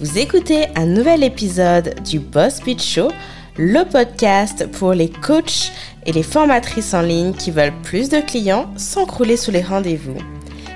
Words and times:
Vous 0.00 0.16
écoutez 0.16 0.68
un 0.76 0.86
nouvel 0.86 1.22
épisode 1.22 1.94
du 2.04 2.20
Boss 2.20 2.62
Beat 2.62 2.82
Show, 2.82 3.10
le 3.58 3.84
podcast 3.84 4.66
pour 4.72 4.94
les 4.94 5.10
coachs 5.10 5.72
et 6.06 6.12
les 6.12 6.22
formatrices 6.22 6.94
en 6.94 7.02
ligne 7.02 7.34
qui 7.34 7.50
veulent 7.50 7.74
plus 7.82 8.08
de 8.08 8.20
clients 8.20 8.72
sans 8.78 9.04
crouler 9.04 9.36
sous 9.36 9.50
les 9.50 9.60
rendez-vous. 9.60 10.16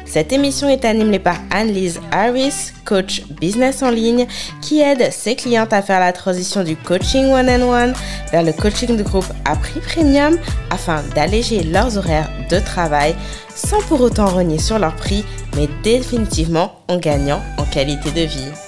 Cette 0.04 0.30
émission 0.34 0.68
est 0.68 0.84
animée 0.84 1.20
par 1.20 1.38
Anne-Lise 1.50 2.02
Harris, 2.12 2.72
coach 2.84 3.22
business 3.40 3.82
en 3.82 3.90
ligne, 3.90 4.26
qui 4.60 4.82
aide 4.82 5.10
ses 5.10 5.36
clientes 5.36 5.72
à 5.72 5.80
faire 5.80 6.00
la 6.00 6.12
transition 6.12 6.62
du 6.62 6.76
coaching 6.76 7.32
one-on-one 7.32 7.94
vers 8.30 8.42
le 8.42 8.52
coaching 8.52 8.94
de 8.94 9.02
groupe 9.02 9.32
à 9.46 9.56
prix 9.56 9.80
premium 9.80 10.36
afin 10.68 11.02
d'alléger 11.14 11.62
leurs 11.62 11.96
horaires 11.96 12.30
de 12.50 12.58
travail 12.58 13.14
sans 13.54 13.80
pour 13.88 14.02
autant 14.02 14.26
renier 14.26 14.58
sur 14.58 14.78
leur 14.78 14.94
prix, 14.94 15.24
mais 15.56 15.70
définitivement 15.82 16.72
en 16.88 16.98
gagnant 16.98 17.40
en 17.56 17.64
qualité 17.64 18.10
de 18.10 18.26
vie. 18.26 18.63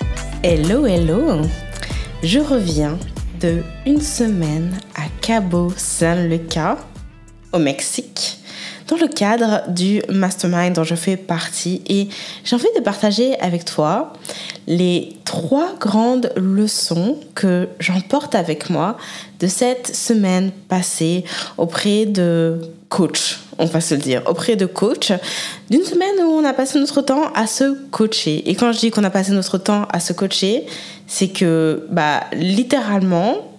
Hello, 0.49 0.87
hello! 0.87 1.43
Je 2.23 2.39
reviens 2.39 3.01
de 3.41 3.65
une 3.85 4.01
semaine 4.01 4.79
à 4.95 5.03
Cabo 5.21 5.73
San 5.77 6.29
Lucas, 6.29 6.79
au 7.53 7.59
Mexique, 7.59 8.39
dans 8.87 8.95
le 8.95 9.09
cadre 9.09 9.69
du 9.69 10.03
mastermind 10.09 10.73
dont 10.73 10.85
je 10.85 10.95
fais 10.95 11.17
partie. 11.17 11.83
Et 11.89 12.07
j'ai 12.45 12.55
envie 12.55 12.69
de 12.77 12.81
partager 12.81 13.37
avec 13.41 13.65
toi 13.65 14.13
les 14.69 15.17
trois 15.25 15.75
grandes 15.81 16.31
leçons 16.37 17.19
que 17.35 17.69
j'emporte 17.81 18.37
avec 18.37 18.71
moi 18.71 18.99
de 19.41 19.49
cette 19.49 19.97
semaine 19.97 20.53
passée 20.69 21.25
auprès 21.59 22.07
de 22.07 22.61
coachs, 22.89 23.41
on 23.59 23.65
va 23.67 23.81
se 23.81 23.95
le 23.95 24.01
dire, 24.01 24.23
auprès 24.27 24.57
de 24.57 24.67
coachs, 24.67 25.13
d'une 25.71 25.85
semaine 25.85 26.17
où 26.21 26.31
on 26.31 26.45
a 26.45 26.53
passé 26.53 26.79
notre 26.79 27.03
temps 27.03 27.33
à 27.35 27.47
se 27.47 27.73
coacher. 27.91 28.49
Et 28.49 28.55
quand 28.55 28.73
je 28.73 28.79
dis 28.79 28.91
qu'on 28.91 29.05
a 29.05 29.11
passé 29.11 29.33
notre 29.33 29.59
temps 29.59 29.87
à 29.91 30.01
se 30.01 30.13
coacher, 30.13 30.67
c'est 31.07 31.29
que, 31.29 31.87
bah, 31.91 32.25
littéralement, 32.33 33.53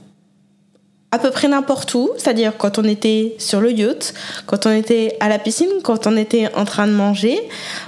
à 1.12 1.20
peu 1.20 1.32
près 1.32 1.48
n'importe 1.48 1.94
où, 1.94 2.10
c'est-à-dire 2.18 2.58
quand 2.58 2.80
on 2.80 2.84
était 2.84 3.36
sur 3.40 3.62
le 3.62 3.72
yacht, 3.72 4.14
quand 4.46 4.66
on 4.66 4.72
était 4.72 5.16
à 5.20 5.30
la 5.30 5.40
piscine, 5.40 5.70
quand 5.84 6.06
on 6.06 6.18
était 6.18 6.54
en 6.54 6.66
train 6.66 6.88
de 6.88 6.92
manger, 6.92 7.40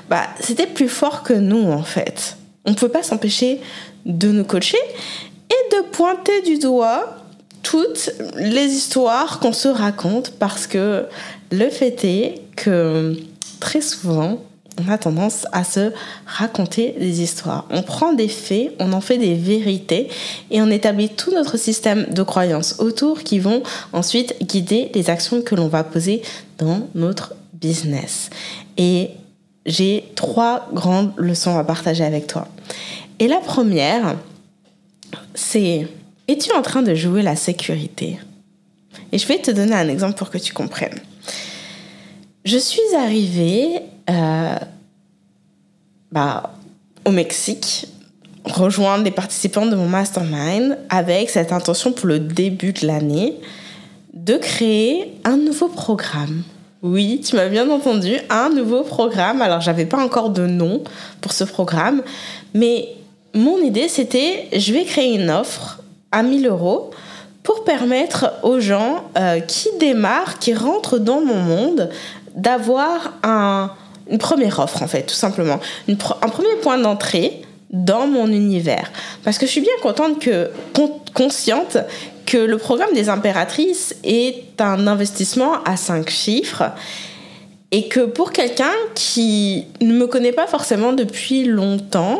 bah, 0.09 0.23
c'était 0.39 0.67
plus 0.67 0.87
fort 0.87 1.23
que 1.23 1.33
nous 1.33 1.71
en 1.71 1.83
fait. 1.83 2.37
On 2.65 2.71
ne 2.71 2.75
peut 2.75 2.89
pas 2.89 3.03
s'empêcher 3.03 3.59
de 4.05 4.30
nous 4.30 4.45
coacher 4.45 4.77
et 5.49 5.75
de 5.75 5.81
pointer 5.91 6.41
du 6.43 6.59
doigt 6.59 7.17
toutes 7.61 8.09
les 8.35 8.67
histoires 8.67 9.39
qu'on 9.39 9.53
se 9.53 9.67
raconte 9.67 10.31
parce 10.39 10.65
que 10.65 11.05
le 11.52 11.69
fait 11.69 12.03
est 12.03 12.42
que 12.55 13.17
très 13.59 13.81
souvent, 13.81 14.39
on 14.80 14.92
a 14.92 14.97
tendance 14.97 15.45
à 15.52 15.64
se 15.64 15.92
raconter 16.25 16.95
des 17.00 17.22
histoires. 17.22 17.66
On 17.69 17.81
prend 17.81 18.14
des 18.14 18.28
faits, 18.28 18.72
on 18.80 18.94
en 18.94 19.02
fait 19.02 19.17
des 19.17 19.33
vérités 19.36 20.09
et 20.52 20.61
on 20.61 20.70
établit 20.70 21.09
tout 21.09 21.31
notre 21.31 21.58
système 21.58 22.05
de 22.05 22.23
croyances 22.23 22.75
autour 22.80 23.23
qui 23.23 23.39
vont 23.39 23.61
ensuite 23.94 24.36
guider 24.42 24.89
les 24.94 25.09
actions 25.09 25.42
que 25.42 25.55
l'on 25.55 25.67
va 25.67 25.83
poser 25.83 26.22
dans 26.58 26.88
notre 26.95 27.33
business. 27.53 28.30
Et 28.77 29.09
j'ai 29.66 30.05
trois 30.16 30.70
grandes 30.73 31.11
leçons 31.17 31.58
à 31.58 31.64
partager 31.64 32.05
avec 32.05 32.27
toi. 32.27 32.47
Et 33.20 33.27
la 33.27 33.39
première, 33.39 34.16
c'est 35.33 35.88
es-tu 36.27 36.53
en 36.53 36.61
train 36.61 36.83
de 36.83 36.95
jouer 36.95 37.22
la 37.22 37.36
sécurité? 37.36 38.20
Et 39.11 39.17
je 39.17 39.27
vais 39.27 39.39
te 39.39 39.52
donner 39.52 39.75
un 39.75 39.89
exemple 39.89 40.14
pour 40.14 40.30
que 40.30 40.38
tu 40.38 40.53
comprennes. 40.53 41.00
Je 42.45 42.57
suis 42.57 42.95
arrivée 42.97 43.81
euh, 44.09 44.55
bah, 46.11 46.53
au 47.05 47.11
Mexique 47.11 47.87
rejoindre 48.45 49.03
les 49.03 49.11
participants 49.11 49.65
de 49.65 49.75
mon 49.75 49.87
mastermind 49.87 50.77
avec 50.89 51.29
cette 51.29 51.51
intention 51.51 51.91
pour 51.91 52.07
le 52.07 52.19
début 52.19 52.73
de 52.73 52.87
l'année 52.87 53.35
de 54.13 54.37
créer 54.37 55.14
un 55.25 55.37
nouveau 55.37 55.67
programme. 55.67 56.43
Oui, 56.81 57.21
tu 57.23 57.36
m'as 57.36 57.47
bien 57.47 57.69
entendu, 57.69 58.15
un 58.30 58.49
nouveau 58.49 58.83
programme. 58.83 59.41
Alors, 59.41 59.59
j'avais 59.59 59.85
pas 59.85 60.02
encore 60.02 60.30
de 60.30 60.47
nom 60.47 60.81
pour 61.19 61.33
ce 61.33 61.43
programme, 61.43 62.02
mais 62.53 62.87
mon 63.35 63.58
idée 63.58 63.89
c'était 63.89 64.47
je 64.53 64.73
vais 64.73 64.85
créer 64.85 65.14
une 65.14 65.30
offre 65.30 65.81
à 66.11 66.23
1000 66.23 66.47
euros 66.47 66.91
pour 67.43 67.64
permettre 67.64 68.33
aux 68.43 68.59
gens 68.59 69.03
euh, 69.17 69.39
qui 69.39 69.69
démarrent, 69.80 70.39
qui 70.39 70.53
rentrent 70.53 70.99
dans 70.99 71.21
mon 71.21 71.39
monde, 71.39 71.89
d'avoir 72.39 73.14
un, 73.23 73.72
une 74.10 74.17
première 74.17 74.60
offre 74.60 74.82
en 74.82 74.88
fait, 74.88 75.04
tout 75.04 75.16
simplement. 75.16 75.60
un 75.88 76.30
premier 76.30 76.55
point 76.61 76.77
d'entrée 76.77 77.42
dans 77.72 78.08
mon 78.08 78.27
univers. 78.27 78.92
Parce 79.23 79.38
que 79.38 79.45
je 79.45 79.52
suis 79.52 79.61
bien 79.61 79.73
contente 79.82 80.20
que, 80.20 80.50
consciente 81.14 81.77
que 82.26 82.38
le 82.38 82.58
programme 82.58 82.94
des 82.94 83.10
impératrices 83.10 83.95
est 84.04 84.60
un 84.60 84.88
investissement 84.88 85.64
à 85.66 85.77
5 85.77 86.10
chiffres 86.10 86.72
et 87.72 87.88
que 87.88 88.02
pour 88.02 88.32
quelqu'un 88.32 88.73
qui 88.95 89.66
ne 89.82 89.94
me 89.94 90.08
connaît 90.08 90.32
pas 90.32 90.48
forcément 90.48 90.94
depuis 90.94 91.45
longtemps 91.45 92.20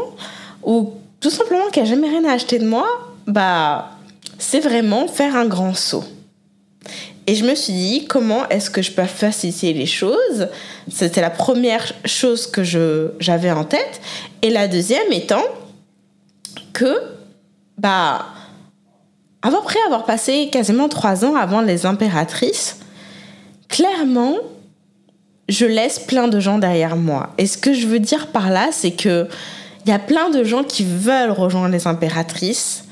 ou 0.64 0.94
tout 1.20 1.30
simplement 1.30 1.68
qui 1.72 1.80
a 1.80 1.86
jamais 1.86 2.08
rien 2.08 2.26
à 2.26 2.34
acheter 2.34 2.60
de 2.60 2.68
moi, 2.68 2.88
bah 3.28 3.92
c'est 4.38 4.60
vraiment 4.60 5.08
faire 5.08 5.36
un 5.36 5.46
grand 5.46 5.74
saut. 5.74 6.04
Et 7.30 7.36
je 7.36 7.46
me 7.46 7.54
suis 7.54 7.74
dit, 7.74 8.06
comment 8.08 8.50
est-ce 8.50 8.72
que 8.72 8.82
je 8.82 8.92
peux 8.92 9.04
faciliter 9.04 9.72
les 9.72 9.86
choses? 9.86 10.48
C'était 10.92 11.22
la 11.22 11.30
première 11.30 11.94
chose 12.04 12.48
que 12.48 12.64
j'avais 13.20 13.52
en 13.52 13.66
tête. 13.66 14.02
Et 14.42 14.50
la 14.50 14.68
deuxième 14.68 15.12
étant 15.12 15.44
que, 16.74 16.92
bah, 17.78 18.26
après 19.44 19.78
avoir 19.86 20.06
passé 20.06 20.50
quasiment 20.52 20.90
trois 20.90 21.24
ans 21.24 21.36
avant 21.36 21.62
les 21.62 21.86
impératrices, 21.86 22.80
clairement, 23.68 24.38
je 25.48 25.68
laisse 25.68 26.00
plein 26.00 26.30
de 26.30 26.40
gens 26.40 26.58
derrière 26.58 26.96
moi. 26.96 27.30
Et 27.38 27.46
ce 27.46 27.60
que 27.60 27.76
je 27.76 27.86
veux 27.86 28.00
dire 28.00 28.26
par 28.32 28.50
là, 28.50 28.70
c'est 28.72 28.94
que 28.94 29.28
il 29.86 29.92
y 29.92 29.94
a 29.94 30.00
plein 30.00 30.32
de 30.32 30.44
gens 30.44 30.64
qui 30.64 30.84
veulent 30.84 31.30
rejoindre 31.30 31.72
les 31.72 31.86
impératrices, 31.86 32.86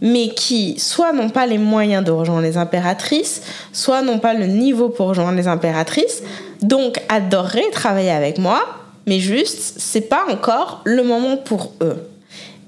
mais 0.00 0.28
qui 0.28 0.78
soit 0.78 1.12
n'ont 1.12 1.30
pas 1.30 1.46
les 1.46 1.58
moyens 1.58 2.04
de 2.04 2.10
rejoindre 2.10 2.42
les 2.42 2.56
impératrices, 2.56 3.42
soit 3.72 4.02
n'ont 4.02 4.18
pas 4.18 4.34
le 4.34 4.46
niveau 4.46 4.88
pour 4.88 5.08
rejoindre 5.08 5.36
les 5.36 5.48
impératrices, 5.48 6.22
donc 6.62 7.00
adoreraient 7.08 7.70
travailler 7.72 8.10
avec 8.10 8.38
moi, 8.38 8.62
mais 9.06 9.18
juste, 9.18 9.74
c'est 9.78 10.08
pas 10.08 10.24
encore 10.30 10.82
le 10.84 11.02
moment 11.02 11.36
pour 11.36 11.72
eux. 11.82 12.06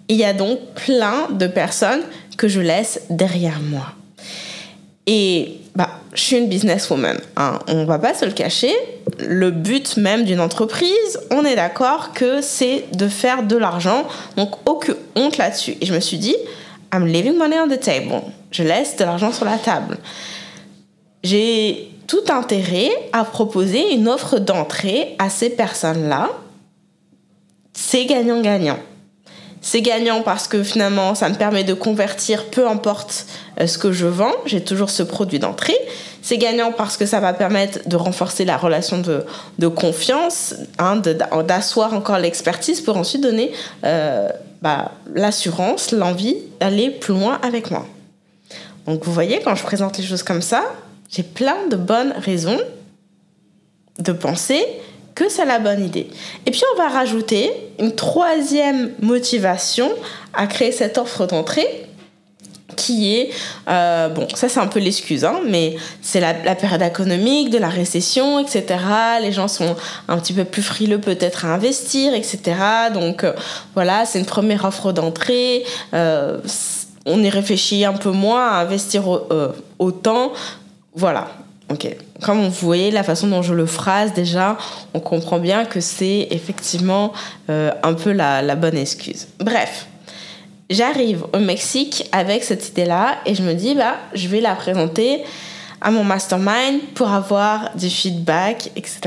Il 0.08 0.16
y 0.16 0.24
a 0.24 0.32
donc 0.32 0.58
plein 0.74 1.28
de 1.30 1.46
personnes 1.46 2.02
que 2.36 2.48
je 2.48 2.60
laisse 2.60 3.02
derrière 3.10 3.60
moi. 3.60 3.86
Et 5.06 5.58
bah, 5.74 5.88
je 6.12 6.20
suis 6.20 6.36
une 6.36 6.48
businesswoman, 6.48 7.18
hein. 7.36 7.58
on 7.66 7.84
va 7.84 7.98
pas 7.98 8.14
se 8.14 8.24
le 8.24 8.32
cacher. 8.32 8.72
Le 9.26 9.50
but 9.50 9.96
même 9.96 10.24
d'une 10.24 10.40
entreprise, 10.40 11.20
on 11.30 11.44
est 11.44 11.56
d'accord 11.56 12.12
que 12.12 12.40
c'est 12.40 12.84
de 12.92 13.08
faire 13.08 13.42
de 13.42 13.56
l'argent, 13.56 14.06
donc 14.36 14.50
aucune 14.66 14.96
honte 15.16 15.38
là-dessus. 15.38 15.76
Et 15.80 15.86
je 15.86 15.94
me 15.94 16.00
suis 16.00 16.18
dit, 16.18 16.36
I'm 16.92 17.06
leaving 17.06 17.38
money 17.38 17.58
on 17.58 17.68
the 17.68 17.80
table. 17.80 18.22
Je 18.50 18.62
laisse 18.62 18.96
de 18.96 19.04
l'argent 19.04 19.32
sur 19.32 19.46
la 19.46 19.56
table. 19.56 19.96
J'ai 21.22 21.90
tout 22.06 22.24
intérêt 22.28 22.90
à 23.12 23.24
proposer 23.24 23.94
une 23.94 24.08
offre 24.08 24.38
d'entrée 24.38 25.16
à 25.18 25.30
ces 25.30 25.50
personnes-là. 25.50 26.28
C'est 27.72 28.04
gagnant-gagnant. 28.04 28.78
C'est 29.64 29.80
gagnant 29.80 30.22
parce 30.22 30.48
que 30.48 30.62
finalement, 30.64 31.14
ça 31.14 31.28
me 31.28 31.36
permet 31.36 31.62
de 31.62 31.72
convertir 31.72 32.46
peu 32.46 32.68
importe 32.68 33.26
euh, 33.60 33.66
ce 33.68 33.78
que 33.78 33.92
je 33.92 34.06
vends. 34.06 34.34
J'ai 34.44 34.62
toujours 34.62 34.90
ce 34.90 35.04
produit 35.04 35.38
d'entrée. 35.38 35.78
C'est 36.20 36.36
gagnant 36.36 36.72
parce 36.72 36.96
que 36.96 37.06
ça 37.06 37.20
va 37.20 37.32
permettre 37.32 37.88
de 37.88 37.96
renforcer 37.96 38.44
la 38.44 38.56
relation 38.56 38.98
de, 38.98 39.68
confiance, 39.68 40.54
hein, 40.78 40.96
d'asseoir 40.96 41.94
encore 41.94 42.18
l'expertise 42.18 42.80
pour 42.80 42.96
ensuite 42.96 43.22
donner 43.22 43.52
euh, 43.84 44.28
bah, 44.62 44.92
l'assurance, 45.12 45.90
l'envie 45.90 46.36
d'aller 46.60 46.90
plus 46.90 47.14
loin 47.14 47.38
avec 47.42 47.70
moi. 47.70 47.86
Donc 48.86 49.04
vous 49.04 49.12
voyez, 49.12 49.40
quand 49.44 49.54
je 49.54 49.62
présente 49.62 49.98
les 49.98 50.04
choses 50.04 50.22
comme 50.22 50.42
ça, 50.42 50.62
j'ai 51.10 51.22
plein 51.22 51.66
de 51.68 51.76
bonnes 51.76 52.12
raisons 52.16 52.58
de 53.98 54.12
penser 54.12 54.64
que 55.14 55.28
c'est 55.28 55.44
la 55.44 55.58
bonne 55.58 55.84
idée. 55.84 56.08
Et 56.46 56.50
puis 56.50 56.62
on 56.72 56.78
va 56.78 56.88
rajouter 56.88 57.50
une 57.78 57.94
troisième 57.94 58.92
motivation 59.00 59.90
à 60.32 60.46
créer 60.46 60.72
cette 60.72 60.96
offre 60.96 61.26
d'entrée 61.26 61.86
qui 62.76 63.14
est, 63.14 63.30
euh, 63.68 64.08
bon, 64.08 64.26
ça 64.34 64.48
c'est 64.48 64.60
un 64.60 64.66
peu 64.66 64.80
l'excuse, 64.80 65.24
hein, 65.24 65.40
mais 65.46 65.76
c'est 66.00 66.20
la, 66.20 66.34
période 66.54 66.82
économique, 66.82 67.50
de 67.50 67.58
la 67.58 67.68
récession, 67.68 68.38
etc. 68.38 68.64
Les 69.20 69.32
gens 69.32 69.48
sont 69.48 69.76
un 70.08 70.18
petit 70.18 70.32
peu 70.32 70.44
plus 70.44 70.62
frileux 70.62 71.00
peut-être 71.00 71.44
à 71.44 71.54
investir, 71.54 72.14
etc. 72.14 72.40
Donc 72.92 73.24
euh, 73.24 73.32
voilà, 73.74 74.04
c'est 74.04 74.18
une 74.18 74.26
première 74.26 74.64
offre 74.64 74.92
d'entrée. 74.92 75.64
Euh, 75.94 76.38
on 77.04 77.22
y 77.22 77.28
réfléchit 77.28 77.84
un 77.84 77.94
peu 77.94 78.10
moins 78.10 78.48
à 78.48 78.60
investir 78.60 79.04
autant. 79.78 80.32
Voilà. 80.94 81.28
Ok. 81.70 81.88
Comme 82.20 82.42
vous 82.42 82.66
voyez 82.66 82.90
la 82.90 83.02
façon 83.02 83.26
dont 83.26 83.42
je 83.42 83.54
le 83.54 83.66
phrase 83.66 84.12
déjà, 84.12 84.56
on 84.94 85.00
comprend 85.00 85.38
bien 85.38 85.64
que 85.64 85.80
c'est 85.80 86.28
effectivement 86.30 87.12
un 87.48 87.94
peu 87.94 88.12
la, 88.12 88.40
la 88.42 88.54
bonne 88.54 88.76
excuse. 88.76 89.26
Bref, 89.40 89.86
j'arrive 90.72 91.24
au 91.32 91.38
Mexique 91.38 92.08
avec 92.12 92.44
cette 92.44 92.68
idée-là 92.68 93.18
et 93.26 93.34
je 93.34 93.42
me 93.42 93.54
dis, 93.54 93.74
bah, 93.74 93.96
je 94.14 94.28
vais 94.28 94.40
la 94.40 94.54
présenter 94.54 95.22
à 95.80 95.90
mon 95.90 96.04
mastermind 96.04 96.80
pour 96.94 97.10
avoir 97.10 97.76
du 97.76 97.90
feedback, 97.90 98.70
etc. 98.76 99.00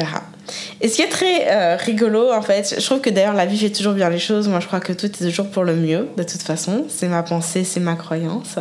Et 0.82 0.90
ce 0.90 0.96
qui 0.96 1.02
est 1.02 1.10
très 1.10 1.48
euh, 1.50 1.78
rigolo, 1.78 2.32
en 2.32 2.42
fait, 2.42 2.76
je 2.78 2.86
trouve 2.86 3.02
que 3.02 3.10
d'ailleurs 3.10 3.34
la 3.34 3.46
vie 3.46 3.58
fait 3.58 3.70
toujours 3.70 3.94
bien 3.94 4.10
les 4.10 4.20
choses. 4.20 4.48
Moi, 4.48 4.60
je 4.60 4.68
crois 4.68 4.80
que 4.80 4.94
tout 4.94 5.06
est 5.06 5.26
toujours 5.26 5.48
pour 5.48 5.64
le 5.64 5.76
mieux, 5.76 6.08
de 6.18 6.24
toute 6.24 6.42
façon. 6.42 6.86
C'est 6.90 7.08
ma 7.08 7.24
pensée, 7.24 7.64
c'est 7.64 7.80
ma 7.80 7.96
croyance. 7.96 8.56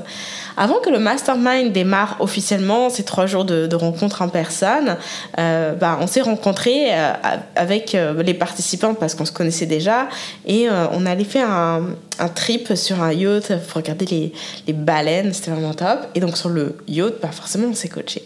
Avant 0.56 0.80
que 0.80 0.90
le 0.90 0.98
mastermind 0.98 1.72
démarre 1.72 2.16
officiellement, 2.20 2.88
ces 2.90 3.02
trois 3.02 3.26
jours 3.26 3.44
de, 3.44 3.66
de 3.66 3.76
rencontres 3.76 4.22
en 4.22 4.28
personne, 4.28 4.96
euh, 5.38 5.74
bah, 5.74 5.98
on 6.00 6.06
s'est 6.06 6.22
rencontrés 6.22 6.86
euh, 6.92 7.12
avec 7.56 7.96
les 8.24 8.34
participants 8.34 8.94
parce 8.94 9.14
qu'on 9.14 9.24
se 9.24 9.32
connaissait 9.32 9.66
déjà 9.66 10.08
et 10.46 10.68
on 10.92 11.06
allait 11.06 11.24
faire 11.24 11.50
un, 11.50 11.90
un, 12.18 12.28
trip 12.28 12.74
sur 12.74 13.02
un 13.02 13.12
yacht 13.12 13.52
pour 13.66 13.76
regarder 13.82 14.06
les, 14.06 14.32
les 14.66 14.72
baleines, 14.72 15.32
c'était 15.32 15.50
vraiment 15.50 15.74
top. 15.74 16.00
Et 16.14 16.20
donc 16.20 16.36
sur 16.36 16.48
le 16.48 16.76
yacht, 16.86 17.14
bah, 17.20 17.30
forcément, 17.32 17.68
on 17.70 17.74
s'est 17.74 17.88
coaché. 17.88 18.22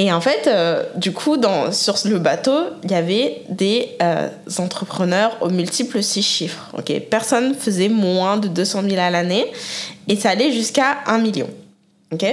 Et 0.00 0.12
en 0.12 0.20
fait, 0.20 0.46
euh, 0.46 0.84
du 0.94 1.12
coup, 1.12 1.36
sur 1.72 1.98
le 2.04 2.18
bateau, 2.20 2.56
il 2.84 2.92
y 2.92 2.94
avait 2.94 3.42
des 3.48 3.96
euh, 4.00 4.28
entrepreneurs 4.58 5.36
aux 5.40 5.50
multiples 5.50 6.04
six 6.04 6.22
chiffres. 6.22 6.70
ok? 6.78 7.00
Personne 7.10 7.52
faisait 7.52 7.88
moins 7.88 8.36
de 8.36 8.46
200 8.46 8.82
000 8.88 8.94
à 9.00 9.10
l'année 9.10 9.44
et 10.06 10.14
ça 10.14 10.30
allait 10.30 10.52
jusqu'à 10.52 10.98
1 11.06 11.18
million. 11.18 11.48
ok? 12.12 12.24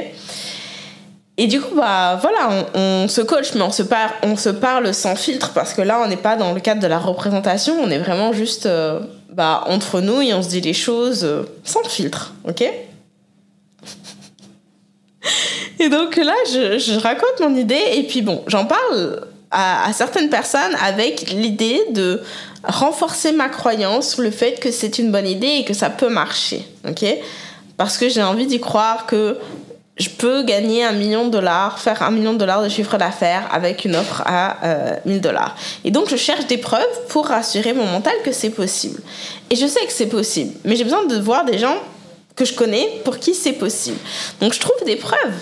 Et 1.37 1.47
du 1.47 1.59
coup, 1.59 1.73
bah 1.75 2.19
voilà, 2.21 2.67
on, 2.75 3.07
se 3.07 3.21
coach, 3.21 3.55
mais 3.55 3.63
on 3.63 3.71
se, 3.71 4.49
parle, 4.51 4.93
sans 4.93 5.15
filtre 5.15 5.51
parce 5.53 5.73
que 5.73 5.81
là, 5.81 5.99
on 6.05 6.07
n'est 6.07 6.17
pas 6.17 6.35
dans 6.35 6.53
le 6.53 6.59
cadre 6.61 6.81
de 6.81 6.87
la 6.87 6.99
représentation, 6.99 7.73
on 7.81 7.89
est 7.89 7.97
vraiment 7.97 8.31
juste 8.31 8.67
euh, 8.67 8.99
bah, 9.33 9.63
entre 9.65 10.01
nous 10.01 10.21
et 10.21 10.35
on 10.35 10.43
se 10.43 10.49
dit 10.49 10.61
les 10.61 10.73
choses 10.73 11.27
sans 11.63 11.83
filtre. 11.85 12.35
ok? 12.47 12.63
et 15.79 15.89
donc 15.89 16.15
là, 16.15 16.33
je, 16.47 16.99
raconte 16.99 17.39
mon 17.39 17.55
idée 17.55 17.81
et 17.93 18.03
puis 18.03 18.21
bon, 18.21 18.43
j'en 18.47 18.65
parle 18.65 19.27
à, 19.51 19.87
à, 19.87 19.93
certaines 19.93 20.29
personnes 20.29 20.75
avec 20.83 21.31
l'idée 21.31 21.81
de 21.91 22.21
renforcer 22.63 23.31
ma 23.31 23.49
croyance 23.49 24.11
sur 24.11 24.21
le 24.21 24.31
fait 24.31 24.59
que 24.59 24.71
c'est 24.71 24.97
une 24.99 25.11
bonne 25.11 25.27
idée 25.27 25.57
et 25.59 25.65
que 25.65 25.73
ça 25.73 25.89
peut 25.89 26.09
marcher, 26.09 26.65
ok? 26.87 27.05
Parce 27.77 27.97
que 27.97 28.09
j'ai 28.09 28.23
envie 28.23 28.47
d'y 28.47 28.59
croire 28.59 29.05
que 29.05 29.37
je 29.97 30.09
peux 30.09 30.43
gagner 30.43 30.83
un 30.83 30.91
million 30.91 31.25
de 31.25 31.31
dollars, 31.31 31.79
faire 31.79 32.03
un 32.03 32.11
million 32.11 32.33
de 32.33 32.37
dollars 32.37 32.61
de 32.61 32.69
chiffre 32.69 32.97
d'affaires 32.97 33.47
avec 33.51 33.85
une 33.85 33.95
offre 33.95 34.23
à 34.25 34.57
euh, 34.65 34.95
1000 35.05 35.21
dollars. 35.21 35.55
Et 35.85 35.91
donc, 35.91 36.09
je 36.09 36.17
cherche 36.17 36.47
des 36.47 36.57
preuves 36.57 36.81
pour 37.07 37.27
rassurer 37.27 37.73
mon 37.73 37.85
mental 37.85 38.13
que 38.23 38.31
c'est 38.33 38.49
possible. 38.49 39.01
Et 39.49 39.55
je 39.55 39.65
sais 39.65 39.85
que 39.85 39.93
c'est 39.93 40.07
possible, 40.07 40.53
mais 40.65 40.75
j'ai 40.75 40.83
besoin 40.83 41.05
de 41.05 41.17
voir 41.17 41.45
des 41.45 41.57
gens 41.57 41.77
que 42.35 42.45
je 42.45 42.53
connais 42.53 43.01
pour 43.03 43.17
qui 43.17 43.33
c'est 43.33 43.53
possible. 43.53 43.97
Donc 44.41 44.53
je 44.53 44.59
trouve 44.59 44.75
des 44.85 44.97
preuves. 44.97 45.35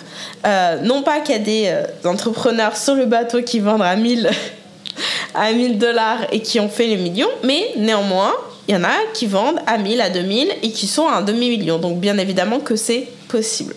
Euh, 0.46 0.78
non 0.82 1.02
pas 1.02 1.20
qu'il 1.20 1.36
y 1.36 1.38
a 1.38 1.42
des 1.42 1.64
euh, 1.68 2.10
entrepreneurs 2.10 2.78
sur 2.78 2.96
le 2.96 3.06
bateau 3.06 3.42
qui 3.42 3.60
vendent 3.60 3.82
à 3.82 3.96
1000 3.96 4.30
à 5.34 5.52
1000 5.52 5.80
dollars 5.80 6.20
et 6.32 6.42
qui 6.42 6.60
ont 6.60 6.70
fait 6.70 6.86
les 6.86 6.98
millions, 6.98 7.30
mais 7.44 7.72
néanmoins, 7.76 8.34
il 8.68 8.76
y 8.76 8.78
en 8.78 8.84
a 8.84 8.94
qui 9.14 9.26
vendent 9.26 9.60
à 9.66 9.78
1000, 9.78 10.00
à 10.02 10.10
2000 10.10 10.50
et 10.62 10.72
qui 10.72 10.88
sont 10.88 11.08
à 11.08 11.16
un 11.16 11.22
demi-million. 11.22 11.80
Donc 11.80 12.00
bien 12.00 12.18
évidemment 12.18 12.60
que 12.60 12.76
c'est 12.76 13.08
possible. 13.28 13.76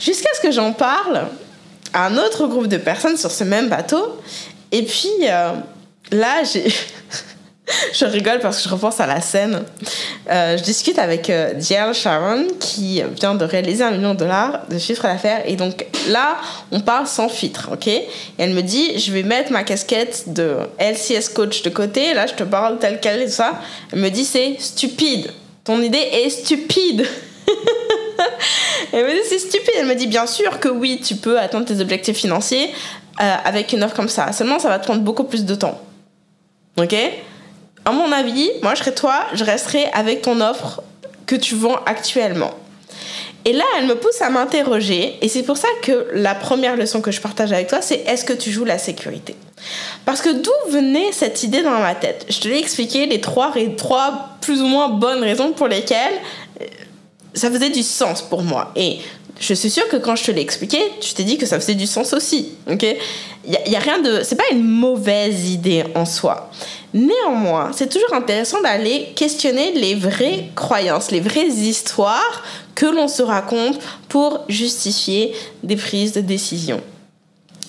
Jusqu'à 0.00 0.28
ce 0.34 0.40
que 0.40 0.50
j'en 0.50 0.72
parle 0.72 1.28
à 1.92 2.06
un 2.06 2.18
autre 2.18 2.46
groupe 2.46 2.66
de 2.66 2.76
personnes 2.76 3.16
sur 3.16 3.30
ce 3.30 3.44
même 3.44 3.68
bateau. 3.68 4.18
Et 4.72 4.82
puis 4.82 5.08
euh, 5.22 5.52
là, 6.10 6.42
j'ai... 6.44 6.66
je 7.92 8.04
rigole 8.04 8.38
parce 8.40 8.58
que 8.58 8.68
je 8.68 8.74
repense 8.74 9.00
à 9.00 9.06
la 9.06 9.20
scène. 9.20 9.62
Euh, 10.30 10.56
je 10.56 10.62
discute 10.62 10.98
avec 10.98 11.30
euh, 11.30 11.54
Jill 11.58 11.92
Sharon 11.92 12.46
qui 12.60 13.02
vient 13.20 13.34
de 13.34 13.44
réaliser 13.44 13.82
un 13.82 13.90
million 13.90 14.14
de 14.14 14.18
dollars 14.20 14.66
de 14.68 14.78
chiffre 14.78 15.02
d'affaires. 15.02 15.42
Et 15.46 15.56
donc 15.56 15.86
là, 16.08 16.36
on 16.70 16.80
parle 16.80 17.06
sans 17.06 17.28
filtre, 17.28 17.70
ok? 17.72 17.88
Et 17.88 18.06
elle 18.38 18.50
me 18.50 18.62
dit, 18.62 18.98
je 18.98 19.12
vais 19.12 19.22
mettre 19.22 19.52
ma 19.52 19.64
casquette 19.64 20.32
de 20.32 20.58
LCS 20.78 21.30
coach 21.34 21.62
de 21.62 21.70
côté. 21.70 22.14
Là, 22.14 22.26
je 22.26 22.34
te 22.34 22.44
parle 22.44 22.78
tel 22.78 23.00
quel 23.00 23.22
et 23.22 23.26
tout 23.26 23.32
ça. 23.32 23.60
Elle 23.92 24.00
me 24.00 24.10
dit, 24.10 24.24
c'est 24.24 24.56
stupide. 24.60 25.32
Ton 25.64 25.82
idée 25.82 25.98
est 25.98 26.30
stupide. 26.30 27.06
elle 28.92 29.06
me 29.06 29.12
dit, 29.12 29.28
c'est 29.28 29.40
stupide. 29.40 29.74
Elle 29.78 29.86
me 29.86 29.94
dit, 29.94 30.06
bien 30.06 30.26
sûr 30.26 30.60
que 30.60 30.68
oui, 30.68 31.00
tu 31.04 31.16
peux 31.16 31.38
atteindre 31.38 31.66
tes 31.66 31.80
objectifs 31.80 32.16
financiers 32.16 32.70
euh, 33.20 33.34
avec 33.44 33.72
une 33.72 33.82
offre 33.82 33.96
comme 33.96 34.08
ça. 34.08 34.30
Seulement, 34.32 34.60
ça 34.60 34.68
va 34.68 34.78
te 34.78 34.84
prendre 34.84 35.00
beaucoup 35.00 35.24
plus 35.24 35.44
de 35.44 35.54
temps. 35.56 35.80
Ok? 36.78 36.94
À 37.86 37.92
mon 37.92 38.10
avis, 38.12 38.50
moi 38.62 38.74
je 38.74 38.80
serais 38.80 38.94
toi, 38.94 39.24
je 39.32 39.44
resterai 39.44 39.86
avec 39.92 40.22
ton 40.22 40.40
offre 40.40 40.82
que 41.24 41.36
tu 41.36 41.54
vends 41.54 41.78
actuellement. 41.86 42.52
Et 43.44 43.52
là, 43.52 43.64
elle 43.78 43.86
me 43.86 43.94
pousse 43.94 44.20
à 44.22 44.28
m'interroger, 44.28 45.16
et 45.22 45.28
c'est 45.28 45.44
pour 45.44 45.56
ça 45.56 45.68
que 45.80 46.08
la 46.12 46.34
première 46.34 46.76
leçon 46.76 47.00
que 47.00 47.12
je 47.12 47.20
partage 47.20 47.52
avec 47.52 47.68
toi, 47.68 47.80
c'est 47.80 48.02
est-ce 48.08 48.24
que 48.24 48.32
tu 48.32 48.50
joues 48.50 48.64
la 48.64 48.76
sécurité? 48.76 49.36
Parce 50.04 50.20
que 50.20 50.30
d'où 50.30 50.72
venait 50.72 51.12
cette 51.12 51.44
idée 51.44 51.62
dans 51.62 51.78
ma 51.78 51.94
tête? 51.94 52.26
Je 52.28 52.40
te 52.40 52.48
l'ai 52.48 52.58
expliqué 52.58 53.06
les 53.06 53.20
trois, 53.20 53.52
trois 53.76 54.30
plus 54.40 54.60
ou 54.60 54.66
moins 54.66 54.88
bonnes 54.88 55.22
raisons 55.22 55.52
pour 55.52 55.68
lesquelles 55.68 56.14
euh, 56.60 56.64
ça 57.34 57.48
faisait 57.52 57.70
du 57.70 57.84
sens 57.84 58.20
pour 58.20 58.42
moi. 58.42 58.72
Je 59.38 59.54
suis 59.54 59.70
sûre 59.70 59.88
que 59.88 59.96
quand 59.96 60.16
je 60.16 60.24
te 60.24 60.30
l'ai 60.30 60.40
expliqué, 60.40 60.78
tu 61.00 61.12
t'es 61.14 61.24
dit 61.24 61.36
que 61.36 61.46
ça 61.46 61.60
faisait 61.60 61.74
du 61.74 61.86
sens 61.86 62.12
aussi. 62.12 62.52
Ok? 62.70 62.84
Il 63.44 63.58
y, 63.66 63.70
y, 63.70 63.76
a 63.76 63.78
rien 63.78 64.00
de. 64.00 64.22
C'est 64.22 64.36
pas 64.36 64.50
une 64.50 64.64
mauvaise 64.64 65.50
idée 65.50 65.84
en 65.94 66.04
soi. 66.04 66.50
Néanmoins, 66.94 67.70
c'est 67.74 67.88
toujours 67.88 68.14
intéressant 68.14 68.60
d'aller 68.62 69.12
questionner 69.14 69.72
les 69.72 69.94
vraies 69.94 70.48
croyances, 70.54 71.10
les 71.10 71.20
vraies 71.20 71.48
histoires 71.48 72.42
que 72.74 72.86
l'on 72.86 73.08
se 73.08 73.22
raconte 73.22 73.78
pour 74.08 74.44
justifier 74.48 75.34
des 75.62 75.76
prises 75.76 76.12
de 76.12 76.22
décision. 76.22 76.80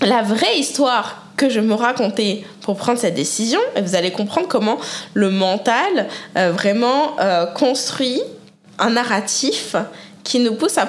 La 0.02 0.22
vraie 0.22 0.58
histoire 0.58 1.24
que 1.36 1.50
je 1.50 1.60
me 1.60 1.74
racontais 1.74 2.44
pour 2.62 2.78
prendre 2.78 3.00
cette 3.00 3.14
décision, 3.14 3.60
et 3.76 3.82
vous 3.82 3.96
allez 3.96 4.12
comprendre 4.12 4.48
comment 4.48 4.78
le 5.14 5.30
mental 5.30 6.08
euh, 6.38 6.52
vraiment 6.52 7.20
euh, 7.20 7.46
construit 7.46 8.22
un 8.80 8.92
narratif 8.92 9.76
qui 10.24 10.40
nous 10.40 10.56
pousse 10.56 10.78
à 10.78 10.86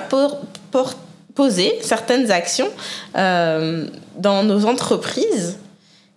poser 1.35 1.79
certaines 1.83 2.31
actions 2.31 2.69
euh, 3.17 3.87
dans 4.17 4.43
nos 4.43 4.67
entreprises 4.67 5.57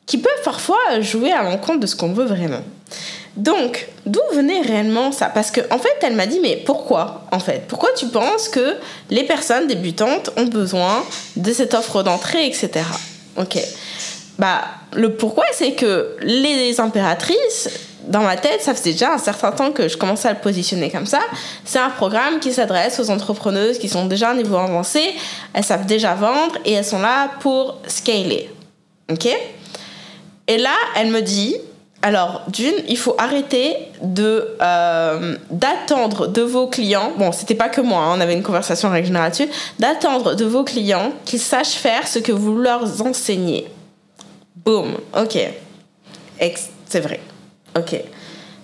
qui 0.06 0.18
peuvent 0.18 0.44
parfois 0.44 1.00
jouer 1.00 1.32
à 1.32 1.44
l'encontre 1.44 1.80
de 1.80 1.88
ce 1.88 1.96
qu'on 1.96 2.12
veut 2.12 2.26
vraiment. 2.26 2.64
Donc, 3.38 3.88
d'où 4.06 4.20
venait 4.34 4.62
réellement 4.62 5.12
ça? 5.12 5.28
Parce 5.28 5.52
qu'en 5.52 5.76
en 5.76 5.80
fait, 5.80 5.96
elle 6.02 6.16
m'a 6.16 6.26
dit, 6.26 6.40
mais 6.42 6.58
pourquoi 6.66 7.26
En 7.32 7.40
fait, 7.40 7.64
pourquoi 7.68 7.90
tu 7.96 8.08
penses 8.08 8.50
que 8.50 8.76
les 9.10 9.24
personnes 9.24 9.68
débutantes 9.68 10.32
ont 10.38 10.46
besoin 10.46 11.06
de 11.38 11.54
cette 11.54 11.74
offre 11.74 12.04
d'entrée, 12.04 12.46
etc. 12.46 12.84
Ok. 13.38 13.58
Bah, 14.38 14.62
le 14.94 15.14
pourquoi, 15.14 15.46
c'est 15.54 15.74
que 15.74 16.18
les 16.22 16.80
impératrices, 16.82 17.70
dans 18.08 18.22
ma 18.22 18.38
tête, 18.38 18.62
ça 18.62 18.74
faisait 18.74 18.94
déjà 18.94 19.14
un 19.14 19.18
certain 19.18 19.52
temps 19.52 19.72
que 19.72 19.88
je 19.88 19.98
commençais 19.98 20.28
à 20.28 20.34
le 20.34 20.40
positionner 20.40 20.90
comme 20.90 21.06
ça. 21.06 21.20
C'est 21.66 21.80
un 21.80 21.90
programme 21.90 22.40
qui 22.40 22.54
s'adresse 22.54 23.00
aux 23.00 23.10
entrepreneuses 23.10 23.78
qui 23.78 23.90
sont 23.90 24.06
déjà 24.06 24.30
à 24.30 24.32
un 24.32 24.36
niveau 24.36 24.58
avancé, 24.58 25.02
elles 25.54 25.64
savent 25.64 25.86
déjà 25.86 26.16
vendre 26.16 26.56
et 26.66 26.74
elles 26.74 26.86
sont 26.86 27.00
là 27.00 27.30
pour 27.40 27.78
scaler. 27.88 28.50
Ok? 29.12 29.28
Et 30.48 30.58
là, 30.58 30.74
elle 30.96 31.12
me 31.12 31.22
dit, 31.22 31.56
alors, 32.02 32.42
d'une, 32.48 32.74
il 32.88 32.98
faut 32.98 33.16
arrêter 33.18 33.76
de 34.02 34.48
euh, 34.62 35.38
d'attendre 35.52 36.28
de 36.28 36.42
vos 36.42 36.68
clients. 36.68 37.12
Bon, 37.18 37.32
c'était 37.32 37.56
pas 37.56 37.70
que 37.70 37.82
moi, 37.82 38.02
hein, 38.02 38.14
on 38.18 38.22
avait 38.22 38.34
une 38.34 38.44
conversation 38.44 38.90
en 38.90 38.92
règle 38.92 39.14
là-dessus. 39.14 39.48
D'attendre 39.78 40.36
de 40.36 40.46
vos 40.46 40.64
clients 40.64 41.12
qu'ils 41.26 41.40
sachent 41.40 41.76
faire 41.76 42.08
ce 42.08 42.20
que 42.20 42.32
vous 42.32 42.58
leur 42.58 42.84
enseignez. 43.02 43.68
Boum. 44.66 44.98
Ok. 45.16 45.38
C'est 46.88 47.00
vrai. 47.00 47.20
Ok. 47.78 47.96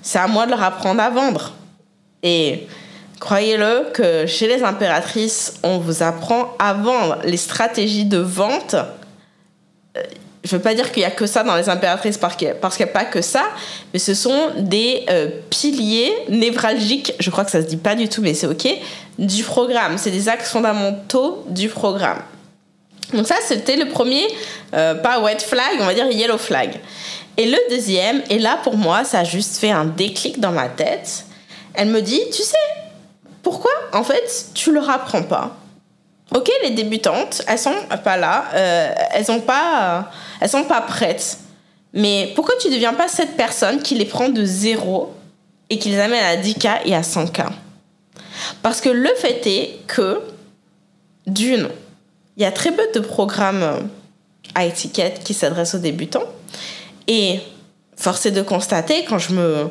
C'est 0.02 0.20
à 0.20 0.28
moi 0.28 0.46
de 0.46 0.52
leur 0.52 0.64
apprendre 0.64 1.02
à 1.02 1.10
vendre. 1.10 1.54
Et 2.24 2.68
croyez-le 3.20 3.92
que 3.94 4.26
chez 4.26 4.48
les 4.48 4.64
impératrices, 4.64 5.60
on 5.64 5.78
vous 5.78 6.04
apprend 6.04 6.56
à 6.60 6.74
vendre 6.74 7.18
les 7.24 7.38
stratégies 7.38 8.06
de 8.06 8.20
vente 8.20 8.76
je 10.48 10.56
veux 10.56 10.62
pas 10.62 10.74
dire 10.74 10.92
qu'il 10.92 11.04
y 11.04 11.06
a 11.06 11.12
que 11.12 11.26
ça 11.26 11.44
dans 11.44 11.56
les 11.56 11.70
impératrices 11.70 12.18
parce 12.18 12.36
qu'il 12.36 12.48
n'y 12.48 12.54
a, 12.54 12.88
pas 12.88 13.06
que 13.06 13.22
ça, 13.22 13.44
mais 13.94 14.00
ce 14.00 14.14
sont 14.14 14.52
des 14.58 15.06
euh, 15.10 15.30
piliers 15.50 16.14
névralgiques, 16.30 17.14
je 17.20 17.30
crois 17.30 17.44
que 17.44 17.52
ça 17.52 17.62
se 17.62 17.68
dit 17.68 17.78
pas 17.78 17.96
du 17.96 18.08
tout, 18.08 18.22
mais 18.22 18.34
c'est 18.34 18.48
ok, 18.48 18.68
du 19.20 19.44
programme. 19.44 19.98
C'est 19.98 20.12
des 20.12 20.30
axes 20.30 20.50
fondamentaux 20.50 21.44
du 21.50 21.70
programme. 21.70 22.20
Donc 23.14 23.28
ça, 23.28 23.36
c'était 23.46 23.76
le 23.76 23.90
premier, 23.90 24.26
euh, 24.74 24.96
pas 24.96 25.20
white 25.20 25.42
flag, 25.42 25.78
on 25.80 25.86
va 25.86 25.94
dire 25.94 26.10
yellow 26.10 26.38
flag. 26.38 26.80
Et 27.38 27.46
le 27.46 27.58
deuxième, 27.70 28.24
et 28.30 28.40
là 28.40 28.60
pour 28.64 28.76
moi, 28.76 29.04
ça 29.04 29.20
a 29.20 29.24
juste 29.24 29.58
fait 29.58 29.72
un 29.72 29.86
déclic 29.86 30.40
dans 30.40 30.52
ma 30.52 30.70
tête. 30.70 31.26
Elle 31.76 31.90
me 31.90 32.02
dit, 32.02 32.22
tu 32.34 32.42
sais, 32.42 32.58
pourquoi 33.44 33.72
en 33.94 34.04
fait 34.04 34.48
tu 34.56 34.72
leur 34.72 34.90
apprends 34.90 35.24
pas? 35.24 35.56
Ok, 36.36 36.52
les 36.64 36.72
débutantes, 36.72 37.44
elles 37.48 37.60
sont 37.60 37.76
pas 38.04 38.18
là, 38.18 38.46
euh, 38.54 38.94
elles 39.14 39.26
sont 39.26 39.40
pas, 39.40 40.00
euh, 40.00 40.02
elles 40.42 40.50
sont 40.50 40.66
pas 40.66 40.82
prêtes. 40.82 41.38
Mais 41.94 42.34
pourquoi 42.36 42.56
tu 42.60 42.70
deviens 42.70 42.94
pas 42.94 43.08
cette 43.08 43.38
personne 43.38 43.82
qui 43.82 43.96
les 43.96 44.06
prend 44.06 44.28
de 44.28 44.44
zéro 44.44 45.14
et 45.70 45.80
qui 45.80 45.90
les 45.90 46.00
amène 46.00 46.24
à 46.24 46.36
10K 46.36 46.82
et 46.86 46.96
à 46.96 47.02
100K 47.02 47.46
Parce 48.62 48.82
que 48.82 48.90
le 48.90 49.10
fait 49.16 49.48
est 49.48 49.80
que, 49.88 50.22
d'une, 51.28 51.70
il 52.36 52.44
y 52.44 52.46
a 52.46 52.52
très 52.52 52.72
peu 52.72 52.84
de 52.94 53.00
programmes 53.00 53.90
à 54.54 54.66
étiquette 54.66 55.24
qui 55.24 55.34
s'adressent 55.34 55.76
aux 55.76 55.80
débutants. 55.80 56.28
Et 57.08 57.40
force 57.96 58.26
est 58.26 58.32
de 58.32 58.42
constater, 58.42 59.06
quand 59.06 59.18
je 59.18 59.34
me 59.34 59.70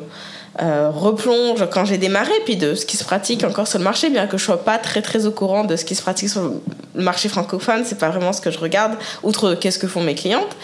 euh, 0.61 0.89
replonge, 0.89 1.67
quand 1.71 1.85
j'ai 1.85 1.97
démarré, 1.97 2.33
puis 2.45 2.55
de 2.55 2.73
ce 2.73 2.85
qui 2.85 2.97
se 2.97 3.03
pratique 3.03 3.43
encore 3.43 3.67
sur 3.67 3.77
le 3.77 3.83
marché, 3.83 4.09
bien 4.09 4.27
que 4.27 4.37
je 4.37 4.43
sois 4.43 4.63
pas 4.63 4.77
très 4.77 5.01
très 5.01 5.25
au 5.25 5.31
courant 5.31 5.63
de 5.63 5.75
ce 5.75 5.85
qui 5.85 5.93
se 5.93 6.01
pratique 6.01 6.29
sur 6.29 6.41
le 6.95 7.03
marché 7.03 7.29
francophone, 7.29 7.83
c'est 7.85 7.99
pas 7.99 8.09
vraiment 8.09 8.33
ce 8.33 8.41
que 8.41 8.49
je 8.49 8.59
regarde, 8.59 8.93
outre 9.23 9.53
qu'est-ce 9.53 9.77
que 9.77 9.87
font 9.87 10.01
mes 10.01 10.15
clientes. 10.15 10.55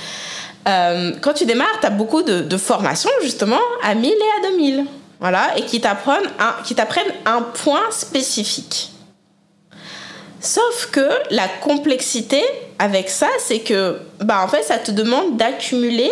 Euh, 0.67 1.11
quand 1.21 1.33
tu 1.33 1.45
démarres, 1.45 1.79
tu 1.79 1.85
as 1.85 1.91
beaucoup 1.91 2.23
de, 2.23 2.41
de, 2.41 2.57
formations 2.57 3.09
justement 3.21 3.59
à 3.83 3.93
1000 3.93 4.09
et 4.09 4.47
à 4.47 4.51
2000. 4.51 4.85
Voilà, 5.19 5.57
et 5.57 5.61
qui 5.63 5.79
t'apprennent 5.79 6.29
un, 6.39 6.55
qui 6.63 6.73
t'apprennent 6.73 7.13
un 7.25 7.41
point 7.41 7.91
spécifique. 7.91 8.91
Sauf 10.39 10.89
que 10.91 11.07
la 11.29 11.47
complexité 11.47 12.41
avec 12.83 13.09
ça, 13.09 13.29
c'est 13.39 13.59
que 13.59 13.97
bah, 14.19 14.43
en 14.43 14.49
fait, 14.49 14.61
ça 14.61 14.77
te 14.77 14.91
demande 14.91 15.37
d'accumuler 15.37 16.11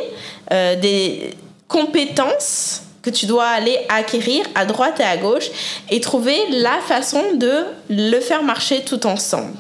euh, 0.54 0.78
des 0.78 1.32
compétences 1.68 2.84
que 3.01 3.10
tu 3.10 3.25
dois 3.25 3.46
aller 3.46 3.78
acquérir 3.90 4.46
à 4.56 4.63
droite 4.63 5.01
et 5.01 5.04
à 5.04 5.18
gauche 5.18 5.50
et 5.90 6.00
trouver 6.00 6.38
la 6.50 6.80
façon 6.88 7.22
de 7.34 7.66
le 7.90 8.20
faire 8.22 8.42
marcher 8.44 8.86
tout 8.86 9.06
ensemble. 9.06 9.58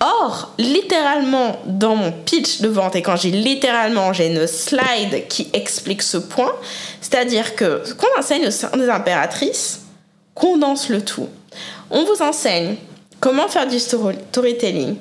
Or, 0.00 0.54
littéralement, 0.56 1.60
dans 1.66 1.94
mon 1.94 2.10
pitch 2.10 2.62
de 2.62 2.68
vente, 2.68 2.96
et 2.96 3.02
quand 3.02 3.16
j'ai 3.16 3.30
littéralement, 3.30 4.14
j'ai 4.14 4.28
une 4.28 4.46
slide 4.46 5.28
qui 5.28 5.50
explique 5.52 6.00
ce 6.00 6.16
point, 6.16 6.52
c'est-à-dire 7.02 7.54
que 7.54 7.82
ce 7.84 7.92
qu'on 7.92 8.08
enseigne 8.18 8.46
au 8.46 8.50
sein 8.50 8.70
des 8.78 8.88
impératrices 8.88 9.82
condense 10.34 10.88
le 10.88 11.04
tout. 11.04 11.28
On 11.90 12.04
vous 12.04 12.22
enseigne 12.22 12.76
comment 13.20 13.46
faire 13.48 13.66
du 13.68 13.78
storytelling, 13.78 14.96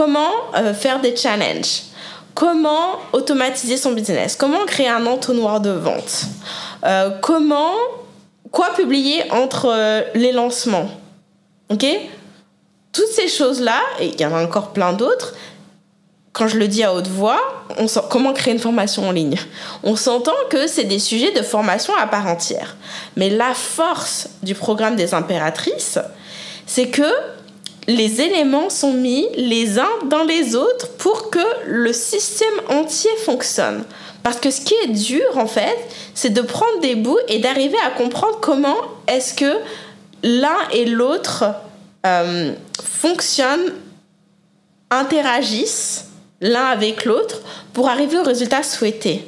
comment 0.00 0.30
euh, 0.56 0.72
faire 0.72 0.98
des 1.02 1.14
challenges, 1.14 1.82
comment 2.34 2.96
automatiser 3.12 3.76
son 3.76 3.92
business, 3.92 4.34
comment 4.34 4.64
créer 4.64 4.88
un 4.88 5.04
entonnoir 5.04 5.60
de 5.60 5.68
vente, 5.68 6.22
euh, 6.86 7.10
comment, 7.20 7.74
quoi 8.50 8.70
publier 8.74 9.30
entre 9.30 9.66
euh, 9.68 10.00
les 10.14 10.32
lancements? 10.32 10.88
Ok? 11.68 11.84
Toutes 12.92 13.08
ces 13.14 13.28
choses-là, 13.28 13.78
et 14.00 14.06
il 14.06 14.18
y 14.18 14.24
en 14.24 14.34
a 14.34 14.42
encore 14.42 14.70
plein 14.70 14.94
d'autres, 14.94 15.34
quand 16.32 16.48
je 16.48 16.56
le 16.56 16.66
dis 16.66 16.82
à 16.82 16.94
haute 16.94 17.08
voix, 17.08 17.66
on 17.76 17.86
sent, 17.86 18.00
comment 18.08 18.32
créer 18.32 18.54
une 18.54 18.58
formation 18.58 19.06
en 19.06 19.12
ligne? 19.12 19.36
On 19.82 19.96
s'entend 19.96 20.32
que 20.48 20.66
c'est 20.66 20.84
des 20.84 20.98
sujets 20.98 21.32
de 21.32 21.42
formation 21.42 21.92
à 22.00 22.06
part 22.06 22.26
entière. 22.26 22.78
Mais 23.16 23.28
la 23.28 23.52
force 23.52 24.30
du 24.42 24.54
programme 24.54 24.96
des 24.96 25.12
impératrices, 25.12 25.98
c'est 26.64 26.88
que 26.88 27.12
les 27.90 28.20
éléments 28.20 28.70
sont 28.70 28.92
mis 28.92 29.26
les 29.36 29.78
uns 29.78 29.98
dans 30.08 30.22
les 30.22 30.54
autres 30.54 30.88
pour 30.98 31.30
que 31.30 31.40
le 31.66 31.92
système 31.92 32.60
entier 32.68 33.10
fonctionne. 33.24 33.84
Parce 34.22 34.38
que 34.38 34.50
ce 34.50 34.60
qui 34.60 34.74
est 34.84 34.88
dur, 34.88 35.36
en 35.36 35.46
fait, 35.46 35.76
c'est 36.14 36.30
de 36.30 36.40
prendre 36.40 36.80
des 36.80 36.94
bouts 36.94 37.18
et 37.28 37.38
d'arriver 37.38 37.78
à 37.84 37.90
comprendre 37.90 38.38
comment 38.40 38.76
est-ce 39.08 39.34
que 39.34 39.58
l'un 40.22 40.58
et 40.72 40.84
l'autre 40.84 41.46
euh, 42.06 42.52
fonctionnent, 42.82 43.72
interagissent 44.90 46.06
l'un 46.40 46.66
avec 46.66 47.04
l'autre 47.04 47.40
pour 47.72 47.88
arriver 47.88 48.18
au 48.18 48.22
résultat 48.22 48.62
souhaité. 48.62 49.26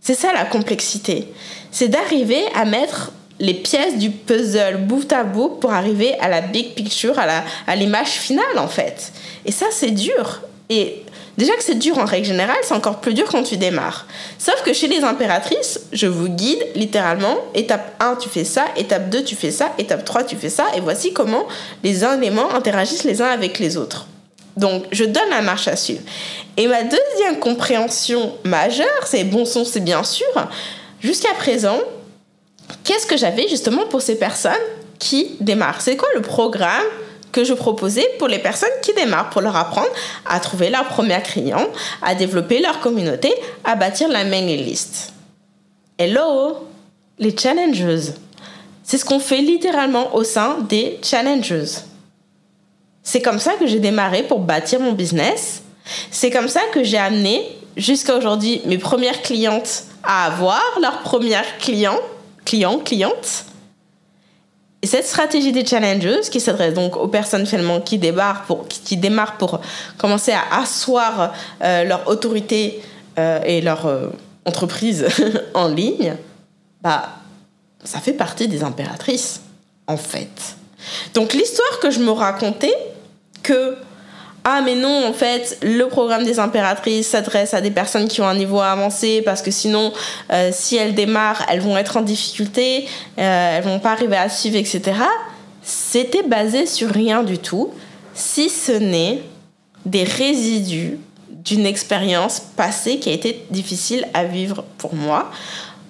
C'est 0.00 0.14
ça 0.14 0.32
la 0.32 0.44
complexité. 0.44 1.32
C'est 1.70 1.88
d'arriver 1.88 2.42
à 2.54 2.64
mettre 2.64 3.12
les 3.40 3.54
pièces 3.54 3.96
du 3.96 4.10
puzzle 4.10 4.78
bout 4.78 5.12
à 5.12 5.24
bout 5.24 5.48
pour 5.48 5.72
arriver 5.72 6.14
à 6.20 6.28
la 6.28 6.40
big 6.40 6.74
picture, 6.74 7.16
à 7.18 7.76
l'image 7.76 8.08
finale 8.08 8.58
en 8.58 8.68
fait. 8.68 9.12
Et 9.44 9.52
ça 9.52 9.66
c'est 9.70 9.90
dur. 9.90 10.42
Et 10.70 11.02
déjà 11.38 11.54
que 11.54 11.62
c'est 11.62 11.78
dur 11.78 11.96
en 11.98 12.04
règle 12.04 12.26
générale, 12.26 12.58
c'est 12.62 12.74
encore 12.74 13.00
plus 13.00 13.14
dur 13.14 13.26
quand 13.30 13.42
tu 13.42 13.56
démarres. 13.56 14.06
Sauf 14.38 14.62
que 14.62 14.72
chez 14.74 14.86
les 14.86 15.02
impératrices, 15.02 15.80
je 15.92 16.06
vous 16.06 16.28
guide 16.28 16.62
littéralement, 16.74 17.36
étape 17.54 17.94
1 18.00 18.16
tu 18.16 18.28
fais 18.28 18.44
ça, 18.44 18.66
étape 18.76 19.08
2 19.08 19.24
tu 19.24 19.34
fais 19.34 19.50
ça, 19.50 19.72
étape 19.78 20.04
3 20.04 20.24
tu 20.24 20.36
fais 20.36 20.50
ça, 20.50 20.66
et 20.76 20.80
voici 20.80 21.12
comment 21.12 21.46
les 21.82 22.04
éléments 22.04 22.54
interagissent 22.54 23.04
les 23.04 23.22
uns 23.22 23.28
avec 23.28 23.58
les 23.58 23.76
autres. 23.76 24.06
Donc, 24.58 24.84
je 24.90 25.04
donne 25.04 25.30
la 25.30 25.40
marche 25.40 25.68
à 25.68 25.76
suivre. 25.76 26.02
Et 26.56 26.66
ma 26.66 26.82
deuxième 26.82 27.38
compréhension 27.38 28.34
majeure, 28.42 29.06
c'est 29.06 29.22
bon 29.22 29.44
son, 29.44 29.64
c'est 29.64 29.80
bien 29.80 30.02
sûr. 30.02 30.26
Jusqu'à 31.00 31.32
présent, 31.34 31.78
qu'est-ce 32.88 33.06
que 33.06 33.18
j'avais 33.18 33.46
justement 33.48 33.84
pour 33.84 34.00
ces 34.00 34.18
personnes 34.18 34.52
qui 34.98 35.36
démarrent? 35.40 35.82
C'est 35.82 35.98
quoi 35.98 36.08
le 36.14 36.22
programme 36.22 36.86
que 37.32 37.44
je 37.44 37.52
proposais 37.52 38.08
pour 38.18 38.28
les 38.28 38.38
personnes 38.38 38.70
qui 38.80 38.94
démarrent, 38.94 39.28
pour 39.28 39.42
leur 39.42 39.54
apprendre 39.56 39.90
à 40.24 40.40
trouver 40.40 40.70
leur 40.70 40.86
premier 40.86 41.20
client, 41.20 41.68
à 42.00 42.14
développer 42.14 42.60
leur 42.60 42.80
communauté, 42.80 43.30
à 43.62 43.76
bâtir 43.76 44.08
la 44.08 44.24
mailing 44.24 44.64
list. 44.64 45.12
Hello, 45.98 46.66
les 47.18 47.36
challengers. 47.36 48.12
C'est 48.82 48.96
ce 48.96 49.04
qu'on 49.04 49.20
fait 49.20 49.42
littéralement 49.42 50.16
au 50.16 50.24
sein 50.24 50.56
des 50.66 50.98
challengers. 51.02 51.82
C'est 53.02 53.20
comme 53.20 53.38
ça 53.38 53.52
que 53.60 53.66
j'ai 53.66 53.80
démarré 53.80 54.22
pour 54.22 54.38
bâtir 54.38 54.80
mon 54.80 54.92
business. 54.92 55.62
C'est 56.10 56.30
comme 56.30 56.48
ça 56.48 56.62
que 56.72 56.82
j'ai 56.82 56.96
amené 56.96 57.46
jusqu'à 57.76 58.16
aujourd'hui 58.16 58.62
mes 58.64 58.78
premières 58.78 59.20
clientes 59.20 59.84
à 60.02 60.24
avoir 60.24 60.62
leurs 60.80 61.00
premières 61.00 61.58
clients 61.58 62.00
clients, 62.48 62.78
clientes. 62.78 63.44
Et 64.80 64.86
cette 64.86 65.06
stratégie 65.06 65.52
des 65.52 65.66
challengers, 65.66 66.20
qui 66.30 66.40
s'adresse 66.40 66.72
donc 66.72 66.96
aux 66.96 67.08
personnes 67.08 67.46
finalement 67.46 67.80
qui 67.80 67.98
démarrent 67.98 68.44
pour, 68.44 68.66
qui 68.68 68.96
démarrent 68.96 69.36
pour 69.36 69.60
commencer 69.98 70.32
à 70.32 70.60
asseoir 70.60 71.34
euh, 71.62 71.84
leur 71.84 72.08
autorité 72.08 72.80
euh, 73.18 73.40
et 73.44 73.60
leur 73.60 73.86
euh, 73.86 74.08
entreprise 74.46 75.06
en 75.54 75.68
ligne, 75.68 76.14
bah, 76.80 77.08
ça 77.84 77.98
fait 77.98 78.12
partie 78.12 78.48
des 78.48 78.62
impératrices, 78.62 79.40
en 79.86 79.96
fait. 79.96 80.56
Donc 81.14 81.34
l'histoire 81.34 81.80
que 81.80 81.90
je 81.90 81.98
me 81.98 82.12
racontais, 82.12 82.74
que 83.42 83.76
ah 84.50 84.62
mais 84.62 84.74
non, 84.74 85.04
en 85.06 85.12
fait, 85.12 85.58
le 85.62 85.84
programme 85.88 86.24
des 86.24 86.38
impératrices 86.38 87.08
s'adresse 87.08 87.52
à 87.52 87.60
des 87.60 87.70
personnes 87.70 88.08
qui 88.08 88.22
ont 88.22 88.26
un 88.26 88.34
niveau 88.34 88.60
avancé 88.60 89.20
parce 89.20 89.42
que 89.42 89.50
sinon, 89.50 89.92
euh, 90.32 90.48
si 90.54 90.74
elles 90.76 90.94
démarrent, 90.94 91.44
elles 91.50 91.60
vont 91.60 91.76
être 91.76 91.98
en 91.98 92.00
difficulté, 92.00 92.86
euh, 93.18 93.58
elles 93.58 93.62
vont 93.62 93.78
pas 93.78 93.92
arriver 93.92 94.16
à 94.16 94.30
suivre, 94.30 94.56
etc. 94.56 95.00
C'était 95.62 96.22
basé 96.22 96.64
sur 96.64 96.88
rien 96.88 97.22
du 97.22 97.36
tout, 97.36 97.74
si 98.14 98.48
ce 98.48 98.72
n'est 98.72 99.20
des 99.84 100.04
résidus 100.04 100.96
d'une 101.28 101.66
expérience 101.66 102.40
passée 102.40 102.98
qui 102.98 103.10
a 103.10 103.12
été 103.12 103.44
difficile 103.50 104.08
à 104.14 104.24
vivre 104.24 104.64
pour 104.78 104.94
moi, 104.94 105.30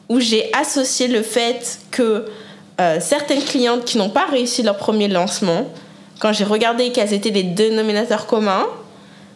où 0.08 0.18
j'ai 0.18 0.50
associé 0.52 1.06
le 1.06 1.22
fait 1.22 1.78
que 1.92 2.26
euh, 2.80 2.98
certaines 3.00 3.44
clientes 3.44 3.84
qui 3.84 3.98
n'ont 3.98 4.10
pas 4.10 4.26
réussi 4.26 4.64
leur 4.64 4.78
premier 4.78 5.06
lancement, 5.06 5.68
quand 6.18 6.32
j'ai 6.32 6.44
regardé 6.44 6.90
quels 6.92 7.12
étaient 7.12 7.30
les 7.30 7.42
dénominateurs 7.42 8.26
communs, 8.26 8.66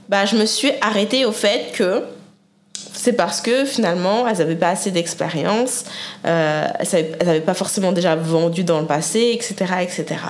bah, 0.08 0.26
je 0.26 0.36
me 0.36 0.46
suis 0.46 0.72
arrêtée 0.80 1.24
au 1.24 1.32
fait 1.32 1.72
que 1.72 2.02
c'est 2.92 3.14
parce 3.14 3.40
que 3.40 3.64
finalement, 3.64 4.28
elles 4.28 4.38
n'avaient 4.38 4.56
pas 4.56 4.70
assez 4.70 4.90
d'expérience, 4.90 5.84
euh, 6.26 6.66
elles 6.78 7.16
n'avaient 7.26 7.40
pas 7.40 7.54
forcément 7.54 7.92
déjà 7.92 8.14
vendu 8.14 8.64
dans 8.64 8.80
le 8.80 8.86
passé, 8.86 9.32
etc. 9.32 9.54
etc. 9.80 10.20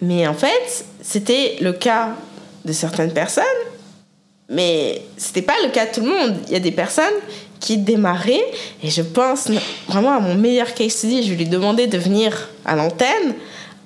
Mais 0.00 0.26
en 0.26 0.34
fait, 0.34 0.84
c'était 1.02 1.56
le 1.60 1.72
cas 1.72 2.10
de 2.64 2.72
certaines 2.72 3.12
personnes, 3.12 3.44
mais 4.48 5.02
c'était 5.16 5.42
pas 5.42 5.56
le 5.64 5.70
cas 5.70 5.86
de 5.86 5.94
tout 5.94 6.00
le 6.00 6.08
monde. 6.08 6.36
Il 6.46 6.52
y 6.52 6.56
a 6.56 6.60
des 6.60 6.72
personnes 6.72 7.06
qui 7.60 7.76
démarraient, 7.76 8.44
et 8.82 8.88
je 8.88 9.02
pense 9.02 9.50
vraiment 9.88 10.12
à 10.12 10.20
mon 10.20 10.34
meilleur 10.34 10.72
case 10.74 10.92
study, 10.92 11.24
je 11.24 11.34
lui 11.34 11.42
ai 11.42 11.46
demandé 11.46 11.88
de 11.88 11.98
venir 11.98 12.48
à 12.64 12.76
l'antenne, 12.76 13.34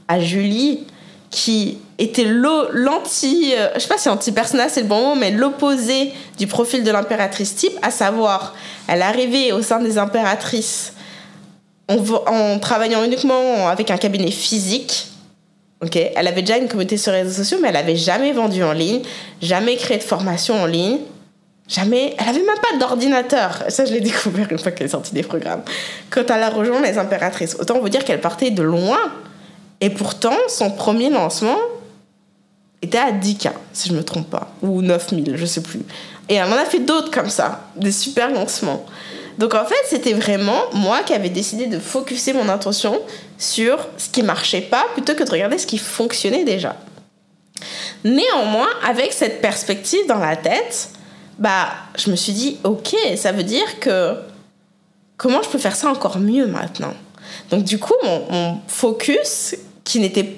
à 0.09 0.21
Julie, 0.21 0.87
qui 1.33 1.79
était 1.99 2.27
l'anti, 2.27 3.55
euh, 3.57 3.69
je 3.75 3.81
sais 3.81 3.89
pas 3.89 3.99
si 3.99 4.09
anti-personnage 4.09 4.73
c'est 4.73 4.83
le 4.83 4.87
bon 4.87 5.09
mot, 5.09 5.15
mais 5.15 5.31
l'opposé 5.31 6.13
du 6.39 6.47
profil 6.47 6.85
de 6.85 6.91
l'impératrice 6.91 7.57
type, 7.57 7.73
à 7.81 7.91
savoir, 7.91 8.55
elle 8.87 9.03
arrivait 9.03 9.51
au 9.51 9.63
sein 9.63 9.81
des 9.81 9.99
impératrices 9.99 10.93
en, 11.89 12.59
travaillant 12.59 13.03
uniquement 13.03 13.67
avec 13.67 13.91
un 13.91 13.97
cabinet 13.97 14.31
physique. 14.31 15.09
ok? 15.83 15.97
Elle 16.15 16.29
avait 16.29 16.43
déjà 16.43 16.59
une 16.59 16.69
communauté 16.69 16.99
sur 16.99 17.13
les 17.13 17.23
réseaux 17.23 17.43
sociaux, 17.43 17.59
mais 17.63 17.69
elle 17.69 17.75
n'avait 17.75 17.97
jamais 17.97 18.33
vendu 18.33 18.63
en 18.63 18.73
ligne, 18.73 19.01
jamais 19.41 19.77
créé 19.77 19.97
de 19.97 20.03
formation 20.03 20.61
en 20.61 20.67
ligne, 20.67 20.99
jamais. 21.67 22.15
Elle 22.19 22.29
avait 22.29 22.43
même 22.43 22.61
pas 22.61 22.79
d'ordinateur. 22.79 23.65
Ça, 23.69 23.87
je 23.87 23.93
l'ai 23.93 24.01
découvert 24.01 24.53
une 24.53 24.59
fois 24.59 24.71
qu'elle 24.71 24.87
est 24.87 24.91
sortie 24.91 25.15
des 25.15 25.23
programmes. 25.23 25.63
Quand 26.11 26.31
elle 26.31 26.43
a 26.43 26.51
rejoint 26.51 26.83
les 26.83 26.99
impératrices, 26.99 27.57
autant 27.59 27.81
vous 27.81 27.89
dire 27.89 28.05
qu'elle 28.05 28.21
partait 28.21 28.51
de 28.51 28.63
loin 28.63 29.01
et 29.83 29.91
pourtant, 29.91 30.37
son 30.49 30.71
premier 30.71 31.11
lancement 31.11 31.59
était 32.81 32.99
à 32.99 33.11
10K, 33.11 33.51
si 33.73 33.89
je 33.89 33.95
ne 33.95 33.99
me 33.99 34.05
trompe 34.05 34.31
pas, 34.31 34.53
ou 34.63 34.81
9000, 34.81 35.37
je 35.37 35.41
ne 35.41 35.47
sais 35.47 35.61
plus. 35.61 35.81
Et 36.29 36.37
elle 36.37 36.45
en 36.45 36.53
a 36.53 36.65
fait 36.65 36.79
d'autres 36.79 37.11
comme 37.11 37.29
ça, 37.29 37.69
des 37.75 37.91
super 37.91 38.31
lancements. 38.31 38.87
Donc 39.39 39.55
en 39.55 39.65
fait, 39.65 39.75
c'était 39.89 40.13
vraiment 40.13 40.61
moi 40.73 41.03
qui 41.03 41.13
avais 41.15 41.31
décidé 41.31 41.67
de 41.67 41.81
focuser 41.81 42.33
mon 42.33 42.49
attention 42.49 43.01
sur 43.39 43.89
ce 43.97 44.09
qui 44.09 44.23
marchait 44.23 44.61
pas 44.61 44.85
plutôt 44.93 45.15
que 45.17 45.25
de 45.25 45.31
regarder 45.31 45.59
ce 45.59 45.67
qui 45.67 45.79
fonctionnait 45.79 46.45
déjà. 46.45 46.77
Néanmoins, 48.05 48.69
avec 48.87 49.13
cette 49.13 49.41
perspective 49.41 50.07
dans 50.07 50.19
la 50.19 50.37
tête, 50.37 50.91
bah, 51.41 51.71
je 51.99 52.09
me 52.09 52.15
suis 52.15 52.33
dit, 52.33 52.59
ok, 52.63 52.95
ça 53.17 53.33
veut 53.33 53.43
dire 53.43 53.81
que 53.81 54.15
comment 55.17 55.43
je 55.43 55.49
peux 55.49 55.59
faire 55.59 55.75
ça 55.75 55.89
encore 55.89 56.21
mieux 56.21 56.47
maintenant? 56.47 56.95
Donc 57.51 57.65
du 57.65 57.81
coup, 57.81 57.95
mon, 58.05 58.31
mon 58.31 58.61
focus, 58.69 59.57
qui 59.85 60.01
n'était 60.01 60.37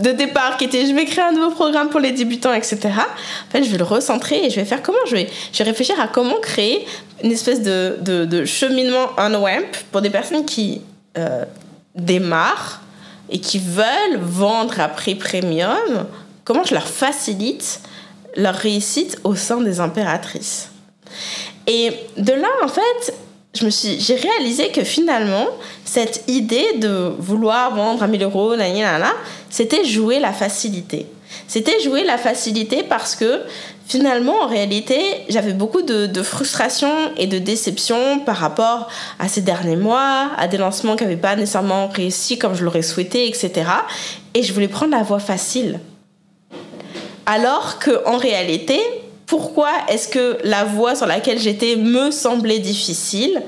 de 0.00 0.12
départ 0.12 0.56
qui 0.56 0.64
était 0.64 0.86
je 0.86 0.94
vais 0.94 1.04
créer 1.04 1.24
un 1.24 1.32
nouveau 1.32 1.50
programme 1.50 1.90
pour 1.90 2.00
les 2.00 2.12
débutants, 2.12 2.54
etc. 2.54 2.78
En 2.86 3.50
fait, 3.50 3.62
je 3.62 3.70
vais 3.70 3.78
le 3.78 3.84
recentrer 3.84 4.46
et 4.46 4.50
je 4.50 4.56
vais 4.56 4.64
faire 4.64 4.82
comment? 4.82 4.98
Je 5.06 5.14
vais, 5.14 5.28
je 5.52 5.58
vais 5.58 5.64
réfléchir 5.64 6.00
à 6.00 6.08
comment 6.08 6.40
créer 6.40 6.86
une 7.22 7.32
espèce 7.32 7.62
de, 7.62 7.98
de, 8.00 8.24
de 8.24 8.44
cheminement 8.44 9.10
on-web 9.18 9.64
pour 9.92 10.00
des 10.00 10.10
personnes 10.10 10.44
qui 10.44 10.80
euh, 11.18 11.44
démarrent 11.94 12.80
et 13.30 13.40
qui 13.40 13.58
veulent 13.58 14.20
vendre 14.20 14.80
à 14.80 14.88
prix 14.88 15.14
premium. 15.14 16.06
Comment 16.44 16.64
je 16.64 16.72
leur 16.72 16.88
facilite 16.88 17.80
leur 18.36 18.54
réussite 18.54 19.18
au 19.24 19.34
sein 19.34 19.60
des 19.60 19.80
impératrices. 19.80 20.70
Et 21.66 21.92
de 22.16 22.32
là, 22.32 22.48
en 22.62 22.68
fait, 22.68 23.14
je 23.58 23.64
me 23.64 23.70
suis, 23.70 24.00
j'ai 24.00 24.14
réalisé 24.14 24.68
que 24.68 24.84
finalement, 24.84 25.46
cette 25.84 26.24
idée 26.28 26.74
de 26.76 27.12
vouloir 27.18 27.74
vendre 27.74 28.02
à 28.02 28.06
1000 28.06 28.22
euros, 28.22 28.54
c'était 29.50 29.84
jouer 29.84 30.20
la 30.20 30.32
facilité. 30.32 31.06
C'était 31.46 31.80
jouer 31.80 32.04
la 32.04 32.18
facilité 32.18 32.82
parce 32.82 33.14
que 33.16 33.40
finalement, 33.86 34.42
en 34.42 34.46
réalité, 34.46 35.00
j'avais 35.28 35.52
beaucoup 35.52 35.82
de, 35.82 36.06
de, 36.06 36.22
frustration 36.22 36.90
et 37.16 37.26
de 37.26 37.38
déception 37.38 38.20
par 38.20 38.36
rapport 38.36 38.88
à 39.18 39.28
ces 39.28 39.40
derniers 39.40 39.76
mois, 39.76 40.30
à 40.36 40.46
des 40.46 40.58
lancements 40.58 40.96
qui 40.96 41.04
n'avaient 41.04 41.16
pas 41.16 41.36
nécessairement 41.36 41.88
réussi 41.88 42.38
comme 42.38 42.54
je 42.54 42.64
l'aurais 42.64 42.82
souhaité, 42.82 43.28
etc. 43.28 43.70
Et 44.34 44.42
je 44.42 44.52
voulais 44.52 44.68
prendre 44.68 44.92
la 44.92 45.02
voie 45.02 45.20
facile. 45.20 45.80
Alors 47.26 47.78
qu'en 47.78 48.16
réalité, 48.16 48.80
pourquoi 49.28 49.70
est-ce 49.88 50.08
que 50.08 50.38
la 50.42 50.64
voie 50.64 50.94
sur 50.94 51.06
laquelle 51.06 51.38
j'étais 51.38 51.76
me 51.76 52.10
semblait 52.10 52.58
difficile 52.58 53.42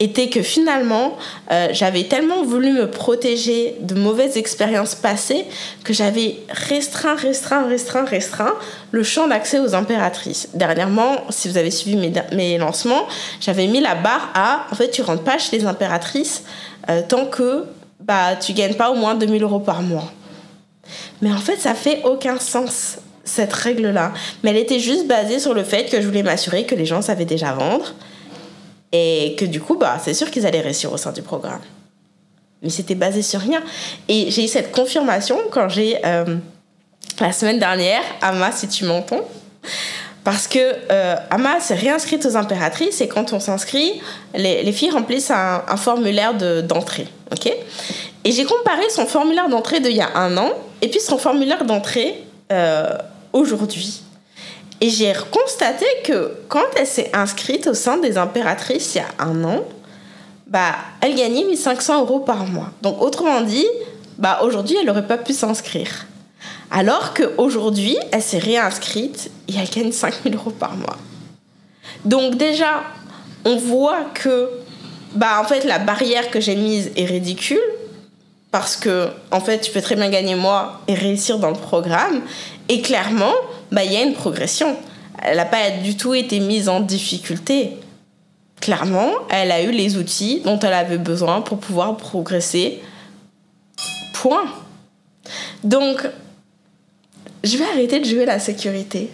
était 0.00 0.28
que 0.28 0.42
finalement, 0.42 1.16
euh, 1.50 1.68
j'avais 1.72 2.04
tellement 2.04 2.42
voulu 2.42 2.72
me 2.72 2.90
protéger 2.90 3.76
de 3.80 3.94
mauvaises 3.94 4.36
expériences 4.36 4.94
passées 4.94 5.46
que 5.82 5.94
j'avais 5.94 6.36
restreint, 6.50 7.14
restreint, 7.14 7.66
restreint, 7.66 8.04
restreint 8.04 8.54
le 8.90 9.02
champ 9.02 9.26
d'accès 9.26 9.60
aux 9.60 9.74
impératrices. 9.74 10.48
Dernièrement, 10.52 11.16
si 11.30 11.48
vous 11.48 11.56
avez 11.56 11.70
suivi 11.70 11.96
mes, 11.96 12.12
mes 12.32 12.58
lancements, 12.58 13.06
j'avais 13.40 13.66
mis 13.66 13.80
la 13.80 13.94
barre 13.94 14.30
à, 14.34 14.66
en 14.70 14.74
fait, 14.74 14.90
tu 14.90 15.00
rentres 15.00 15.24
pas 15.24 15.38
chez 15.38 15.56
les 15.56 15.64
impératrices 15.64 16.42
euh, 16.90 17.00
tant 17.08 17.24
que 17.24 17.64
bah, 18.00 18.36
tu 18.36 18.52
gagnes 18.52 18.74
pas 18.74 18.90
au 18.90 18.94
moins 18.96 19.14
2000 19.14 19.42
euros 19.42 19.60
par 19.60 19.80
mois. 19.80 20.12
Mais 21.22 21.32
en 21.32 21.38
fait, 21.38 21.56
ça 21.56 21.72
fait 21.74 22.02
aucun 22.04 22.38
sens 22.38 22.98
cette 23.24 23.52
règle-là. 23.52 24.12
Mais 24.42 24.50
elle 24.50 24.56
était 24.56 24.78
juste 24.78 25.06
basée 25.06 25.38
sur 25.38 25.54
le 25.54 25.64
fait 25.64 25.90
que 25.90 26.00
je 26.00 26.06
voulais 26.06 26.22
m'assurer 26.22 26.64
que 26.64 26.74
les 26.74 26.86
gens 26.86 27.02
savaient 27.02 27.24
déjà 27.24 27.52
vendre 27.52 27.94
et 28.92 29.34
que 29.38 29.44
du 29.44 29.60
coup, 29.60 29.76
bah, 29.76 29.96
c'est 30.02 30.14
sûr 30.14 30.30
qu'ils 30.30 30.46
allaient 30.46 30.60
réussir 30.60 30.92
au 30.92 30.96
sein 30.96 31.12
du 31.12 31.22
programme. 31.22 31.60
Mais 32.62 32.70
c'était 32.70 32.94
basé 32.94 33.22
sur 33.22 33.40
rien. 33.40 33.62
Et 34.08 34.30
j'ai 34.30 34.44
eu 34.44 34.48
cette 34.48 34.72
confirmation 34.72 35.38
quand 35.50 35.68
j'ai, 35.68 35.98
euh, 36.06 36.36
la 37.20 37.32
semaine 37.32 37.58
dernière, 37.58 38.02
Ama, 38.22 38.52
si 38.52 38.68
tu 38.68 38.84
m'entends, 38.84 39.28
parce 40.22 40.48
que 40.48 40.58
euh, 40.90 41.16
Ama 41.30 41.60
s'est 41.60 41.74
réinscrite 41.74 42.24
aux 42.24 42.36
impératrices 42.36 43.00
et 43.00 43.08
quand 43.08 43.32
on 43.32 43.40
s'inscrit, 43.40 44.00
les, 44.34 44.62
les, 44.62 44.72
filles 44.72 44.90
remplissent 44.90 45.30
un, 45.30 45.62
un 45.68 45.76
formulaire 45.76 46.34
d'entrée. 46.62 47.08
et 48.24 48.32
j'ai 48.32 48.44
comparé 48.44 48.88
son 48.90 49.06
formulaire 49.06 49.50
d'entrée 49.50 49.80
d'il 49.80 49.96
y 49.96 50.00
a 50.00 50.16
un 50.16 50.36
an 50.38 50.50
et 50.80 50.88
puis 50.88 51.00
son 51.00 51.18
formulaire 51.18 51.64
d'entrée 51.64 52.14
euh, 52.52 52.90
aujourd'hui. 53.34 54.02
Et 54.80 54.88
j'ai 54.88 55.12
constaté 55.30 55.84
que 56.04 56.32
quand 56.48 56.64
elle 56.76 56.86
s'est 56.86 57.10
inscrite 57.12 57.66
au 57.66 57.74
sein 57.74 57.98
des 57.98 58.16
impératrices 58.16 58.94
il 58.94 58.98
y 58.98 59.00
a 59.00 59.06
un 59.18 59.44
an, 59.44 59.64
bah, 60.46 60.74
elle 61.00 61.14
gagnait 61.14 61.44
1500 61.44 62.00
euros 62.00 62.20
par 62.20 62.46
mois. 62.46 62.70
Donc, 62.82 63.00
autrement 63.02 63.40
dit, 63.40 63.66
bah, 64.18 64.40
aujourd'hui, 64.42 64.76
elle 64.78 64.86
n'aurait 64.86 65.06
pas 65.06 65.18
pu 65.18 65.32
s'inscrire. 65.32 66.06
Alors 66.70 67.14
qu'aujourd'hui, 67.14 67.96
elle 68.12 68.22
s'est 68.22 68.38
réinscrite 68.38 69.30
et 69.48 69.52
elle 69.56 69.68
gagne 69.68 69.92
5000 69.92 70.34
euros 70.34 70.50
par 70.50 70.76
mois. 70.76 70.96
Donc, 72.04 72.36
déjà, 72.36 72.82
on 73.44 73.56
voit 73.56 74.04
que 74.14 74.50
bah, 75.14 75.40
en 75.40 75.44
fait, 75.44 75.64
la 75.64 75.78
barrière 75.78 76.30
que 76.30 76.40
j'ai 76.40 76.56
mise 76.56 76.90
est 76.96 77.04
ridicule 77.04 77.60
parce 78.54 78.76
que 78.76 79.08
en 79.32 79.40
fait 79.40 79.62
tu 79.62 79.72
peux 79.72 79.82
très 79.82 79.96
bien 79.96 80.08
gagner 80.08 80.36
moi 80.36 80.80
et 80.86 80.94
réussir 80.94 81.40
dans 81.40 81.50
le 81.50 81.56
programme. 81.56 82.22
Et 82.68 82.82
clairement 82.82 83.32
bah 83.72 83.82
il 83.82 83.92
y 83.92 83.96
a 83.96 84.02
une 84.04 84.14
progression. 84.14 84.76
Elle 85.20 85.38
n'a 85.38 85.44
pas 85.44 85.70
du 85.82 85.96
tout 85.96 86.14
été 86.14 86.38
mise 86.38 86.68
en 86.68 86.78
difficulté. 86.78 87.72
Clairement 88.60 89.10
elle 89.28 89.50
a 89.50 89.60
eu 89.60 89.72
les 89.72 89.96
outils 89.96 90.40
dont 90.44 90.56
elle 90.60 90.72
avait 90.72 90.98
besoin 90.98 91.40
pour 91.40 91.58
pouvoir 91.58 91.96
progresser. 91.96 92.80
Point. 94.12 94.46
Donc 95.64 96.06
je 97.42 97.56
vais 97.56 97.64
arrêter 97.64 97.98
de 97.98 98.04
jouer 98.04 98.24
la 98.24 98.38
sécurité 98.38 99.10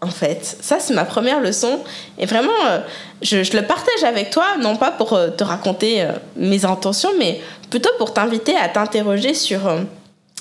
en 0.00 0.10
fait. 0.10 0.56
Ça, 0.60 0.78
c'est 0.78 0.94
ma 0.94 1.04
première 1.04 1.40
leçon. 1.40 1.80
Et 2.18 2.26
vraiment, 2.26 2.52
euh, 2.66 2.80
je, 3.22 3.36
le 3.56 3.62
partage 3.62 4.04
avec 4.04 4.30
toi, 4.30 4.44
non 4.60 4.76
pas 4.76 4.90
pour 4.90 5.12
euh, 5.12 5.28
te 5.28 5.42
raconter 5.42 6.02
euh, 6.02 6.12
mes 6.36 6.64
intentions, 6.64 7.10
mais 7.18 7.40
plutôt 7.70 7.90
pour 7.98 8.12
t'inviter 8.12 8.56
à 8.56 8.68
t'interroger 8.68 9.34
sur 9.34 9.60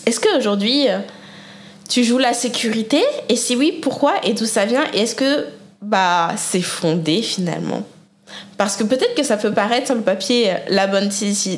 est-ce 0.06 0.20
qu'aujourd'hui, 0.20 0.86
tu 1.90 2.06
joues 2.06 2.20
la 2.20 2.34
sécurité? 2.34 3.04
Et 3.28 3.36
si 3.36 3.56
oui, 3.56 3.80
pourquoi? 3.82 4.14
Et 4.24 4.34
d'où 4.34 4.46
ça 4.46 4.66
vient? 4.66 4.86
Et 4.94 5.02
est-ce 5.02 5.16
que 5.16 5.48
bah, 5.82 6.34
c'est 6.38 6.62
fondé 6.62 7.22
finalement? 7.22 7.84
Parce 8.58 8.78
que 8.78 8.84
peut-être 8.84 9.16
que 9.16 9.24
ça 9.24 9.36
peut 9.36 9.52
paraître 9.52 9.88
sur 9.88 9.96
le 9.96 10.02
papier 10.02 10.54
la 10.70 10.88
bonne 10.88 11.10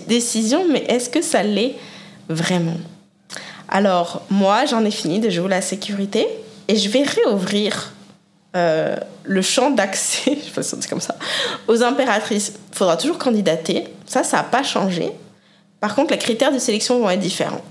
décision, 0.08 0.66
mais 0.72 0.86
est-ce 0.88 1.10
que 1.10 1.22
ça 1.22 1.44
l'est 1.44 1.76
vraiment? 2.30 2.78
Alors, 3.68 4.24
moi, 4.32 4.66
j'en 4.66 4.84
ai 4.86 4.92
fini 4.92 5.20
de 5.20 5.30
jouer 5.30 5.50
la 5.50 5.62
sécurité 5.62 6.28
et 6.70 6.76
je 6.76 6.88
vais 6.88 7.04
réouvrir 7.04 7.92
euh, 8.56 8.96
le 9.24 9.42
champ 9.42 9.72
d'accès, 9.72 10.38
je 10.56 10.62
sais 10.62 10.78
comme 10.88 11.02
ça, 11.02 11.16
aux 11.68 11.84
impératrices. 11.84 12.54
Il 12.72 12.78
faudra 12.78 12.96
toujours 12.96 13.18
candidater. 13.18 13.86
Ça, 14.06 14.24
ça 14.24 14.38
n'a 14.38 14.44
pas 14.44 14.64
changé. 14.64 15.12
Par 15.82 15.96
contre, 15.96 16.12
les 16.12 16.20
critères 16.20 16.54
de 16.54 16.60
sélection 16.60 17.00
vont 17.00 17.10
être 17.10 17.20
différents. 17.20 17.64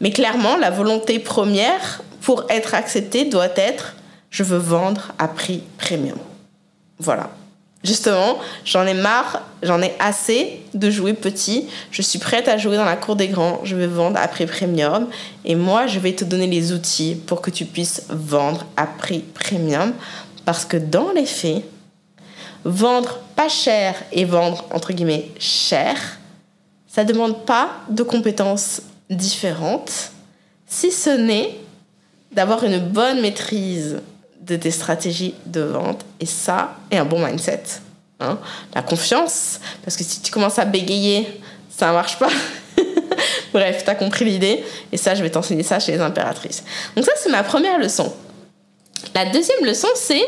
Mais 0.00 0.10
clairement, 0.10 0.56
la 0.56 0.70
volonté 0.70 1.18
première 1.18 2.02
pour 2.20 2.44
être 2.48 2.74
accepté 2.74 3.24
doit 3.24 3.52
être 3.56 3.96
je 4.30 4.42
veux 4.42 4.58
vendre 4.58 5.12
à 5.18 5.28
prix 5.28 5.62
premium. 5.78 6.18
Voilà. 6.98 7.30
Justement, 7.84 8.38
j'en 8.64 8.86
ai 8.86 8.94
marre, 8.94 9.42
j'en 9.62 9.82
ai 9.82 9.92
assez 9.98 10.62
de 10.72 10.90
jouer 10.90 11.12
petit. 11.12 11.68
Je 11.90 12.00
suis 12.00 12.18
prête 12.18 12.48
à 12.48 12.56
jouer 12.56 12.76
dans 12.76 12.84
la 12.84 12.96
cour 12.96 13.14
des 13.14 13.28
grands. 13.28 13.60
Je 13.62 13.76
vais 13.76 13.86
vendre 13.86 14.18
à 14.18 14.26
prix 14.26 14.46
premium. 14.46 15.08
Et 15.44 15.54
moi, 15.54 15.86
je 15.86 15.98
vais 15.98 16.14
te 16.14 16.24
donner 16.24 16.46
les 16.46 16.72
outils 16.72 17.14
pour 17.14 17.42
que 17.42 17.50
tu 17.50 17.66
puisses 17.66 18.06
vendre 18.08 18.64
à 18.78 18.86
prix 18.86 19.18
premium. 19.18 19.92
Parce 20.46 20.64
que 20.64 20.78
dans 20.78 21.12
les 21.12 21.26
faits, 21.26 21.62
vendre 22.64 23.18
pas 23.36 23.50
cher 23.50 23.94
et 24.12 24.24
vendre 24.24 24.64
entre 24.72 24.94
guillemets 24.94 25.30
cher, 25.38 26.18
ça 26.86 27.04
ne 27.04 27.08
demande 27.08 27.44
pas 27.44 27.68
de 27.90 28.02
compétences 28.02 28.80
différentes, 29.10 30.12
si 30.66 30.90
ce 30.90 31.10
n'est 31.10 31.58
d'avoir 32.32 32.64
une 32.64 32.78
bonne 32.78 33.20
maîtrise 33.20 34.00
de 34.46 34.56
tes 34.56 34.70
stratégies 34.70 35.34
de 35.46 35.60
vente 35.60 36.04
et 36.20 36.26
ça 36.26 36.76
et 36.90 36.98
un 36.98 37.04
bon 37.04 37.24
mindset. 37.24 37.62
Hein. 38.20 38.38
La 38.74 38.82
confiance, 38.82 39.60
parce 39.84 39.96
que 39.96 40.04
si 40.04 40.20
tu 40.20 40.30
commences 40.30 40.58
à 40.58 40.64
bégayer, 40.64 41.40
ça 41.74 41.88
ne 41.88 41.92
marche 41.92 42.18
pas. 42.18 42.30
Bref, 43.52 43.84
tu 43.84 43.90
as 43.90 43.94
compris 43.94 44.24
l'idée 44.24 44.64
et 44.92 44.96
ça, 44.96 45.14
je 45.14 45.22
vais 45.22 45.30
t'enseigner 45.30 45.62
ça 45.62 45.80
chez 45.80 45.92
les 45.92 46.00
impératrices. 46.00 46.62
Donc 46.96 47.04
ça, 47.04 47.12
c'est 47.16 47.30
ma 47.30 47.42
première 47.42 47.78
leçon. 47.78 48.12
La 49.14 49.26
deuxième 49.26 49.64
leçon, 49.64 49.88
c'est 49.94 50.24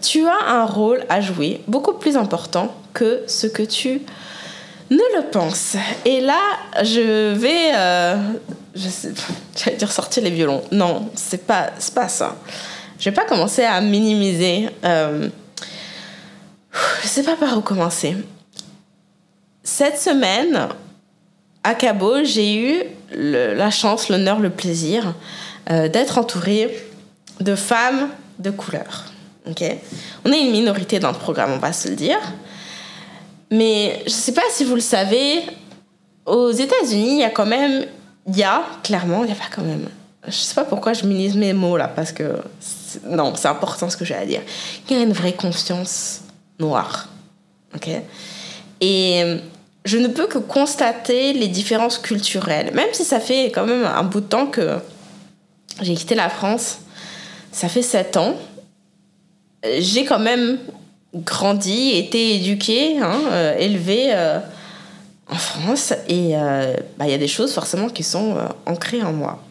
tu 0.00 0.26
as 0.26 0.48
un 0.48 0.64
rôle 0.64 1.04
à 1.08 1.20
jouer 1.20 1.60
beaucoup 1.66 1.94
plus 1.94 2.16
important 2.16 2.74
que 2.94 3.24
ce 3.26 3.46
que 3.46 3.62
tu 3.62 4.02
ne 4.90 5.16
le 5.16 5.30
pense. 5.30 5.76
Et 6.04 6.20
là, 6.20 6.40
je 6.82 7.32
vais, 7.32 7.74
euh, 7.74 8.16
je 8.74 8.88
j'allais 9.56 9.76
dire 9.76 9.92
sortir 9.92 10.22
les 10.22 10.30
violons. 10.30 10.62
Non, 10.72 11.10
c'est 11.14 11.46
pas, 11.46 11.70
pas 11.94 12.08
ça 12.08 12.36
je 12.98 13.04
vais 13.04 13.14
pas 13.14 13.24
commencer 13.24 13.62
à 13.62 13.80
minimiser. 13.80 14.68
Euh, 14.84 15.28
je 17.02 17.08
sais 17.08 17.22
pas 17.22 17.36
par 17.36 17.56
où 17.56 17.60
commencer. 17.60 18.16
Cette 19.62 19.98
semaine, 19.98 20.68
à 21.62 21.74
Cabo, 21.74 22.24
j'ai 22.24 22.56
eu 22.56 22.82
la 23.12 23.70
chance, 23.70 24.08
l'honneur, 24.08 24.40
le 24.40 24.50
plaisir 24.50 25.14
euh, 25.70 25.88
d'être 25.88 26.18
entourée 26.18 26.82
de 27.40 27.54
femmes 27.54 28.08
de 28.38 28.50
couleur. 28.50 29.04
On 30.24 30.32
est 30.32 30.40
une 30.40 30.52
minorité 30.52 30.98
dans 30.98 31.10
le 31.10 31.16
programme, 31.16 31.52
on 31.52 31.58
va 31.58 31.72
se 31.72 31.88
le 31.88 31.94
dire. 31.94 32.20
Mais 33.50 34.00
je 34.00 34.10
ne 34.10 34.16
sais 34.16 34.32
pas 34.32 34.42
si 34.50 34.64
vous 34.64 34.74
le 34.74 34.80
savez, 34.80 35.42
aux 36.26 36.50
États-Unis, 36.50 37.12
il 37.12 37.20
y 37.20 37.24
a 37.24 37.30
quand 37.30 37.46
même, 37.46 37.86
il 38.26 38.36
y 38.36 38.42
a 38.42 38.62
clairement, 38.82 39.24
il 39.24 39.26
n'y 39.26 39.32
a 39.32 39.36
pas 39.36 39.48
quand 39.50 39.62
même. 39.62 39.88
Je 40.24 40.28
ne 40.28 40.32
sais 40.32 40.54
pas 40.54 40.64
pourquoi 40.64 40.92
je 40.92 41.04
minimise 41.04 41.36
mes 41.36 41.54
mots 41.54 41.76
là, 41.76 41.88
parce 41.88 42.12
que 42.12 42.24
non, 43.06 43.34
c'est 43.34 43.48
important 43.48 43.90
ce 43.90 43.96
que 43.96 44.04
j'ai 44.04 44.14
à 44.14 44.24
dire. 44.24 44.42
Il 44.88 44.96
y 44.96 45.00
a 45.00 45.02
une 45.02 45.12
vraie 45.12 45.34
conscience 45.34 46.20
noire, 46.58 47.08
ok? 47.74 47.88
Et 48.80 49.40
je 49.84 49.96
ne 49.96 50.08
peux 50.08 50.26
que 50.26 50.38
constater 50.38 51.32
les 51.32 51.48
différences 51.48 51.98
culturelles, 51.98 52.72
même 52.74 52.88
si 52.92 53.04
ça 53.04 53.20
fait 53.20 53.46
quand 53.46 53.66
même 53.66 53.84
un 53.84 54.02
bout 54.02 54.20
de 54.20 54.26
temps 54.26 54.46
que 54.46 54.78
j'ai 55.80 55.94
quitté 55.94 56.14
la 56.14 56.28
France. 56.28 56.78
Ça 57.52 57.68
fait 57.68 57.82
sept 57.82 58.16
ans. 58.16 58.36
J'ai 59.78 60.04
quand 60.04 60.18
même 60.18 60.58
grandi, 61.14 61.90
été 61.92 62.36
éduquée, 62.36 62.98
hein, 62.98 63.20
euh, 63.30 63.56
élevée 63.56 64.08
euh, 64.10 64.38
en 65.28 65.36
France. 65.36 65.92
Et 66.08 66.36
euh, 66.36 66.74
bah, 66.98 67.06
il 67.06 67.10
y 67.10 67.14
a 67.14 67.18
des 67.18 67.28
choses 67.28 67.52
forcément 67.52 67.88
qui 67.88 68.02
sont 68.02 68.36
ancrées 68.66 69.02
en 69.02 69.12
moi. 69.12 69.42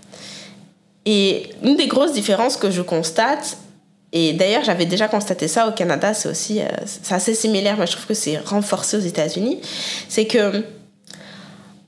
Et 1.09 1.51
une 1.63 1.77
des 1.77 1.87
grosses 1.87 2.11
différences 2.11 2.57
que 2.57 2.69
je 2.69 2.81
constate, 2.81 3.55
et 4.11 4.33
d'ailleurs 4.33 4.65
j'avais 4.65 4.85
déjà 4.85 5.07
constaté 5.07 5.47
ça 5.47 5.69
au 5.69 5.71
Canada, 5.71 6.13
c'est 6.13 6.27
aussi 6.27 6.59
c'est 6.85 7.15
assez 7.15 7.33
similaire, 7.33 7.77
mais 7.79 7.87
je 7.87 7.93
trouve 7.93 8.07
que 8.07 8.13
c'est 8.13 8.37
renforcé 8.39 8.97
aux 8.97 9.05
États-Unis, 9.13 9.61
c'est 10.09 10.27
que 10.27 10.65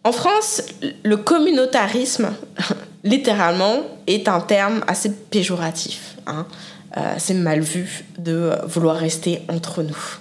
en 0.05 0.13
France, 0.13 0.61
le 1.03 1.17
communautarisme, 1.17 2.29
littéralement, 3.03 3.81
est 4.07 4.29
un 4.29 4.39
terme 4.39 4.81
assez 4.87 5.11
péjoratif. 5.11 6.15
Hein. 6.25 6.47
Euh, 6.95 7.15
c'est 7.17 7.33
mal 7.33 7.59
vu 7.59 8.05
de 8.17 8.53
vouloir 8.65 8.95
rester 8.95 9.41
entre 9.49 9.83
nous. 9.83 10.17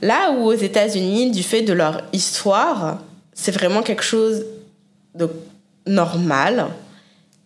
Là 0.00 0.32
où 0.32 0.46
aux 0.46 0.54
États-Unis, 0.54 1.30
du 1.30 1.42
fait 1.42 1.60
de 1.60 1.74
leur 1.74 2.02
histoire, 2.14 3.00
c'est 3.34 3.52
vraiment 3.52 3.82
quelque 3.82 4.02
chose 4.02 4.46
de 5.14 5.28
normal 5.86 6.68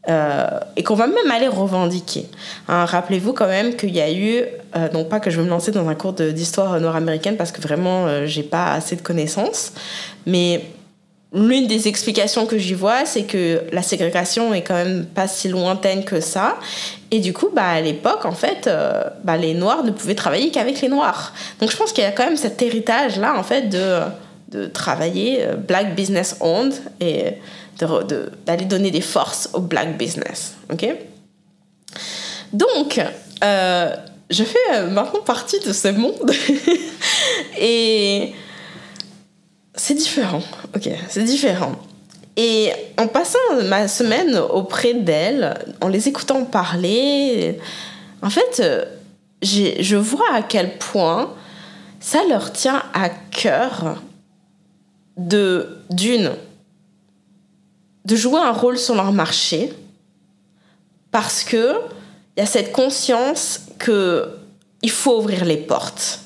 euh, 0.09 0.47
et 0.77 0.83
qu'on 0.83 0.95
va 0.95 1.07
même 1.07 1.31
aller 1.31 1.49
revendiquer. 1.49 2.27
Hein, 2.69 2.85
rappelez-vous 2.85 3.33
quand 3.33 3.49
même 3.49 3.77
qu'il 3.77 3.95
y 3.95 4.01
a 4.01 4.13
eu, 4.13 4.45
euh, 4.77 4.89
non 4.93 5.05
pas 5.05 5.21
que 5.21 5.31
je 5.31 5.39
vais 5.39 5.45
me 5.45 5.51
lancer 5.51 5.73
dans 5.73 5.89
un 5.89 5.95
cours 5.95 6.13
d'histoire 6.13 6.81
nord-américaine 6.81 7.37
parce 7.37 7.53
que 7.53 7.61
vraiment 7.61 8.27
j'ai 8.27 8.43
pas 8.43 8.73
assez 8.73 8.97
de 8.97 9.03
connaissances, 9.03 9.73
mais 10.27 10.63
l'une 11.37 11.67
des 11.67 11.89
explications 11.89 12.47
que 12.47 12.59
j'y 12.59 12.75
vois, 12.75 13.05
c'est 13.05 13.25
que 13.25 13.63
la 13.73 13.83
ségrégation 13.83 14.55
est 14.55 14.63
quand 14.63 14.75
même 14.75 15.05
pas 15.07 15.29
si 15.29 15.49
lointaine 15.49 16.05
que 16.05 16.21
ça. 16.21 16.57
Et 17.11 17.21
du 17.21 17.33
coup, 17.33 17.49
bah, 17.55 17.69
à 17.69 17.81
l'époque, 17.81 18.25
en 18.25 18.33
fait, 18.33 18.67
euh, 18.67 19.05
bah, 19.25 19.37
les 19.37 19.55
Noirs 19.55 19.85
ne 19.85 19.91
pouvaient 19.91 20.15
travailler 20.15 20.51
qu'avec 20.51 20.81
les 20.81 20.89
Noirs. 20.89 21.35
Donc 21.61 21.71
je 21.71 21.77
pense 21.77 21.93
qu'il 21.93 22.05
y 22.05 22.07
a 22.07 22.13
quand 22.13 22.25
même 22.25 22.37
cet 22.37 22.63
héritage-là, 22.63 23.39
en 23.39 23.43
fait, 23.43 23.69
de, 23.69 24.01
de 24.51 24.67
travailler 24.67 25.45
euh, 25.45 25.57
black 25.57 25.95
business 25.95 26.37
owned 26.41 26.75
et 27.01 27.35
d'aller 27.79 28.65
de, 28.65 28.69
donner 28.69 28.91
des 28.91 29.01
forces 29.01 29.51
au 29.53 29.61
black 29.61 29.97
business. 29.97 30.55
OK? 30.73 30.87
Donc, 32.53 33.01
euh, 33.45 33.97
je 34.31 34.45
fais 34.45 34.83
maintenant 34.91 35.21
partie 35.21 35.61
de 35.61 35.73
ce 35.73 35.89
monde. 35.89 36.33
et 37.61 38.35
c'est 39.75 39.95
différent. 39.95 40.43
Ok, 40.75 40.89
c'est 41.09 41.25
différent. 41.25 41.77
Et 42.37 42.73
en 42.99 43.09
passant 43.09 43.39
ma 43.65 43.89
semaine 43.89 44.37
auprès 44.37 44.95
d'elles, 44.95 45.55
en 45.81 45.89
les 45.89 46.09
écoutant 46.09 46.45
parler, 46.45 47.59
en 48.23 48.31
fait, 48.31 48.63
je 49.43 49.97
vois 49.97 50.35
à 50.35 50.43
quel 50.43 50.77
point 50.79 51.33
ça 52.01 52.21
leur 52.29 52.53
tient 52.53 52.83
à 52.93 53.09
cœur 53.09 54.03
de 55.17 55.79
d'une 55.91 56.33
de 58.07 58.15
jouer 58.15 58.41
un 58.41 58.53
rôle 58.53 58.79
sur 58.79 58.95
leur 58.95 59.13
marché 59.13 59.73
parce 61.11 61.43
que 61.43 61.75
il 62.37 62.41
y 62.41 62.43
a 62.43 62.47
cette 62.47 62.71
conscience 62.71 63.63
que 63.79 64.29
il 64.83 64.91
faut 64.91 65.19
ouvrir 65.19 65.45
les 65.45 65.57
portes. 65.57 66.21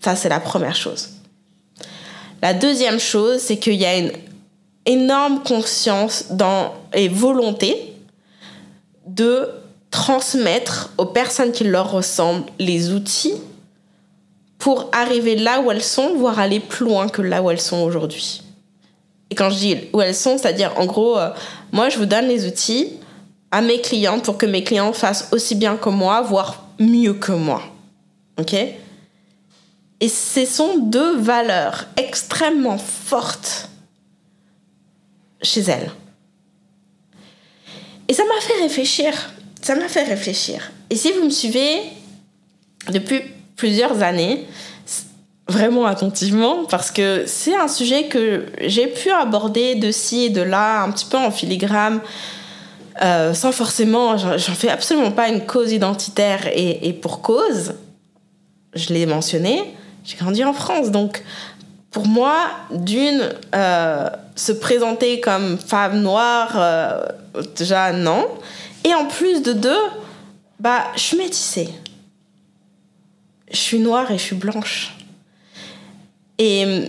Ça 0.00 0.14
c'est 0.14 0.28
la 0.28 0.38
première 0.38 0.76
chose. 0.76 1.08
La 2.40 2.54
deuxième 2.54 3.00
chose, 3.00 3.40
c'est 3.40 3.56
qu'il 3.56 3.74
y 3.74 3.86
a 3.86 3.96
une 3.96 4.12
énorme 4.86 5.42
conscience 5.42 6.26
et 6.92 7.08
volonté 7.08 7.94
de 9.06 9.48
transmettre 9.90 10.92
aux 10.98 11.06
personnes 11.06 11.52
qui 11.52 11.64
leur 11.64 11.90
ressemblent 11.90 12.44
les 12.58 12.92
outils 12.92 13.34
pour 14.58 14.88
arriver 14.92 15.36
là 15.36 15.62
où 15.62 15.70
elles 15.72 15.82
sont, 15.82 16.14
voire 16.16 16.38
aller 16.38 16.60
plus 16.60 16.84
loin 16.84 17.08
que 17.08 17.22
là 17.22 17.42
où 17.42 17.50
elles 17.50 17.60
sont 17.60 17.82
aujourd'hui. 17.82 18.43
Quand 19.34 19.50
je 19.50 19.56
dis 19.56 19.76
où 19.92 20.00
elles 20.00 20.14
sont, 20.14 20.38
c'est-à-dire 20.38 20.72
en 20.78 20.86
gros, 20.86 21.18
euh, 21.18 21.30
moi 21.72 21.88
je 21.88 21.98
vous 21.98 22.06
donne 22.06 22.26
les 22.26 22.46
outils 22.46 22.92
à 23.50 23.60
mes 23.60 23.80
clients 23.80 24.20
pour 24.20 24.36
que 24.36 24.46
mes 24.46 24.64
clients 24.64 24.92
fassent 24.92 25.28
aussi 25.32 25.54
bien 25.54 25.76
que 25.76 25.88
moi, 25.88 26.22
voire 26.22 26.66
mieux 26.78 27.14
que 27.14 27.32
moi. 27.32 27.62
OK? 28.38 28.54
Et 30.00 30.08
ce 30.08 30.44
sont 30.44 30.78
deux 30.78 31.16
valeurs 31.18 31.86
extrêmement 31.96 32.78
fortes 32.78 33.68
chez 35.40 35.60
elle. 35.60 35.90
Et 38.08 38.12
ça 38.12 38.24
m'a 38.24 38.40
fait 38.40 38.60
réfléchir. 38.60 39.12
Ça 39.62 39.74
m'a 39.76 39.88
fait 39.88 40.02
réfléchir. 40.02 40.72
Et 40.90 40.96
si 40.96 41.12
vous 41.12 41.24
me 41.24 41.30
suivez 41.30 41.80
depuis 42.90 43.22
plusieurs 43.56 44.02
années, 44.02 44.46
vraiment 45.48 45.84
attentivement, 45.86 46.64
parce 46.64 46.90
que 46.90 47.24
c'est 47.26 47.54
un 47.54 47.68
sujet 47.68 48.08
que 48.08 48.46
j'ai 48.62 48.86
pu 48.86 49.10
aborder 49.10 49.74
de 49.74 49.90
ci 49.90 50.24
et 50.24 50.30
de 50.30 50.40
là, 50.40 50.82
un 50.82 50.90
petit 50.90 51.04
peu 51.04 51.18
en 51.18 51.30
filigrane, 51.30 52.00
euh, 53.02 53.34
sans 53.34 53.52
forcément, 53.52 54.16
j'en 54.16 54.54
fais 54.54 54.70
absolument 54.70 55.10
pas 55.10 55.28
une 55.28 55.44
cause 55.44 55.72
identitaire 55.72 56.48
et, 56.54 56.92
pour 56.94 57.20
cause, 57.20 57.74
je 58.74 58.92
l'ai 58.94 59.04
mentionné, 59.04 59.74
j'ai 60.04 60.16
grandi 60.16 60.44
en 60.44 60.52
France, 60.52 60.90
donc 60.90 61.22
pour 61.90 62.06
moi, 62.06 62.46
d'une, 62.70 63.34
euh, 63.54 64.08
se 64.34 64.52
présenter 64.52 65.20
comme 65.20 65.58
femme 65.58 66.00
noire, 66.00 66.52
euh, 66.56 67.06
déjà 67.56 67.92
non. 67.92 68.26
Et 68.84 68.94
en 68.94 69.06
plus 69.06 69.42
de 69.42 69.52
deux, 69.52 69.82
bah, 70.58 70.84
je 70.96 71.00
suis 71.00 71.16
métissée. 71.16 71.68
Je 73.50 73.56
suis 73.56 73.78
noire 73.78 74.10
et 74.10 74.18
je 74.18 74.22
suis 74.22 74.36
blanche. 74.36 74.94
Et 76.38 76.88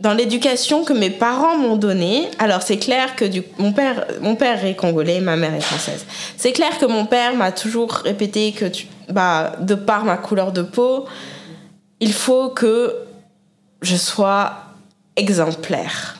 dans 0.00 0.14
l'éducation 0.14 0.84
que 0.84 0.94
mes 0.94 1.10
parents 1.10 1.58
m'ont 1.58 1.76
donnée, 1.76 2.28
alors 2.38 2.62
c'est 2.62 2.78
clair 2.78 3.16
que 3.16 3.26
mon, 3.58 3.72
père, 3.72 4.06
mon 4.22 4.34
père 4.34 4.64
est 4.64 4.74
congolais, 4.74 5.20
ma 5.20 5.36
mère 5.36 5.54
est 5.54 5.60
française. 5.60 6.06
C'est 6.36 6.52
clair 6.52 6.78
que 6.78 6.86
mon 6.86 7.04
père 7.04 7.34
m'a 7.34 7.52
toujours 7.52 7.92
répété 7.92 8.52
que, 8.52 8.64
bah, 9.10 9.52
de 9.60 9.74
par 9.74 10.04
ma 10.04 10.16
couleur 10.16 10.52
de 10.52 10.62
peau, 10.62 11.04
il 12.00 12.14
faut 12.14 12.48
que 12.48 12.94
je 13.82 13.96
sois 13.96 14.54
exemplaire. 15.16 16.16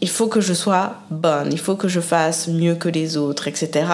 Il 0.00 0.08
faut 0.08 0.28
que 0.28 0.40
je 0.40 0.54
sois 0.54 0.94
bonne, 1.10 1.52
il 1.52 1.58
faut 1.58 1.76
que 1.76 1.88
je 1.88 2.00
fasse 2.00 2.48
mieux 2.48 2.74
que 2.74 2.88
les 2.88 3.18
autres, 3.18 3.48
etc. 3.48 3.84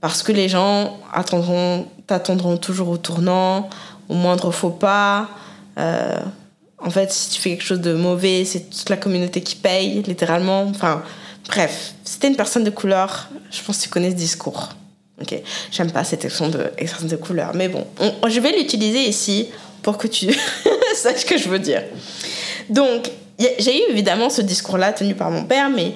Parce 0.00 0.22
que 0.22 0.30
les 0.30 0.48
gens 0.48 0.96
attendront, 1.12 1.86
t'attendront 2.06 2.56
toujours 2.56 2.88
au 2.88 2.98
tournant, 2.98 3.68
au 4.08 4.14
moindre 4.14 4.52
faux 4.52 4.70
pas. 4.70 5.28
Euh, 5.76 6.20
en 6.80 6.90
fait, 6.90 7.12
si 7.12 7.30
tu 7.30 7.40
fais 7.40 7.50
quelque 7.50 7.64
chose 7.64 7.80
de 7.80 7.94
mauvais, 7.94 8.44
c'est 8.44 8.70
toute 8.70 8.88
la 8.88 8.96
communauté 8.96 9.40
qui 9.40 9.56
paye, 9.56 10.02
littéralement. 10.02 10.62
Enfin, 10.62 11.02
bref, 11.48 11.94
si 12.04 12.18
t'es 12.18 12.28
une 12.28 12.36
personne 12.36 12.64
de 12.64 12.70
couleur, 12.70 13.28
je 13.50 13.62
pense 13.62 13.78
que 13.78 13.82
tu 13.84 13.88
connais 13.88 14.10
ce 14.10 14.16
discours. 14.16 14.70
Ok, 15.20 15.34
j'aime 15.72 15.90
pas 15.90 16.04
cette 16.04 16.24
expression 16.24 16.48
de, 16.48 17.08
de 17.08 17.16
couleur, 17.16 17.50
mais 17.54 17.68
bon, 17.68 17.84
je 18.28 18.38
vais 18.38 18.52
l'utiliser 18.52 19.00
ici 19.08 19.48
pour 19.82 19.98
que 19.98 20.06
tu 20.06 20.32
saches 20.94 21.20
ce 21.20 21.26
que 21.26 21.36
je 21.36 21.48
veux 21.48 21.58
dire. 21.58 21.82
Donc, 22.70 23.10
j'ai 23.58 23.78
eu 23.78 23.90
évidemment 23.90 24.30
ce 24.30 24.42
discours-là 24.42 24.92
tenu 24.92 25.16
par 25.16 25.32
mon 25.32 25.44
père, 25.44 25.70
mais 25.70 25.94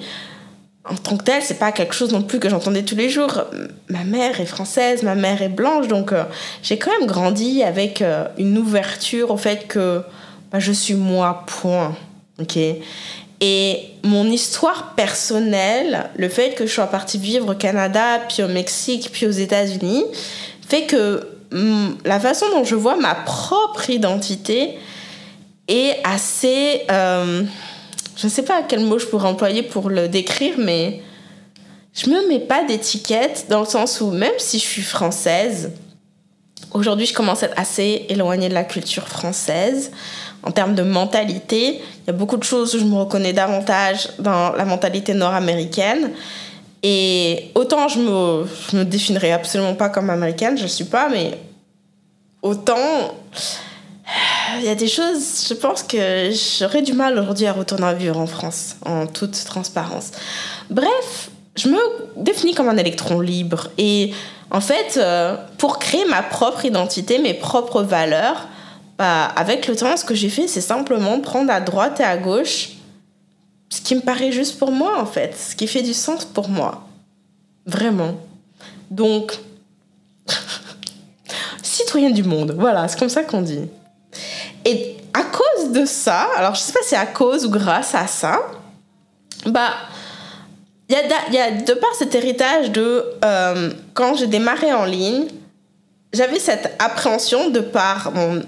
en 0.85 0.95
tant 0.95 1.15
que 1.15 1.23
tel, 1.23 1.41
c'est 1.41 1.59
pas 1.59 1.71
quelque 1.71 1.93
chose 1.93 2.11
non 2.11 2.21
plus 2.21 2.39
que 2.39 2.49
j'entendais 2.49 2.83
tous 2.83 2.95
les 2.95 3.09
jours. 3.09 3.45
Ma 3.87 4.03
mère 4.03 4.41
est 4.41 4.45
française, 4.45 5.03
ma 5.03 5.15
mère 5.15 5.41
est 5.41 5.49
blanche, 5.49 5.87
donc 5.87 6.11
euh, 6.11 6.23
j'ai 6.61 6.77
quand 6.77 6.91
même 6.99 7.07
grandi 7.07 7.63
avec 7.63 8.01
euh, 8.01 8.25
une 8.37 8.57
ouverture 8.57 9.31
au 9.31 9.37
fait 9.37 9.67
que 9.67 10.03
bah, 10.53 10.59
je 10.59 10.71
suis 10.71 10.93
moi, 10.93 11.43
point. 11.47 11.95
Et 13.41 13.79
mon 14.03 14.25
histoire 14.25 14.93
personnelle, 14.95 16.09
le 16.15 16.29
fait 16.29 16.53
que 16.55 16.67
je 16.67 16.71
sois 16.71 16.87
partie 16.87 17.17
vivre 17.17 17.51
au 17.51 17.55
Canada, 17.55 18.19
puis 18.29 18.43
au 18.43 18.47
Mexique, 18.47 19.09
puis 19.11 19.25
aux 19.25 19.31
États-Unis, 19.31 20.05
fait 20.67 20.83
que 20.85 21.27
la 22.05 22.19
façon 22.19 22.45
dont 22.51 22.63
je 22.63 22.75
vois 22.75 22.95
ma 22.95 23.15
propre 23.15 23.89
identité 23.89 24.77
est 25.67 25.97
assez... 26.03 26.83
Euh, 26.91 27.43
je 28.15 28.27
ne 28.27 28.31
sais 28.31 28.43
pas 28.43 28.61
quel 28.67 28.81
mot 28.81 28.99
je 28.99 29.07
pourrais 29.07 29.27
employer 29.27 29.63
pour 29.63 29.89
le 29.89 30.07
décrire, 30.07 30.55
mais 30.59 31.01
je 31.93 32.09
me 32.09 32.27
mets 32.27 32.39
pas 32.39 32.63
d'étiquette 32.63 33.47
dans 33.49 33.59
le 33.59 33.65
sens 33.65 34.01
où 34.01 34.11
même 34.11 34.33
si 34.37 34.59
je 34.59 34.65
suis 34.65 34.81
française, 34.83 35.71
aujourd'hui, 36.73 37.07
je 37.07 37.13
commence 37.13 37.43
à 37.43 37.47
être 37.47 37.59
assez 37.59 38.05
éloignée 38.09 38.49
de 38.49 38.53
la 38.53 38.63
culture 38.63 39.07
française. 39.07 39.91
En 40.43 40.51
termes 40.51 40.75
de 40.75 40.83
mentalité, 40.83 41.79
il 41.79 42.07
y 42.07 42.09
a 42.09 42.13
beaucoup 42.13 42.37
de 42.37 42.43
choses 42.43 42.75
où 42.75 42.79
je 42.79 42.85
me 42.85 42.95
reconnais 42.95 43.33
davantage 43.33 44.09
dans 44.19 44.51
la 44.51 44.65
mentalité 44.65 45.13
nord-américaine. 45.13 46.11
Et 46.83 47.51
autant 47.55 47.87
je 47.87 47.99
me, 47.99 48.45
je 48.71 48.77
me 48.77 48.83
définirais 48.83 49.31
absolument 49.31 49.73
pas 49.75 49.89
comme 49.89 50.09
américaine, 50.09 50.57
je 50.57 50.63
ne 50.63 50.67
suis 50.67 50.83
pas, 50.83 51.07
mais 51.09 51.31
autant 52.41 53.15
il 54.59 54.65
y 54.65 54.69
a 54.69 54.75
des 54.75 54.87
choses, 54.87 55.47
je 55.47 55.53
pense 55.53 55.83
que 55.83 56.31
j'aurais 56.59 56.81
du 56.81 56.93
mal 56.93 57.17
aujourd'hui 57.17 57.45
à 57.47 57.53
retourner 57.53 57.87
à 57.87 57.93
vivre 57.93 58.19
en 58.19 58.27
France, 58.27 58.75
en 58.85 59.07
toute 59.07 59.43
transparence. 59.45 60.11
Bref, 60.69 61.29
je 61.55 61.69
me 61.69 61.79
définis 62.17 62.53
comme 62.53 62.69
un 62.69 62.77
électron 62.77 63.19
libre. 63.19 63.69
Et 63.77 64.13
en 64.51 64.61
fait, 64.61 64.97
euh, 64.97 65.35
pour 65.57 65.79
créer 65.79 66.05
ma 66.05 66.21
propre 66.21 66.65
identité, 66.65 67.19
mes 67.19 67.33
propres 67.33 67.81
valeurs, 67.81 68.47
bah, 68.97 69.25
avec 69.25 69.67
le 69.67 69.75
temps, 69.75 69.97
ce 69.97 70.05
que 70.05 70.15
j'ai 70.15 70.29
fait, 70.29 70.47
c'est 70.47 70.61
simplement 70.61 71.19
prendre 71.19 71.51
à 71.51 71.59
droite 71.59 71.99
et 71.99 72.03
à 72.03 72.17
gauche 72.17 72.69
ce 73.73 73.81
qui 73.81 73.95
me 73.95 74.01
paraît 74.01 74.31
juste 74.31 74.59
pour 74.59 74.71
moi, 74.71 74.99
en 74.99 75.05
fait, 75.07 75.35
ce 75.35 75.55
qui 75.55 75.65
fait 75.65 75.81
du 75.81 75.95
sens 75.95 76.25
pour 76.25 76.47
moi. 76.47 76.87
Vraiment. 77.65 78.13
Donc, 78.91 79.33
citoyenne 81.63 82.13
du 82.13 82.23
monde, 82.23 82.55
voilà, 82.57 82.87
c'est 82.87 82.99
comme 82.99 83.09
ça 83.09 83.23
qu'on 83.23 83.41
dit. 83.41 83.67
Et 84.63 84.97
à 85.13 85.23
cause 85.23 85.71
de 85.71 85.85
ça, 85.85 86.27
alors 86.37 86.53
je 86.53 86.59
sais 86.59 86.71
pas 86.71 86.81
si 86.83 86.89
c'est 86.89 86.95
à 86.95 87.07
cause 87.07 87.47
ou 87.47 87.49
grâce 87.49 87.95
à 87.95 88.05
ça, 88.05 88.41
bah, 89.47 89.73
il 90.87 90.95
y 91.31 91.33
y 91.33 91.39
a 91.39 91.51
de 91.51 91.73
par 91.73 91.95
cet 91.95 92.13
héritage 92.13 92.71
de 92.71 93.03
euh, 93.25 93.71
quand 93.95 94.13
j'ai 94.15 94.27
démarré 94.27 94.71
en 94.71 94.85
ligne, 94.85 95.25
j'avais 96.13 96.39
cette 96.39 96.75
appréhension 96.77 97.49
de 97.49 97.59
par 97.59 98.11
mon 98.11 98.43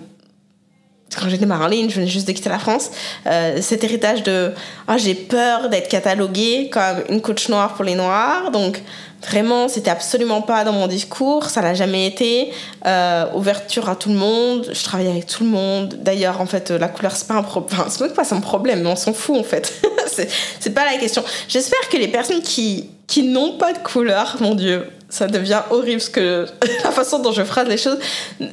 quand 1.13 1.61
en 1.61 1.67
ligne, 1.67 1.89
je 1.89 1.95
venais 1.95 2.07
juste 2.07 2.27
de 2.27 2.33
quitter 2.33 2.49
la 2.49 2.59
France, 2.59 2.91
euh, 3.27 3.61
cet 3.61 3.83
héritage 3.83 4.23
de 4.23 4.51
ah, 4.87 4.97
j'ai 4.97 5.15
peur 5.15 5.69
d'être 5.69 5.87
cataloguée 5.87 6.69
comme 6.71 7.03
une 7.09 7.21
coach 7.21 7.47
noire 7.49 7.73
pour 7.73 7.85
les 7.85 7.95
noirs. 7.95 8.51
Donc, 8.51 8.81
vraiment, 9.27 9.67
c'était 9.67 9.91
absolument 9.91 10.41
pas 10.41 10.63
dans 10.63 10.73
mon 10.73 10.87
discours, 10.87 11.45
ça 11.45 11.61
n'a 11.61 11.73
jamais 11.73 12.07
été. 12.07 12.51
Euh, 12.85 13.25
ouverture 13.33 13.89
à 13.89 13.95
tout 13.95 14.09
le 14.09 14.15
monde, 14.15 14.69
je 14.71 14.83
travaillais 14.83 15.11
avec 15.11 15.27
tout 15.27 15.43
le 15.43 15.49
monde. 15.49 15.97
D'ailleurs, 16.01 16.41
en 16.41 16.45
fait, 16.45 16.71
la 16.71 16.87
couleur, 16.87 17.15
c'est 17.15 17.27
pas 17.27 17.35
un 17.35 17.43
problème. 17.43 17.79
Enfin, 17.79 17.89
c'est 17.89 18.01
même 18.01 18.13
pas 18.13 18.25
son 18.25 18.41
problème, 18.41 18.81
mais 18.81 18.89
on 18.89 18.95
s'en 18.95 19.13
fout, 19.13 19.37
en 19.37 19.43
fait. 19.43 19.73
c'est 20.59 20.73
pas 20.73 20.85
la 20.85 20.97
question. 20.97 21.23
J'espère 21.47 21.87
que 21.89 21.97
les 21.97 22.07
personnes 22.07 22.41
qui, 22.41 22.89
qui 23.07 23.23
n'ont 23.23 23.57
pas 23.57 23.73
de 23.73 23.79
couleur, 23.79 24.37
mon 24.39 24.55
Dieu, 24.55 24.85
ça 25.09 25.27
devient 25.27 25.61
horrible 25.69 25.97
parce 25.97 26.09
que 26.09 26.45
la 26.83 26.91
façon 26.91 27.19
dont 27.19 27.31
je 27.31 27.43
phrase 27.43 27.67
les 27.67 27.77
choses. 27.77 27.97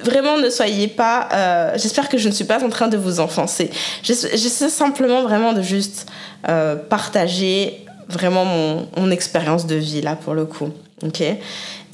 Vraiment, 0.04 0.38
ne 0.38 0.50
soyez 0.50 0.88
pas. 0.88 1.28
Euh, 1.32 1.72
j'espère 1.76 2.08
que 2.08 2.18
je 2.18 2.28
ne 2.28 2.34
suis 2.34 2.44
pas 2.44 2.62
en 2.62 2.68
train 2.68 2.88
de 2.88 2.96
vous 2.96 3.20
enfoncer. 3.20 3.70
J'essaie 4.02 4.68
simplement 4.68 5.22
vraiment 5.22 5.52
de 5.52 5.62
juste 5.62 6.06
euh, 6.48 6.76
partager 6.76 7.84
vraiment 8.08 8.44
mon, 8.44 9.10
expérience 9.10 9.66
de 9.66 9.76
vie 9.76 10.02
là 10.02 10.16
pour 10.16 10.34
le 10.34 10.44
coup. 10.44 10.70
Ok? 11.02 11.22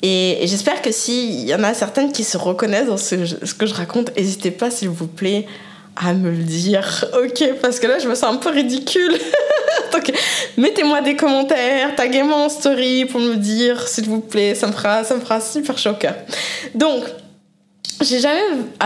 Et, 0.02 0.38
j'espère 0.44 0.82
que 0.82 0.92
s'il 0.92 1.48
y 1.48 1.54
en 1.54 1.64
a 1.64 1.74
certaines 1.74 2.12
qui 2.12 2.24
se 2.24 2.36
reconnaissent 2.36 2.88
dans 2.88 2.96
ce, 2.96 3.24
ce 3.26 3.54
que 3.54 3.66
je 3.66 3.74
raconte, 3.74 4.14
n'hésitez 4.16 4.50
pas 4.50 4.70
s'il 4.70 4.90
vous 4.90 5.06
plaît 5.06 5.46
à 5.98 6.12
me 6.12 6.30
le 6.30 6.42
dire. 6.42 7.04
Ok, 7.22 7.44
parce 7.60 7.80
que 7.80 7.86
là 7.86 7.98
je 7.98 8.08
me 8.08 8.14
sens 8.14 8.34
un 8.34 8.36
peu 8.36 8.50
ridicule. 8.50 9.12
Donc, 9.92 10.12
mettez-moi 10.56 11.00
des 11.00 11.16
commentaires, 11.16 11.94
taguez-moi 11.96 12.36
en 12.36 12.48
story 12.48 13.06
pour 13.06 13.20
me 13.20 13.36
dire, 13.36 13.88
s'il 13.88 14.06
vous 14.06 14.20
plaît, 14.20 14.54
ça 14.54 14.66
me 14.66 14.72
fera, 14.72 15.02
ça 15.04 15.14
me 15.14 15.20
fera 15.20 15.40
super 15.40 15.78
chaud 15.78 15.94
Donc, 16.74 17.04
j'ai 18.02 18.20
jamais 18.20 18.42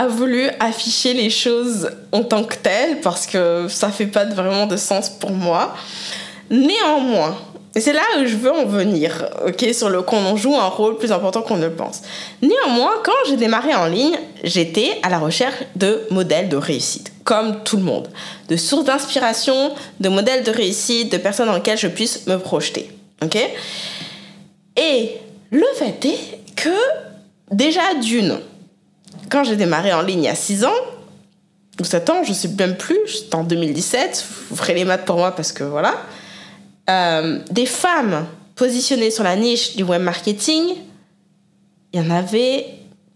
voulu 0.09 0.49
afficher 0.59 1.13
les 1.13 1.29
choses 1.29 1.89
en 2.11 2.23
tant 2.23 2.43
que 2.43 2.55
telles 2.55 2.99
parce 3.01 3.27
que 3.27 3.67
ça 3.69 3.89
fait 3.89 4.07
pas 4.07 4.25
vraiment 4.25 4.65
de 4.65 4.77
sens 4.77 5.09
pour 5.09 5.31
moi. 5.31 5.75
Néanmoins, 6.49 7.37
et 7.75 7.79
c'est 7.79 7.93
là 7.93 8.01
où 8.19 8.25
je 8.25 8.35
veux 8.35 8.51
en 8.51 8.65
venir, 8.65 9.27
ok, 9.47 9.65
sur 9.73 9.89
le 9.89 10.03
qu'on 10.03 10.35
joue 10.35 10.55
un 10.55 10.67
rôle 10.67 10.97
plus 10.97 11.11
important 11.11 11.41
qu'on 11.41 11.57
ne 11.57 11.65
le 11.65 11.73
pense. 11.73 12.01
Néanmoins, 12.41 12.91
quand 13.03 13.11
j'ai 13.27 13.35
démarré 13.35 13.73
en 13.73 13.87
ligne, 13.87 14.17
j'étais 14.43 14.99
à 15.01 15.09
la 15.09 15.17
recherche 15.17 15.55
de 15.75 16.03
modèles 16.11 16.49
de 16.49 16.57
réussite, 16.57 17.11
comme 17.23 17.63
tout 17.63 17.77
le 17.77 17.83
monde, 17.83 18.09
de 18.47 18.57
sources 18.57 18.85
d'inspiration, 18.85 19.73
de 19.99 20.09
modèles 20.09 20.43
de 20.43 20.51
réussite, 20.51 21.11
de 21.11 21.17
personnes 21.17 21.47
dans 21.47 21.55
lesquelles 21.55 21.79
je 21.79 21.87
puisse 21.87 22.27
me 22.27 22.37
projeter, 22.37 22.91
ok. 23.23 23.37
Et 24.77 25.11
le 25.49 25.65
fait 25.75 26.05
est 26.05 26.39
que 26.55 26.69
déjà 27.51 27.95
d'une, 27.95 28.37
quand 29.29 29.43
j'ai 29.43 29.55
démarré 29.55 29.93
en 29.93 30.01
ligne 30.03 30.19
il 30.19 30.25
y 30.25 30.29
a 30.29 30.35
6 30.35 30.65
ans, 30.65 30.73
ou 31.81 31.83
7 31.83 32.09
ans, 32.11 32.23
je 32.23 32.33
sais 32.33 32.49
même 32.49 32.77
plus, 32.77 32.99
c'était 33.07 33.35
en 33.35 33.43
2017, 33.43 34.25
vous 34.51 34.55
ferez 34.55 34.75
les 34.75 34.85
maths 34.85 35.05
pour 35.05 35.17
moi 35.17 35.31
parce 35.31 35.51
que 35.51 35.63
voilà. 35.63 35.95
Euh, 36.89 37.39
des 37.49 37.65
femmes 37.65 38.25
positionnées 38.55 39.11
sur 39.11 39.23
la 39.23 39.35
niche 39.35 39.75
du 39.75 39.83
web 39.83 40.01
marketing, 40.01 40.75
il 41.93 42.01
y 42.01 42.05
en 42.05 42.09
avait 42.09 42.65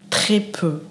très 0.10 0.39
peu. 0.39 0.82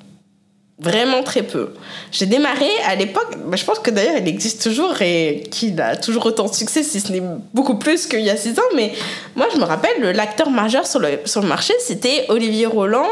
Vraiment 0.78 1.22
très 1.22 1.42
peu. 1.42 1.72
J'ai 2.12 2.26
démarré 2.26 2.68
à 2.86 2.94
l'époque, 2.96 3.34
bah, 3.46 3.56
je 3.56 3.64
pense 3.64 3.78
que 3.78 3.90
d'ailleurs 3.90 4.18
il 4.18 4.28
existe 4.28 4.62
toujours 4.62 5.00
et 5.00 5.44
qu'il 5.50 5.80
a 5.80 5.96
toujours 5.96 6.26
autant 6.26 6.48
de 6.48 6.54
succès, 6.54 6.82
si 6.82 7.00
ce 7.00 7.12
n'est 7.12 7.22
beaucoup 7.54 7.78
plus 7.78 8.06
qu'il 8.06 8.20
y 8.20 8.28
a 8.28 8.36
6 8.36 8.58
ans, 8.58 8.62
mais 8.74 8.92
moi 9.36 9.46
je 9.54 9.58
me 9.58 9.64
rappelle, 9.64 10.02
l'acteur 10.14 10.50
majeur 10.50 10.86
sur 10.86 11.00
le, 11.00 11.20
sur 11.24 11.40
le 11.40 11.48
marché, 11.48 11.72
c'était 11.80 12.26
Olivier 12.28 12.66
Roland. 12.66 13.08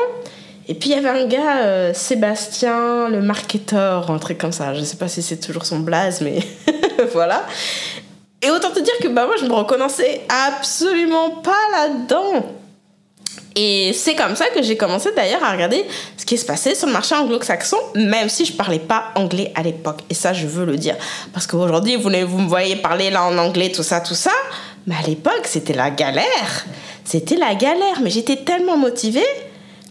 Et 0.69 0.75
puis 0.75 0.91
il 0.91 0.93
y 0.97 0.99
avait 0.99 1.09
un 1.09 1.27
gars, 1.27 1.63
euh, 1.63 1.95
Sébastien, 1.95 3.09
le 3.09 3.21
marketeur, 3.21 4.11
un 4.11 4.19
truc 4.19 4.39
comme 4.39 4.53
ça. 4.53 4.75
Je 4.75 4.81
ne 4.81 4.85
sais 4.85 4.97
pas 4.97 5.09
si 5.09 5.23
c'est 5.23 5.37
toujours 5.37 5.67
son 5.67 5.81
blaze, 5.81 6.21
mais 6.21 6.39
voilà. 7.13 7.47
Et 8.45 8.51
autant 8.51 8.71
te 8.71 8.81
dire 8.81 8.95
que 9.01 9.09
bah, 9.09 9.27
moi, 9.27 9.37
je 9.41 9.47
me 9.47 9.55
reconnaissais 9.55 10.23
absolument 10.29 11.31
pas 11.31 11.53
là-dedans. 11.73 12.45
Et 13.57 13.93
c'est 13.93 14.17
comme 14.17 14.35
ça 14.35 14.47
que 14.49 14.63
j'ai 14.63 14.77
commencé 14.77 15.11
d'ailleurs 15.15 15.43
à 15.45 15.53
regarder 15.53 15.85
ce 16.17 16.27
qui 16.27 16.37
se 16.37 16.45
passait 16.45 16.75
sur 16.75 16.89
le 16.89 16.93
marché 16.93 17.15
anglo-saxon, 17.15 17.77
même 17.95 18.29
si 18.29 18.45
je 18.45 18.53
parlais 18.53 18.81
pas 18.81 19.13
anglais 19.15 19.53
à 19.55 19.63
l'époque. 19.63 20.01
Et 20.11 20.15
ça, 20.15 20.33
je 20.33 20.47
veux 20.47 20.65
le 20.65 20.77
dire. 20.77 20.97
Parce 21.33 21.47
qu'aujourd'hui, 21.47 21.95
vous, 21.95 22.11
vous 22.27 22.39
me 22.39 22.49
voyez 22.49 22.77
parler 22.77 23.11
là 23.11 23.25
en 23.25 23.39
anglais, 23.39 23.71
tout 23.71 23.85
ça, 23.85 24.01
tout 24.01 24.15
ça. 24.15 24.33
Mais 24.87 24.97
à 24.97 25.07
l'époque, 25.07 25.43
c'était 25.45 25.73
la 25.73 25.91
galère. 25.91 26.67
C'était 27.05 27.37
la 27.37 27.55
galère. 27.55 28.01
Mais 28.03 28.11
j'étais 28.11 28.37
tellement 28.37 28.77
motivée 28.77 29.27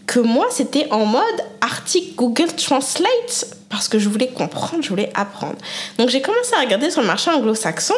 que 0.06 0.20
moi, 0.20 0.46
c'était 0.50 0.86
en 0.90 1.06
mode 1.06 1.22
article 1.62 2.14
Google 2.16 2.52
Translate. 2.52 3.46
Parce 3.70 3.88
que 3.88 3.98
je 3.98 4.08
voulais 4.10 4.28
comprendre, 4.28 4.82
je 4.82 4.90
voulais 4.90 5.10
apprendre. 5.14 5.56
Donc 5.98 6.10
j'ai 6.10 6.20
commencé 6.20 6.54
à 6.54 6.60
regarder 6.60 6.90
sur 6.90 7.00
le 7.00 7.06
marché 7.06 7.30
anglo-saxon. 7.30 7.94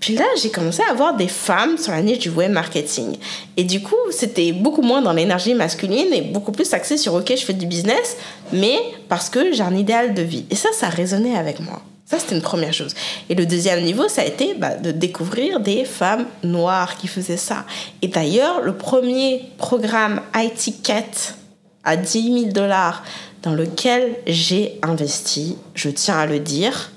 Puis 0.00 0.14
là, 0.14 0.24
j'ai 0.40 0.50
commencé 0.50 0.82
à 0.82 0.90
avoir 0.90 1.16
des 1.16 1.28
femmes 1.28 1.78
sur 1.78 1.92
la 1.92 2.02
niche 2.02 2.18
du 2.18 2.30
web 2.30 2.52
marketing. 2.52 3.16
Et 3.56 3.64
du 3.64 3.82
coup, 3.82 3.94
c'était 4.10 4.52
beaucoup 4.52 4.82
moins 4.82 5.02
dans 5.02 5.12
l'énergie 5.12 5.54
masculine 5.54 6.12
et 6.12 6.22
beaucoup 6.22 6.52
plus 6.52 6.72
axé 6.74 6.96
sur 6.96 7.14
OK, 7.14 7.32
je 7.36 7.44
fais 7.44 7.54
du 7.54 7.66
business, 7.66 8.16
mais 8.52 8.78
parce 9.08 9.30
que 9.30 9.52
j'ai 9.52 9.62
un 9.62 9.74
idéal 9.74 10.14
de 10.14 10.22
vie. 10.22 10.44
Et 10.50 10.54
ça, 10.54 10.68
ça 10.72 10.88
résonnait 10.88 11.36
avec 11.36 11.60
moi. 11.60 11.82
Ça, 12.04 12.20
c'était 12.20 12.36
une 12.36 12.42
première 12.42 12.72
chose. 12.72 12.94
Et 13.28 13.34
le 13.34 13.46
deuxième 13.46 13.82
niveau, 13.82 14.08
ça 14.08 14.22
a 14.22 14.26
été 14.26 14.54
bah, 14.54 14.76
de 14.76 14.92
découvrir 14.92 15.58
des 15.58 15.84
femmes 15.84 16.26
noires 16.44 16.96
qui 16.96 17.08
faisaient 17.08 17.36
ça. 17.36 17.64
Et 18.00 18.06
d'ailleurs, 18.06 18.60
le 18.60 18.76
premier 18.76 19.42
programme 19.58 20.20
iTicket 20.36 21.34
à 21.82 21.96
10 21.96 22.22
000 22.22 22.52
dollars 22.52 23.02
dans 23.42 23.54
lequel 23.54 24.14
j'ai 24.28 24.78
investi, 24.82 25.56
je 25.74 25.88
tiens 25.88 26.18
à 26.18 26.26
le 26.26 26.38
dire, 26.38 26.92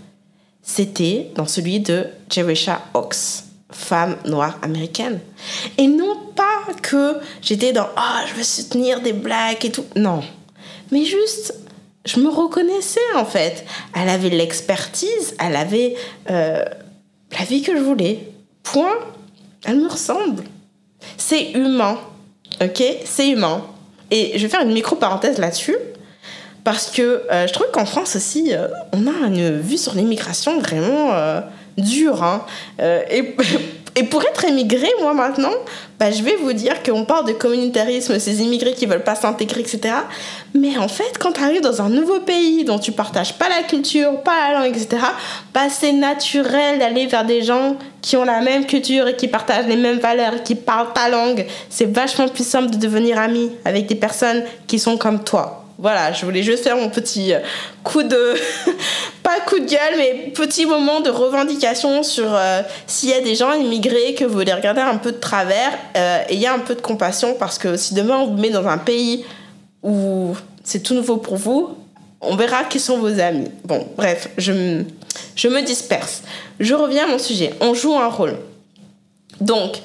c'était 0.69 1.31
dans 1.33 1.47
celui 1.47 1.79
de 1.79 2.05
Jerusha 2.29 2.81
Ox, 2.93 3.45
femme 3.71 4.17
noire 4.25 4.59
américaine. 4.61 5.19
Et 5.79 5.87
non 5.87 6.15
pas 6.35 6.73
que 6.83 7.15
j'étais 7.41 7.73
dans 7.73 7.87
ah 7.95 8.23
je 8.27 8.35
veux 8.35 8.43
soutenir 8.43 9.01
des 9.01 9.13
blacks 9.13 9.65
et 9.65 9.71
tout. 9.71 9.85
Non, 9.95 10.21
mais 10.91 11.05
juste 11.05 11.55
je 12.05 12.19
me 12.19 12.29
reconnaissais 12.29 12.99
en 13.15 13.25
fait. 13.25 13.65
Elle 13.95 14.09
avait 14.09 14.29
l'expertise, 14.29 15.35
elle 15.39 15.55
avait 15.55 15.95
euh, 16.29 16.63
la 17.31 17.45
vie 17.45 17.63
que 17.63 17.75
je 17.75 17.81
voulais. 17.81 18.31
Point. 18.61 18.99
Elle 19.65 19.79
me 19.79 19.89
ressemble. 19.89 20.43
C'est 21.17 21.51
humain, 21.51 21.97
ok? 22.61 22.83
C'est 23.05 23.29
humain. 23.29 23.65
Et 24.11 24.37
je 24.37 24.43
vais 24.43 24.49
faire 24.49 24.61
une 24.61 24.73
micro 24.73 24.95
parenthèse 24.95 25.39
là-dessus 25.39 25.75
parce 26.69 26.91
que 26.91 27.23
euh, 27.31 27.47
je 27.47 27.53
trouve 27.53 27.65
qu'en 27.73 27.87
France 27.87 28.15
aussi, 28.15 28.53
euh, 28.53 28.67
on 28.93 29.07
a 29.07 29.25
une 29.25 29.59
vue 29.59 29.79
sur 29.79 29.95
l'immigration 29.95 30.59
vraiment 30.59 31.13
euh, 31.13 31.41
dure. 31.79 32.21
Hein. 32.21 32.45
et, 33.09 34.03
pour 34.03 34.21
être 34.21 34.45
émigré, 34.45 34.87
moi 35.01 35.15
maintenant, 35.15 35.49
bah, 35.99 36.11
je 36.11 36.21
vais 36.21 36.35
vous 36.35 36.53
dire 36.53 36.83
qu'on 36.83 37.05
parle 37.05 37.25
de 37.25 37.31
communautarisme, 37.31 38.19
ces 38.19 38.43
immigrés 38.43 38.73
qui 38.73 38.85
veulent 38.85 39.03
pas 39.03 39.15
s'intégrer, 39.15 39.61
etc. 39.61 39.95
Mais 40.53 40.77
en 40.77 40.87
fait, 40.87 41.17
quand 41.19 41.31
tu 41.31 41.41
arrives 41.41 41.61
dans 41.61 41.81
un 41.81 41.89
nouveau 41.89 42.19
pays 42.19 42.63
dont 42.65 42.77
tu 42.77 42.91
partages 42.91 43.33
pas 43.33 43.49
la 43.49 43.63
culture, 43.63 44.21
pas 44.21 44.51
la 44.51 44.59
langue, 44.59 44.77
etc., 44.77 45.01
bah, 45.51 45.69
c'est 45.71 45.93
naturel 45.93 46.77
d'aller 46.77 47.07
vers 47.07 47.25
des 47.25 47.41
gens 47.41 47.77
qui 48.03 48.15
ont 48.15 48.25
la 48.25 48.41
même 48.41 48.67
culture 48.67 49.07
et 49.07 49.15
qui 49.15 49.27
partagent 49.27 49.65
les 49.65 49.75
mêmes 49.75 49.97
valeurs, 49.97 50.43
qui 50.43 50.53
parlent 50.53 50.93
ta 50.93 51.09
langue. 51.09 51.47
C'est 51.67 51.91
vachement 51.91 52.27
plus 52.27 52.47
simple 52.47 52.69
de 52.69 52.77
devenir 52.77 53.17
ami 53.17 53.49
avec 53.65 53.87
des 53.87 53.95
personnes 53.95 54.43
qui 54.67 54.77
sont 54.77 54.97
comme 54.97 55.23
toi 55.23 55.65
Voilà, 55.81 56.11
je 56.11 56.25
voulais 56.25 56.43
juste 56.43 56.63
faire 56.65 56.75
mon 56.75 56.89
petit 56.89 57.33
euh, 57.33 57.39
coup 57.85 58.03
de. 58.03 58.35
pas 59.23 59.39
coup 59.47 59.59
de 59.59 59.65
gueule, 59.65 59.95
mais 59.97 60.31
petit 60.35 60.65
moment 60.65 60.99
de 60.99 61.09
revendication 61.09 62.03
sur 62.03 62.25
euh, 62.27 62.61
s'il 62.85 63.09
y 63.09 63.13
a 63.13 63.21
des 63.21 63.33
gens 63.33 63.53
immigrés 63.53 64.13
que 64.13 64.25
vous 64.25 64.33
voulez 64.33 64.53
regarder 64.53 64.81
un 64.81 64.97
peu 64.97 65.13
de 65.13 65.17
travers, 65.17 65.71
euh, 65.95 66.21
ayez 66.27 66.47
un 66.47 66.59
peu 66.59 66.75
de 66.75 66.81
compassion 66.81 67.33
parce 67.39 67.57
que 67.57 67.77
si 67.77 67.93
demain 67.93 68.17
on 68.17 68.27
vous 68.27 68.37
met 68.37 68.49
dans 68.49 68.67
un 68.67 68.77
pays 68.77 69.23
où 69.81 70.35
c'est 70.65 70.83
tout 70.83 70.93
nouveau 70.93 71.15
pour 71.15 71.37
vous, 71.37 71.77
on 72.19 72.35
verra 72.35 72.65
qui 72.65 72.81
sont 72.81 72.97
vos 72.97 73.17
amis. 73.17 73.47
Bon, 73.63 73.87
bref, 73.95 74.27
je 74.37 74.83
je 75.35 75.47
me 75.47 75.61
disperse. 75.61 76.23
Je 76.59 76.73
reviens 76.75 77.05
à 77.05 77.07
mon 77.07 77.19
sujet. 77.19 77.53
On 77.61 77.73
joue 77.73 77.95
un 77.95 78.09
rôle. 78.09 78.35
Donc, 79.39 79.77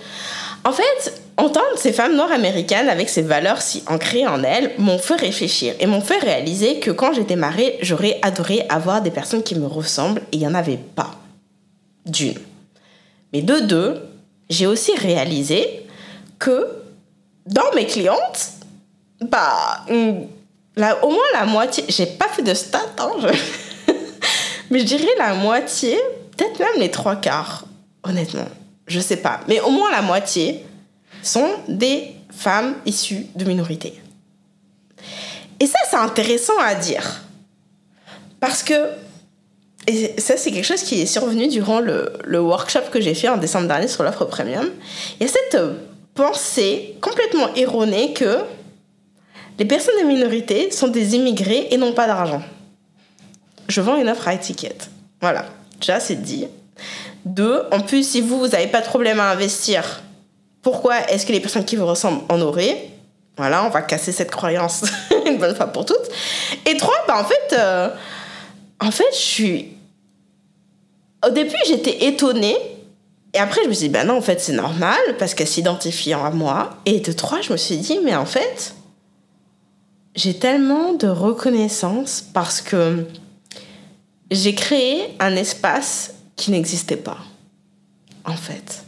en 0.65 0.73
fait, 0.73 1.24
entendre 1.37 1.77
ces 1.77 1.93
femmes 1.93 2.15
noires 2.15 2.33
américaines 2.33 2.89
avec 2.89 3.09
ces 3.09 3.23
valeurs 3.23 3.61
si 3.61 3.83
ancrées 3.87 4.27
en 4.27 4.43
elles 4.43 4.73
m'ont 4.79 4.99
fait 4.99 5.17
réfléchir 5.17 5.75
et 5.81 5.87
m'ont 5.87 6.01
fait 6.01 6.19
réaliser 6.19 6.79
que 6.79 6.91
quand 6.91 7.13
j'étais 7.13 7.37
mariée, 7.37 7.77
j'aurais 7.83 8.19
adoré 8.23 8.65
avoir 8.69 9.03
des 9.03 9.11
personnes 9.11 9.43
qui 9.43 9.57
me 9.57 9.67
ressemblent 9.67 10.23
et 10.33 10.37
il 10.37 10.39
n'y 10.41 10.47
en 10.47 10.55
avait 10.55 10.79
pas. 10.79 11.17
D'une. 12.07 12.39
Mais 13.33 13.43
de 13.43 13.61
deux, 13.61 14.03
j'ai 14.51 14.67
aussi 14.67 14.95
réalisé 14.97 15.87
que 16.39 16.69
dans 17.47 17.73
mes 17.75 17.87
clientes, 17.87 18.51
bah, 19.23 19.85
là, 20.77 21.05
au 21.05 21.11
moins 21.11 21.25
la 21.33 21.45
moitié, 21.45 21.85
j'ai 21.89 22.07
pas 22.07 22.29
fait 22.29 22.43
de 22.43 22.55
stats, 22.55 22.81
hein, 22.99 23.11
mais 24.71 24.81
je 24.81 24.85
dirais 24.85 25.09
la 25.19 25.35
moitié, 25.35 25.99
peut-être 26.37 26.59
même 26.59 26.79
les 26.79 26.91
trois 26.91 27.17
quarts, 27.17 27.65
honnêtement. 28.03 28.49
Je 28.87 29.01
sais 29.01 29.17
pas, 29.17 29.41
mais 29.49 29.61
au 29.61 29.71
moins 29.71 29.91
la 29.91 30.03
moitié 30.03 30.65
sont 31.25 31.49
des 31.69 32.15
femmes 32.31 32.75
issues 32.87 33.27
de 33.35 33.45
minorités. 33.45 34.01
Et 35.61 35.67
ça, 35.67 35.79
c'est 35.89 35.97
intéressant 35.97 36.59
à 36.61 36.75
dire. 36.75 37.23
Parce 38.41 38.63
que, 38.63 38.91
et 39.87 40.21
ça, 40.21 40.37
c'est 40.37 40.51
quelque 40.51 40.67
chose 40.67 40.83
qui 40.83 41.01
est 41.01 41.07
survenu 41.07 41.49
durant 41.49 41.81
le, 41.81 42.19
workshop 42.41 42.91
que 42.91 43.01
j'ai 43.01 43.15
fait 43.15 43.29
en 43.29 43.37
décembre 43.37 43.69
dernier 43.69 43.89
sur 43.89 44.03
l'offre 44.03 44.25
premium. 44.25 44.69
Il 45.19 45.27
y 45.27 45.31
a 45.31 45.33
cette 45.33 45.61
pensée 46.15 46.97
complètement 47.01 47.53
erronée 47.55 48.13
que 48.13 48.39
les 49.59 49.65
personnes 49.65 50.01
de 50.03 50.07
minorité 50.07 50.71
sont 50.71 50.89
des 50.89 51.15
immigrés 51.15 51.69
et 51.71 51.77
n'ont 51.77 51.93
pas 51.93 52.07
d'argent. 52.07 52.43
Je 53.69 53.81
vends 53.81 53.97
une 53.97 54.09
offre 54.09 54.29
à 54.29 54.35
étiquette. 54.35 54.91
Voilà, 55.21 55.47
déjà 55.81 56.01
c'est 56.01 56.21
dit. 56.21 56.47
Deux, 57.25 57.63
en 57.73 57.81
plus, 57.81 58.07
si 58.07 58.21
vous, 58.21 58.39
vous 58.39 58.49
n'avez 58.49 58.67
pas 58.67 58.81
de 58.81 58.87
problème 58.87 59.21
à 59.21 59.31
investir 59.31 60.03
pourquoi 60.65 61.11
est-ce 61.11 61.27
que 61.27 61.33
les 61.33 61.41
personnes 61.41 61.67
qui 61.67 61.77
vous 61.77 61.87
ressemblent 61.87 62.23
en 62.31 62.41
auraient? 62.41 62.89
Voilà, 63.37 63.65
on 63.65 63.69
va 63.69 63.83
casser 63.83 64.13
cette 64.13 64.31
croyance 64.31 64.85
une 65.27 65.37
bonne 65.37 65.55
fois 65.55 65.67
pour 65.67 65.85
toutes. 65.85 66.09
Et 66.67 66.77
trois, 66.77 66.97
bah 67.07 67.21
en 67.21 67.25
fait, 67.25 67.57
euh, 67.57 67.91
en 68.81 68.91
fait, 68.91 69.13
je 69.13 69.19
suis. 69.19 69.77
Au 71.25 71.31
début, 71.31 71.55
j'étais 71.67 72.07
étonnée. 72.07 72.57
Et 73.35 73.39
après, 73.39 73.63
je 73.65 73.69
me 73.69 73.75
suis 73.75 73.89
dit, 73.89 73.93
ben 73.93 74.07
non, 74.07 74.19
en 74.19 74.21
fait, 74.23 74.41
c'est 74.41 74.53
normal 74.53 74.99
parce 75.19 75.35
qu'elle 75.35 75.49
s'identifie 75.49 76.13
à 76.13 76.31
moi. 76.31 76.71
Et 76.87 77.01
de 77.01 77.13
trois, 77.13 77.41
je 77.43 77.53
me 77.53 77.57
suis 77.57 77.77
dit, 77.77 77.99
mais 78.03 78.15
en 78.15 78.27
fait, 78.27 78.75
j'ai 80.15 80.39
tellement 80.39 80.95
de 80.95 81.09
reconnaissance 81.09 82.25
parce 82.33 82.61
que 82.61 83.07
j'ai 84.31 84.55
créé 84.55 85.15
un 85.19 85.35
espace 85.37 86.15
qui 86.37 86.53
n'existait 86.53 86.97
pas, 86.97 87.19
en 88.25 88.37
fait 88.37 88.84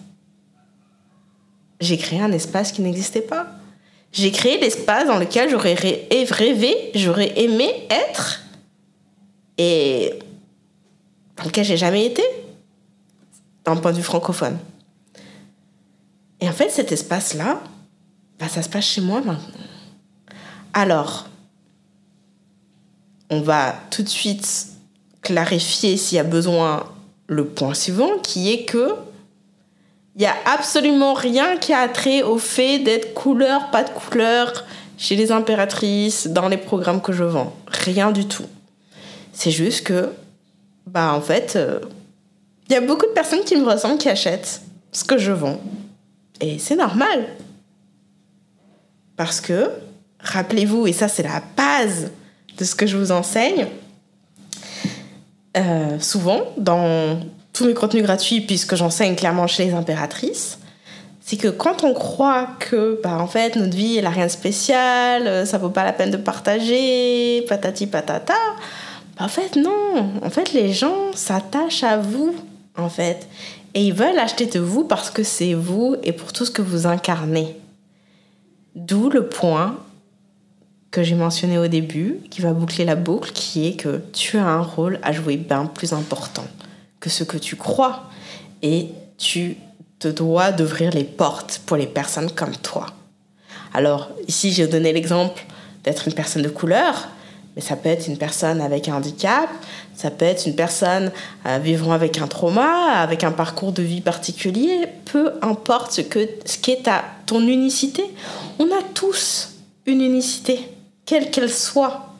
j'ai 1.80 1.98
créé 1.98 2.20
un 2.20 2.32
espace 2.32 2.72
qui 2.72 2.82
n'existait 2.82 3.22
pas. 3.22 3.46
J'ai 4.12 4.30
créé 4.30 4.58
l'espace 4.58 5.06
dans 5.06 5.18
lequel 5.18 5.50
j'aurais 5.50 5.74
rêvé, 5.74 6.90
j'aurais 6.94 7.38
aimé 7.38 7.86
être 7.90 8.40
et 9.58 10.12
dans 11.36 11.44
lequel 11.44 11.64
j'ai 11.64 11.76
jamais 11.76 12.06
été, 12.06 12.22
d'un 13.64 13.76
point 13.76 13.92
de 13.92 13.98
vue 13.98 14.02
francophone. 14.02 14.58
Et 16.40 16.48
en 16.48 16.52
fait, 16.52 16.70
cet 16.70 16.92
espace-là, 16.92 17.60
bah, 18.38 18.48
ça 18.48 18.62
se 18.62 18.68
passe 18.68 18.86
chez 18.86 19.00
moi 19.00 19.20
maintenant. 19.20 19.42
Alors, 20.72 21.26
on 23.30 23.40
va 23.40 23.74
tout 23.90 24.02
de 24.02 24.08
suite 24.08 24.68
clarifier 25.22 25.96
s'il 25.96 26.16
y 26.16 26.18
a 26.18 26.24
besoin 26.24 26.84
le 27.26 27.46
point 27.46 27.74
suivant, 27.74 28.18
qui 28.22 28.52
est 28.52 28.64
que 28.64 28.94
il 30.16 30.20
n'y 30.20 30.26
a 30.26 30.34
absolument 30.46 31.12
rien 31.12 31.58
qui 31.58 31.74
a 31.74 31.86
trait 31.88 32.22
au 32.22 32.38
fait 32.38 32.78
d'être 32.78 33.12
couleur, 33.12 33.70
pas 33.70 33.84
de 33.84 33.90
couleur 33.90 34.64
chez 34.96 35.14
les 35.14 35.30
impératrices, 35.30 36.26
dans 36.26 36.48
les 36.48 36.56
programmes 36.56 37.02
que 37.02 37.12
je 37.12 37.22
vends. 37.22 37.54
Rien 37.66 38.12
du 38.12 38.26
tout. 38.26 38.46
C'est 39.34 39.50
juste 39.50 39.86
que, 39.86 40.08
bah 40.86 41.12
en 41.12 41.20
fait, 41.20 41.52
il 41.54 41.60
euh, 41.60 41.80
y 42.70 42.74
a 42.74 42.80
beaucoup 42.80 43.04
de 43.04 43.10
personnes 43.10 43.44
qui 43.44 43.56
me 43.56 43.66
ressemblent 43.66 43.98
qui 43.98 44.08
achètent 44.08 44.62
ce 44.90 45.04
que 45.04 45.18
je 45.18 45.32
vends. 45.32 45.60
Et 46.40 46.58
c'est 46.58 46.76
normal. 46.76 47.26
Parce 49.16 49.42
que, 49.42 49.68
rappelez-vous, 50.20 50.86
et 50.86 50.94
ça 50.94 51.08
c'est 51.08 51.24
la 51.24 51.42
base 51.58 52.10
de 52.56 52.64
ce 52.64 52.74
que 52.74 52.86
je 52.86 52.96
vous 52.96 53.12
enseigne, 53.12 53.66
euh, 55.58 56.00
souvent 56.00 56.40
dans 56.56 57.20
tous 57.56 57.64
mes 57.64 57.74
contenus 57.74 58.02
gratuits, 58.02 58.42
puisque 58.42 58.76
j'enseigne 58.76 59.14
clairement 59.14 59.46
chez 59.46 59.64
les 59.64 59.72
impératrices, 59.72 60.58
c'est 61.24 61.38
que 61.38 61.48
quand 61.48 61.84
on 61.84 61.94
croit 61.94 62.48
que, 62.60 63.00
bah, 63.02 63.18
en 63.18 63.26
fait, 63.26 63.56
notre 63.56 63.74
vie, 63.74 63.96
elle 63.96 64.06
a 64.06 64.10
rien 64.10 64.26
de 64.26 64.30
spécial, 64.30 65.26
euh, 65.26 65.46
ça 65.46 65.56
vaut 65.56 65.70
pas 65.70 65.82
la 65.82 65.94
peine 65.94 66.10
de 66.10 66.18
partager, 66.18 67.42
patati 67.48 67.86
patata, 67.86 68.34
bah, 69.18 69.24
en 69.24 69.28
fait, 69.28 69.56
non. 69.56 70.20
En 70.22 70.28
fait, 70.28 70.52
les 70.52 70.72
gens 70.72 71.12
s'attachent 71.14 71.82
à 71.82 71.96
vous, 71.96 72.34
en 72.76 72.90
fait. 72.90 73.26
Et 73.72 73.86
ils 73.86 73.94
veulent 73.94 74.18
acheter 74.18 74.46
de 74.46 74.60
vous 74.60 74.84
parce 74.84 75.10
que 75.10 75.22
c'est 75.22 75.54
vous 75.54 75.96
et 76.02 76.12
pour 76.12 76.34
tout 76.34 76.44
ce 76.44 76.50
que 76.50 76.62
vous 76.62 76.86
incarnez. 76.86 77.56
D'où 78.74 79.08
le 79.08 79.28
point 79.28 79.78
que 80.90 81.02
j'ai 81.02 81.14
mentionné 81.14 81.58
au 81.58 81.68
début, 81.68 82.20
qui 82.30 82.42
va 82.42 82.52
boucler 82.52 82.84
la 82.84 82.96
boucle, 82.96 83.32
qui 83.32 83.66
est 83.66 83.76
que 83.76 84.02
tu 84.12 84.36
as 84.36 84.46
un 84.46 84.62
rôle 84.62 85.00
à 85.02 85.12
jouer 85.12 85.38
bien 85.38 85.64
plus 85.64 85.94
important 85.94 86.44
que 87.00 87.10
ce 87.10 87.24
que 87.24 87.36
tu 87.36 87.56
crois. 87.56 88.04
Et 88.62 88.88
tu 89.18 89.56
te 89.98 90.08
dois 90.08 90.52
d'ouvrir 90.52 90.90
les 90.90 91.04
portes 91.04 91.60
pour 91.66 91.76
les 91.76 91.86
personnes 91.86 92.30
comme 92.30 92.56
toi. 92.56 92.86
Alors, 93.72 94.10
ici, 94.28 94.52
j'ai 94.52 94.66
donné 94.66 94.92
l'exemple 94.92 95.44
d'être 95.84 96.08
une 96.08 96.14
personne 96.14 96.42
de 96.42 96.48
couleur, 96.48 97.08
mais 97.54 97.62
ça 97.62 97.76
peut 97.76 97.88
être 97.88 98.06
une 98.06 98.18
personne 98.18 98.60
avec 98.60 98.88
un 98.88 98.96
handicap, 98.96 99.48
ça 99.94 100.10
peut 100.10 100.26
être 100.26 100.46
une 100.46 100.54
personne 100.54 101.10
euh, 101.46 101.58
vivant 101.58 101.92
avec 101.92 102.18
un 102.18 102.26
trauma, 102.26 102.92
avec 102.92 103.24
un 103.24 103.32
parcours 103.32 103.72
de 103.72 103.82
vie 103.82 104.02
particulier, 104.02 104.86
peu 105.06 105.32
importe 105.40 105.92
ce 105.92 106.00
que 106.02 106.28
ce 106.44 106.58
qu'est 106.58 106.82
ta 106.82 107.04
ton 107.24 107.40
unicité. 107.40 108.04
On 108.58 108.66
a 108.66 108.82
tous 108.94 109.52
une 109.86 110.02
unicité, 110.02 110.68
quelle 111.06 111.30
qu'elle 111.30 111.50
soit. 111.50 112.14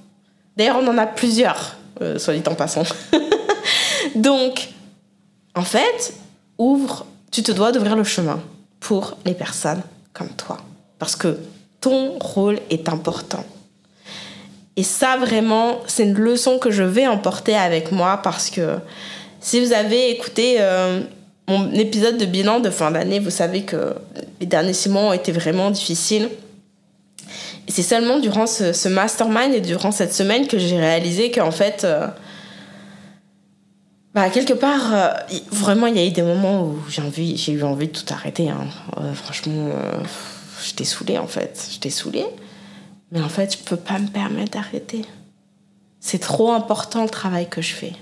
D'ailleurs, 0.56 0.78
on 0.82 0.88
en 0.88 0.96
a 0.96 1.06
plusieurs, 1.06 1.76
euh, 2.00 2.18
soit 2.18 2.34
dit 2.34 2.42
en 2.48 2.54
passant. 2.54 2.84
Donc, 4.14 4.68
en 5.54 5.62
fait, 5.62 6.14
ouvre, 6.58 7.06
tu 7.30 7.42
te 7.42 7.52
dois 7.52 7.72
d'ouvrir 7.72 7.96
le 7.96 8.04
chemin 8.04 8.40
pour 8.80 9.16
les 9.24 9.34
personnes 9.34 9.82
comme 10.12 10.30
toi. 10.30 10.58
Parce 10.98 11.16
que 11.16 11.38
ton 11.80 12.18
rôle 12.18 12.58
est 12.70 12.88
important. 12.88 13.44
Et 14.76 14.82
ça, 14.82 15.16
vraiment, 15.16 15.80
c'est 15.86 16.04
une 16.04 16.14
leçon 16.14 16.58
que 16.58 16.70
je 16.70 16.82
vais 16.82 17.06
emporter 17.06 17.56
avec 17.56 17.92
moi 17.92 18.20
parce 18.22 18.50
que 18.50 18.76
si 19.40 19.60
vous 19.60 19.72
avez 19.72 20.10
écouté 20.10 20.56
euh, 20.58 21.00
mon 21.48 21.72
épisode 21.72 22.18
de 22.18 22.26
bilan 22.26 22.60
de 22.60 22.68
fin 22.68 22.90
d'année, 22.90 23.18
vous 23.18 23.30
savez 23.30 23.62
que 23.62 23.94
les 24.40 24.46
derniers 24.46 24.74
six 24.74 24.90
mois 24.90 25.02
ont 25.02 25.12
été 25.12 25.32
vraiment 25.32 25.70
difficiles. 25.70 26.28
Et 27.68 27.72
c'est 27.72 27.82
seulement 27.82 28.18
durant 28.18 28.46
ce, 28.46 28.88
mastermind 28.88 29.54
et 29.54 29.60
durant 29.60 29.92
cette 29.92 30.12
semaine 30.12 30.46
que 30.46 30.58
j'ai 30.58 30.78
réalisé 30.78 31.30
qu'en 31.30 31.50
fait, 31.50 31.82
euh, 31.84 32.06
bah, 34.16 34.30
quelque 34.30 34.54
part, 34.54 34.94
euh, 34.94 35.10
vraiment, 35.50 35.88
il 35.88 35.94
y 35.94 35.98
a 35.98 36.06
eu 36.06 36.10
des 36.10 36.22
moments 36.22 36.62
où 36.62 36.78
j'ai 36.88 37.02
envie, 37.02 37.36
j'ai 37.36 37.52
eu 37.52 37.62
envie 37.62 37.88
de 37.88 37.92
tout 37.92 38.14
arrêter. 38.14 38.48
Hein. 38.48 38.66
Euh, 38.96 39.12
franchement, 39.12 39.68
euh, 39.68 39.92
j'étais 40.64 40.84
saoulée 40.84 41.18
en 41.18 41.26
fait. 41.26 41.68
J'étais 41.70 41.90
saoulée. 41.90 42.24
Mais 43.12 43.20
en 43.20 43.28
fait, 43.28 43.58
je 43.58 43.62
peux 43.62 43.76
pas 43.76 43.98
me 43.98 44.06
permettre 44.06 44.52
d'arrêter. 44.52 45.04
C'est 46.00 46.18
trop 46.18 46.52
important 46.52 47.02
le 47.02 47.10
travail 47.10 47.46
que 47.50 47.60
je 47.60 47.74
fais. 47.74 47.92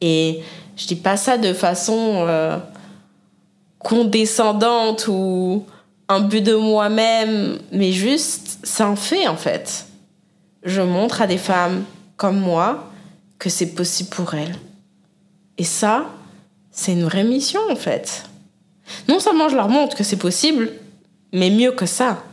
Et 0.00 0.42
je 0.76 0.88
dis 0.88 0.96
pas 0.96 1.16
ça 1.16 1.38
de 1.38 1.52
façon 1.52 2.26
condescendante 3.78 5.06
ou 5.06 5.66
un 6.08 6.18
but 6.18 6.42
de 6.42 6.56
moi-même, 6.56 7.60
mais 7.70 7.92
juste, 7.92 8.58
c'est 8.64 8.82
un 8.82 8.96
fait 8.96 9.28
en 9.28 9.36
fait. 9.36 9.86
Je 10.64 10.82
montre 10.82 11.22
à 11.22 11.28
des 11.28 11.38
femmes 11.38 11.84
comme 12.16 12.40
moi 12.40 12.90
que 13.38 13.48
c'est 13.48 13.72
possible 13.74 14.10
pour 14.10 14.34
elles 14.34 14.56
et 15.60 15.64
ça, 15.64 16.06
c'est 16.70 16.94
une 16.94 17.04
vraie 17.04 17.22
mission 17.22 17.60
en 17.70 17.76
fait. 17.76 18.24
Non 19.08 19.20
seulement 19.20 19.50
je 19.50 19.56
leur 19.56 19.68
montre 19.68 19.94
que 19.94 20.02
c'est 20.02 20.16
possible, 20.16 20.72
mais 21.34 21.50
mieux 21.50 21.72
que 21.72 21.84
ça, 21.84 22.24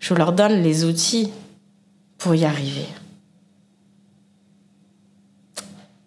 je 0.00 0.12
leur 0.12 0.32
donne 0.32 0.60
les 0.60 0.84
outils 0.84 1.30
pour 2.18 2.34
y 2.34 2.44
arriver. 2.44 2.88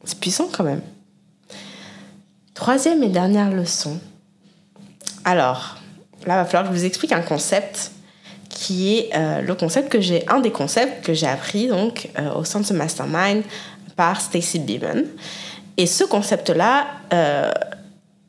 C'est 0.03 0.19
puissant 0.19 0.49
quand 0.51 0.65
même. 0.65 0.81
Troisième 2.53 3.01
et 3.01 3.07
dernière 3.07 3.49
leçon. 3.49 3.97
Alors, 5.23 5.77
là, 6.25 6.33
il 6.33 6.43
va 6.43 6.45
falloir 6.45 6.63
que 6.63 6.75
je 6.75 6.79
vous 6.81 6.85
explique 6.85 7.13
un 7.13 7.21
concept 7.21 7.91
qui 8.49 8.97
est 8.97 9.15
euh, 9.15 9.39
le 9.39 9.55
concept 9.55 9.89
que 9.89 10.01
j'ai, 10.01 10.27
un 10.27 10.41
des 10.41 10.51
concepts 10.51 11.05
que 11.05 11.13
j'ai 11.13 11.27
appris 11.27 11.69
donc 11.69 12.09
euh, 12.19 12.33
au 12.33 12.43
sein 12.43 12.59
de 12.59 12.73
mastermind 12.73 13.43
par 13.95 14.19
Stacy 14.19 14.59
Beeman. 14.59 15.05
Et 15.77 15.85
ce 15.85 16.03
concept-là, 16.03 16.87
euh, 17.13 17.51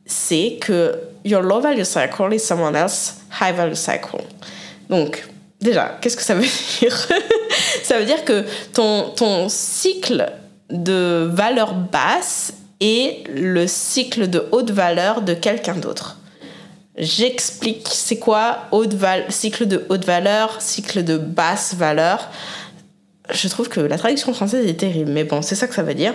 c'est 0.04 0.58
que 0.60 0.98
your 1.24 1.42
low 1.42 1.60
value 1.60 1.82
cycle 1.82 2.32
is 2.32 2.40
someone 2.40 2.76
else's 2.76 3.16
high 3.40 3.54
value 3.54 3.74
cycle. 3.74 4.18
Donc, 4.88 5.26
déjà, 5.60 5.98
qu'est-ce 6.00 6.16
que 6.16 6.22
ça 6.22 6.34
veut 6.34 6.46
dire? 6.80 7.08
Ça 7.82 7.98
veut 7.98 8.04
dire 8.04 8.24
que 8.24 8.44
ton, 8.72 9.10
ton 9.16 9.48
cycle 9.48 10.30
de 10.70 11.28
valeur 11.32 11.74
basse 11.74 12.52
est 12.80 13.26
le 13.34 13.66
cycle 13.66 14.28
de 14.28 14.46
haute 14.52 14.70
valeur 14.70 15.22
de 15.22 15.34
quelqu'un 15.34 15.74
d'autre. 15.74 16.18
J'explique 16.96 17.88
c'est 17.92 18.18
quoi 18.18 18.66
haute 18.72 18.94
cycle 19.30 19.66
de 19.66 19.86
haute 19.88 20.04
valeur, 20.04 20.60
cycle 20.60 21.04
de 21.04 21.16
basse 21.16 21.74
valeur? 21.74 22.28
Je 23.30 23.46
trouve 23.48 23.68
que 23.68 23.80
la 23.80 23.98
traduction 23.98 24.32
française 24.34 24.66
est 24.66 24.74
terrible, 24.74 25.10
mais 25.12 25.24
bon, 25.24 25.42
c'est 25.42 25.54
ça 25.54 25.66
que 25.66 25.74
ça 25.74 25.82
veut 25.82 25.94
dire. 25.94 26.14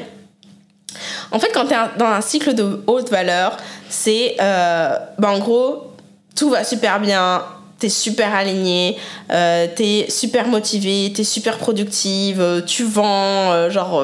En 1.33 1.39
fait, 1.39 1.51
quand 1.51 1.65
tu 1.65 1.73
es 1.73 1.77
dans 1.97 2.05
un 2.05 2.21
cycle 2.21 2.53
de 2.53 2.83
haute 2.85 3.09
valeur, 3.09 3.57
c'est 3.89 4.35
euh, 4.39 4.95
bah, 5.17 5.31
en 5.31 5.39
gros, 5.39 5.91
tout 6.35 6.51
va 6.51 6.63
super 6.63 6.99
bien, 6.99 7.43
tu 7.79 7.87
es 7.87 7.89
super 7.89 8.35
aligné, 8.35 8.97
euh, 9.31 9.65
tu 9.75 9.83
es 9.83 10.09
super 10.11 10.47
motivé, 10.47 11.11
tu 11.13 11.21
es 11.21 11.23
super 11.23 11.57
productive, 11.57 12.39
euh, 12.39 12.61
tu 12.61 12.83
vends, 12.83 13.51
euh, 13.51 13.71
genre, 13.71 14.03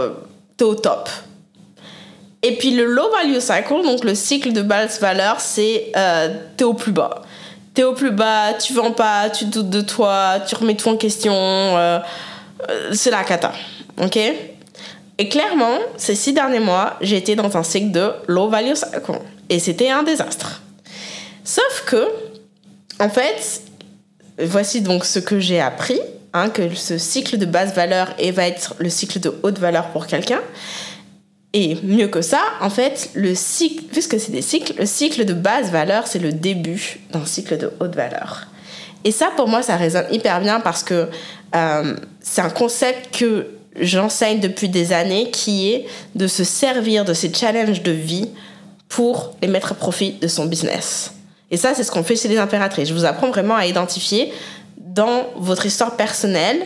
tu 0.58 0.64
es 0.64 0.68
au 0.68 0.74
top. 0.74 1.08
Et 2.42 2.56
puis 2.56 2.72
le 2.72 2.86
low 2.86 3.12
value 3.12 3.40
cycle, 3.40 3.84
donc 3.84 4.04
le 4.04 4.16
cycle 4.16 4.52
de 4.52 4.64
basse 4.64 5.00
valeur, 5.00 5.40
c'est 5.40 5.92
tu 6.58 6.64
es 6.64 6.66
au 6.66 6.74
plus 6.74 6.94
bas. 6.94 7.22
Tu 7.76 7.82
es 7.82 7.84
au 7.84 7.94
plus 7.94 8.12
bas, 8.12 8.54
tu 8.54 8.74
vends 8.74 8.92
pas, 8.92 9.30
tu 9.30 9.46
doutes 9.46 9.70
de 9.70 9.82
toi, 9.82 10.40
tu 10.48 10.56
remets 10.56 10.76
tout 10.76 10.90
en 10.90 10.98
question, 10.98 12.02
c'est 12.92 13.12
la 13.12 13.24
cata. 13.24 13.52
Ok? 14.02 14.18
Et 15.20 15.28
clairement, 15.28 15.78
ces 15.97 16.15
six 16.15 16.32
derniers 16.32 16.61
mois, 16.61 16.95
j'ai 17.01 17.17
été 17.17 17.36
dans 17.36 17.57
un 17.57 17.63
cycle 17.63 17.91
de 17.91 18.13
low 18.28 18.47
value 18.47 18.74
cycle. 18.74 19.20
Et 19.49 19.59
c'était 19.59 19.89
un 19.89 20.03
désastre. 20.03 20.61
Sauf 21.43 21.84
que, 21.86 22.07
en 23.01 23.09
fait, 23.09 23.63
voici 24.41 24.80
donc 24.80 25.03
ce 25.03 25.20
que 25.20 25.38
j'ai 25.38 25.59
appris, 25.59 25.99
hein, 26.32 26.49
que 26.49 26.74
ce 26.74 26.97
cycle 26.97 27.38
de 27.38 27.45
basse 27.45 27.74
valeur 27.74 28.15
va 28.34 28.47
être 28.47 28.76
le 28.80 28.89
cycle 28.89 29.20
de 29.20 29.34
haute 29.43 29.59
valeur 29.59 29.89
pour 29.89 30.07
quelqu'un. 30.07 30.39
Et 31.51 31.78
mieux 31.84 32.07
que 32.07 32.22
ça, 32.22 32.41
en 32.61 32.70
fait, 32.70 33.09
le 33.13 33.36
cycle, 33.36 33.84
puisque 33.91 34.17
c'est 34.22 34.32
des 34.32 34.41
cycles, 34.41 34.74
le 34.80 34.86
cycle 34.86 35.26
de 35.26 35.34
basse 35.34 35.70
valeur, 35.70 36.07
c'est 36.07 36.20
le 36.20 36.32
début 36.32 37.01
d'un 37.11 37.26
cycle 37.26 37.57
de 37.57 37.74
haute 37.82 37.93
valeur. 37.93 38.47
Et 39.03 39.11
ça, 39.11 39.32
pour 39.36 39.49
moi, 39.49 39.63
ça 39.63 39.76
résonne 39.76 40.05
hyper 40.11 40.39
bien 40.39 40.61
parce 40.61 40.84
que 40.84 41.09
euh, 41.55 41.95
c'est 42.22 42.41
un 42.41 42.49
concept 42.49 43.17
que 43.17 43.59
j'enseigne 43.76 44.39
depuis 44.39 44.70
des 44.70 44.93
années, 44.93 45.32
qui 45.32 45.72
est 45.72 45.86
de 46.15 46.28
se 46.28 46.43
servir 46.43 47.05
de 47.05 47.13
ces 47.13 47.34
challenges 47.34 47.84
de 47.84 47.91
vie 47.91 48.30
pour 48.88 49.36
les 49.41 49.47
mettre 49.47 49.72
à 49.72 49.76
profit 49.76 50.13
de 50.13 50.28
son 50.28 50.45
business. 50.45 51.13
Et 51.51 51.57
ça, 51.57 51.74
c'est 51.74 51.84
ce 51.84 51.91
qu'on 51.91 52.03
fait 52.03 52.15
chez 52.15 52.28
les 52.28 52.38
impératrices. 52.38 52.89
Je 52.89 52.93
vous 52.93 53.05
apprends 53.05 53.30
vraiment 53.30 53.55
à 53.55 53.65
identifier 53.65 54.32
dans 54.78 55.28
votre 55.36 55.65
histoire 55.65 55.95
personnelle 55.95 56.59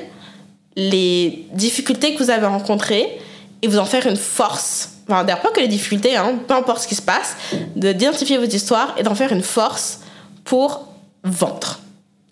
les 0.75 1.45
difficultés 1.53 2.15
que 2.15 2.23
vous 2.23 2.29
avez 2.29 2.47
rencontrées 2.47 3.19
et 3.61 3.67
vous 3.67 3.77
en 3.77 3.85
faire 3.85 4.07
une 4.07 4.17
force. 4.17 4.89
Enfin, 5.07 5.23
d'ailleurs, 5.23 5.41
pas 5.41 5.51
que 5.51 5.59
les 5.59 5.67
difficultés, 5.67 6.15
hein, 6.15 6.35
peu 6.47 6.53
importe 6.53 6.83
ce 6.83 6.87
qui 6.87 6.95
se 6.95 7.01
passe, 7.01 7.35
d'identifier 7.75 8.37
votre 8.37 8.53
histoire 8.53 8.95
et 8.97 9.03
d'en 9.03 9.15
faire 9.15 9.31
une 9.31 9.43
force 9.43 9.99
pour 10.43 10.87
vendre. 11.23 11.79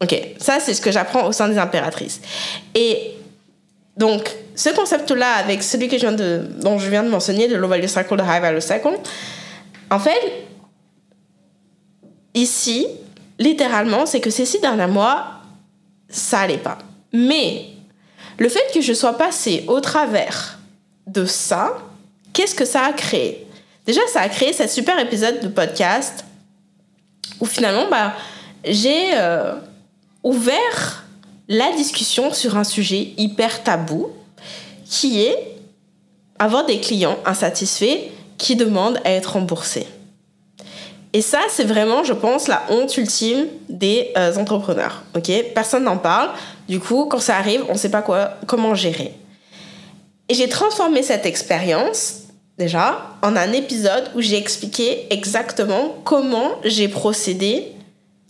Ok, 0.01 0.19
ça 0.39 0.59
c'est 0.59 0.73
ce 0.73 0.81
que 0.81 0.91
j'apprends 0.91 1.27
au 1.27 1.31
sein 1.31 1.47
des 1.47 1.59
impératrices. 1.59 2.21
Et 2.73 3.11
donc, 4.01 4.35
ce 4.55 4.69
concept-là, 4.69 5.33
avec 5.33 5.61
celui 5.61 5.87
que 5.87 5.95
je 5.95 6.01
viens 6.01 6.11
de, 6.11 6.41
dont 6.57 6.79
je 6.79 6.89
viens 6.89 7.03
de 7.03 7.09
mentionner, 7.09 7.47
de 7.47 7.55
low 7.55 7.67
value 7.67 7.85
cycle, 7.85 8.17
de 8.17 8.23
high 8.23 8.41
value 8.41 8.59
cycle, 8.59 8.97
en 9.91 9.99
fait, 9.99 10.47
ici, 12.33 12.87
littéralement, 13.37 14.07
c'est 14.07 14.19
que 14.19 14.31
ces 14.31 14.47
six 14.47 14.59
derniers 14.59 14.87
mois, 14.87 15.33
ça 16.09 16.39
allait 16.39 16.57
pas. 16.57 16.79
Mais 17.13 17.67
le 18.39 18.49
fait 18.49 18.71
que 18.73 18.81
je 18.81 18.93
sois 18.93 19.19
passée 19.19 19.65
au 19.67 19.79
travers 19.81 20.57
de 21.05 21.25
ça, 21.25 21.77
qu'est-ce 22.33 22.55
que 22.55 22.65
ça 22.65 22.85
a 22.85 22.93
créé? 22.93 23.45
Déjà, 23.85 24.01
ça 24.11 24.21
a 24.21 24.29
créé 24.29 24.51
ce 24.51 24.65
super 24.67 24.97
épisode 24.97 25.41
de 25.41 25.47
podcast 25.47 26.25
où 27.39 27.45
finalement, 27.45 27.85
bah, 27.87 28.15
j'ai 28.65 29.11
euh, 29.13 29.53
ouvert 30.23 31.00
la 31.47 31.71
discussion 31.73 32.33
sur 32.33 32.57
un 32.57 32.63
sujet 32.63 33.13
hyper 33.17 33.63
tabou 33.63 34.09
qui 34.85 35.21
est 35.21 35.55
avoir 36.39 36.65
des 36.65 36.79
clients 36.79 37.17
insatisfaits 37.25 38.09
qui 38.37 38.55
demandent 38.55 38.99
à 39.05 39.11
être 39.11 39.33
remboursés. 39.33 39.85
Et 41.13 41.21
ça, 41.21 41.39
c'est 41.49 41.65
vraiment, 41.65 42.03
je 42.03 42.13
pense, 42.13 42.47
la 42.47 42.63
honte 42.69 42.97
ultime 42.97 43.45
des 43.69 44.11
euh, 44.17 44.35
entrepreneurs. 44.37 45.03
Ok, 45.15 45.29
personne 45.53 45.83
n'en 45.83 45.97
parle. 45.97 46.29
Du 46.69 46.79
coup, 46.79 47.05
quand 47.05 47.19
ça 47.19 47.37
arrive, 47.37 47.63
on 47.69 47.73
ne 47.73 47.77
sait 47.77 47.91
pas 47.91 48.01
quoi, 48.01 48.35
comment 48.47 48.75
gérer. 48.75 49.13
Et 50.29 50.33
j'ai 50.33 50.47
transformé 50.47 51.03
cette 51.03 51.25
expérience 51.25 52.21
déjà 52.57 53.17
en 53.21 53.35
un 53.35 53.51
épisode 53.51 54.09
où 54.15 54.21
j'ai 54.21 54.37
expliqué 54.37 55.07
exactement 55.09 55.95
comment 56.05 56.51
j'ai 56.63 56.87
procédé, 56.87 57.73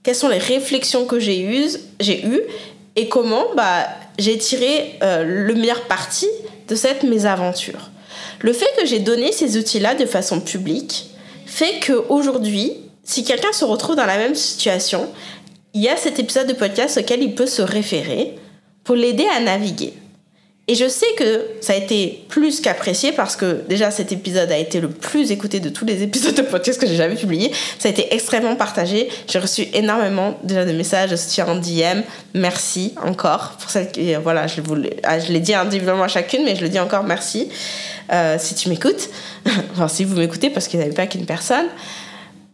quelles 0.04 0.16
sont 0.16 0.30
les 0.30 0.40
réflexions 0.40 1.06
que 1.06 1.20
j'ai 1.20 1.42
eues, 1.44 1.70
j'ai 2.00 2.26
eues 2.26 2.42
et 2.96 3.08
comment 3.10 3.46
bah, 3.56 3.88
j'ai 4.20 4.38
tiré 4.38 4.98
euh, 5.04 5.24
le 5.24 5.54
meilleur 5.56 5.82
parti 5.82 6.28
de 6.68 6.76
cette 6.76 7.04
mésaventure. 7.04 7.90
Le 8.40 8.54
fait 8.54 8.70
que 8.80 8.86
j'ai 8.86 9.00
donné 9.00 9.32
ces 9.32 9.58
outils-là 9.58 9.96
de 9.96 10.06
façon 10.06 10.42
publique 10.42 11.12
fait 11.46 11.80
qu'aujourd'hui, 11.86 12.74
si 13.04 13.24
quelqu'un 13.24 13.52
se 13.52 13.66
retrouve 13.66 13.96
dans 13.96 14.06
la 14.06 14.18
même 14.18 14.36
situation, 14.36 15.10
il 15.74 15.82
y 15.82 15.90
a 15.90 15.96
cet 15.96 16.20
épisode 16.20 16.48
de 16.48 16.54
podcast 16.54 16.98
auquel 16.98 17.22
il 17.22 17.36
peut 17.36 17.46
se 17.46 17.62
référer 17.62 18.36
pour 18.84 18.96
l'aider 18.96 19.28
à 19.36 19.40
naviguer. 19.40 19.94
Et 20.72 20.76
je 20.76 20.88
sais 20.88 21.08
que 21.18 21.48
ça 21.60 21.74
a 21.74 21.76
été 21.76 22.24
plus 22.30 22.62
qu'apprécié 22.62 23.12
parce 23.12 23.36
que 23.36 23.62
déjà 23.68 23.92
cet 23.92 24.14
épisode 24.14 24.50
a 24.54 24.58
été 24.58 24.80
le 24.80 24.88
plus 24.88 25.30
écouté 25.30 25.60
de 25.60 25.68
tous 25.68 25.84
les 25.84 26.02
épisodes 26.02 26.34
de 26.34 26.44
podcast 26.44 26.80
que 26.80 26.88
j'ai 26.88 26.96
jamais 26.96 27.16
publié. 27.16 27.52
Ça 27.78 27.90
a 27.90 27.92
été 27.92 28.16
extrêmement 28.16 28.56
partagé. 28.56 29.10
J'ai 29.28 29.40
reçu 29.40 29.68
énormément 29.74 30.40
déjà 30.44 30.64
de 30.64 30.72
messages 30.72 31.12
de 31.12 31.18
soutien 31.18 31.46
en 31.50 31.56
DM. 31.56 32.04
Merci 32.36 32.94
encore 33.04 33.58
pour 33.60 33.70
celle 33.70 33.92
qui, 33.92 34.16
voilà, 34.16 34.48
je, 34.48 34.62
ah, 35.04 35.20
je 35.20 35.34
l'ai 35.34 35.42
dit 35.42 35.54
individuellement 35.54 36.04
à 36.04 36.08
chacune, 36.08 36.46
mais 36.46 36.56
je 36.56 36.62
le 36.62 36.70
dis 36.70 36.80
encore 36.80 37.04
merci 37.04 37.50
euh, 38.14 38.38
si 38.40 38.56
tu 38.56 38.70
m'écoutes. 38.70 39.10
enfin, 39.74 39.90
si 39.90 40.06
vous 40.06 40.16
m'écoutez 40.16 40.50
parce 40.50 40.70
qu'il 40.70 40.80
n'y 40.80 40.86
avait 40.86 40.96
pas 40.96 41.06
qu'une 41.06 41.26
personne. 41.26 41.66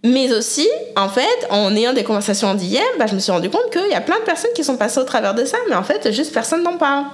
Mais 0.03 0.33
aussi, 0.33 0.67
en 0.95 1.09
fait, 1.09 1.47
en 1.51 1.75
ayant 1.75 1.93
des 1.93 2.03
conversations 2.03 2.47
en 2.47 2.55
DM, 2.55 2.77
bah, 2.97 3.05
je 3.07 3.13
me 3.13 3.19
suis 3.19 3.31
rendu 3.31 3.51
compte 3.51 3.69
qu'il 3.71 3.91
y 3.91 3.95
a 3.95 4.01
plein 4.01 4.17
de 4.17 4.25
personnes 4.25 4.53
qui 4.55 4.63
sont 4.63 4.75
passées 4.75 4.99
au 4.99 5.03
travers 5.03 5.35
de 5.35 5.45
ça, 5.45 5.57
mais 5.69 5.75
en 5.75 5.83
fait, 5.83 6.11
juste 6.11 6.33
personne 6.33 6.63
n'en 6.63 6.77
parle. 6.77 7.05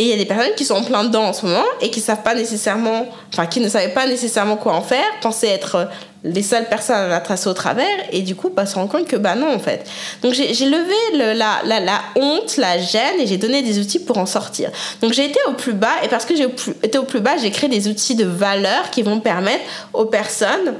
Et 0.00 0.04
il 0.04 0.08
y 0.10 0.12
a 0.12 0.16
des 0.16 0.26
personnes 0.26 0.54
qui 0.56 0.64
sont 0.64 0.76
en 0.76 0.84
plein 0.84 1.02
dedans 1.02 1.24
en 1.24 1.32
ce 1.32 1.44
moment 1.44 1.64
et 1.80 1.90
qui 1.90 2.00
savent 2.00 2.22
pas 2.22 2.34
nécessairement, 2.34 3.08
enfin, 3.32 3.46
qui 3.46 3.58
ne 3.58 3.68
savaient 3.68 3.92
pas 3.92 4.06
nécessairement 4.06 4.56
quoi 4.56 4.74
en 4.74 4.80
faire, 4.80 5.04
pensaient 5.20 5.48
être 5.48 5.88
les 6.22 6.42
seules 6.42 6.68
personnes 6.68 6.96
à 6.96 7.08
la 7.08 7.20
tracer 7.20 7.48
au 7.48 7.52
travers 7.52 7.86
et 8.12 8.22
du 8.22 8.36
coup, 8.36 8.48
bah, 8.48 8.64
se 8.64 8.76
rendre 8.76 8.90
compte 8.90 9.08
que 9.08 9.16
bah 9.16 9.34
non, 9.34 9.52
en 9.52 9.58
fait. 9.58 9.88
Donc, 10.22 10.34
j'ai 10.34 10.46
levé 10.46 10.94
le, 11.14 11.32
la, 11.32 11.60
la, 11.64 11.80
la, 11.80 12.00
honte, 12.14 12.56
la 12.58 12.78
gêne 12.78 13.18
et 13.18 13.26
j'ai 13.26 13.38
donné 13.38 13.62
des 13.62 13.80
outils 13.80 13.98
pour 13.98 14.18
en 14.18 14.26
sortir. 14.26 14.70
Donc, 15.00 15.12
j'ai 15.14 15.24
été 15.24 15.40
au 15.48 15.54
plus 15.54 15.72
bas 15.72 15.96
et 16.04 16.08
parce 16.08 16.24
que 16.24 16.36
j'ai 16.36 16.46
été 16.82 16.98
au 16.98 17.04
plus 17.04 17.20
bas, 17.20 17.36
j'ai 17.36 17.50
créé 17.50 17.68
des 17.68 17.88
outils 17.88 18.14
de 18.14 18.24
valeur 18.24 18.90
qui 18.90 19.02
vont 19.02 19.18
permettre 19.18 19.64
aux 19.92 20.04
personnes 20.04 20.74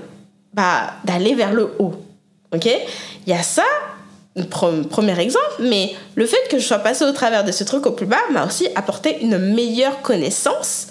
bah, 0.54 0.92
d'aller 1.04 1.34
vers 1.34 1.52
le 1.52 1.72
haut. 1.80 1.94
Ok? 2.54 2.66
Il 3.26 3.32
y 3.32 3.36
a 3.36 3.42
ça 3.42 3.64
premier 4.46 5.18
exemple, 5.18 5.56
mais 5.60 5.94
le 6.14 6.26
fait 6.26 6.48
que 6.50 6.58
je 6.58 6.64
sois 6.64 6.78
passée 6.78 7.04
au 7.04 7.12
travers 7.12 7.44
de 7.44 7.52
ce 7.52 7.64
truc 7.64 7.86
au 7.86 7.92
plus 7.92 8.06
bas 8.06 8.16
m'a 8.32 8.46
aussi 8.46 8.68
apporté 8.74 9.20
une 9.20 9.38
meilleure 9.38 10.02
connaissance 10.02 10.88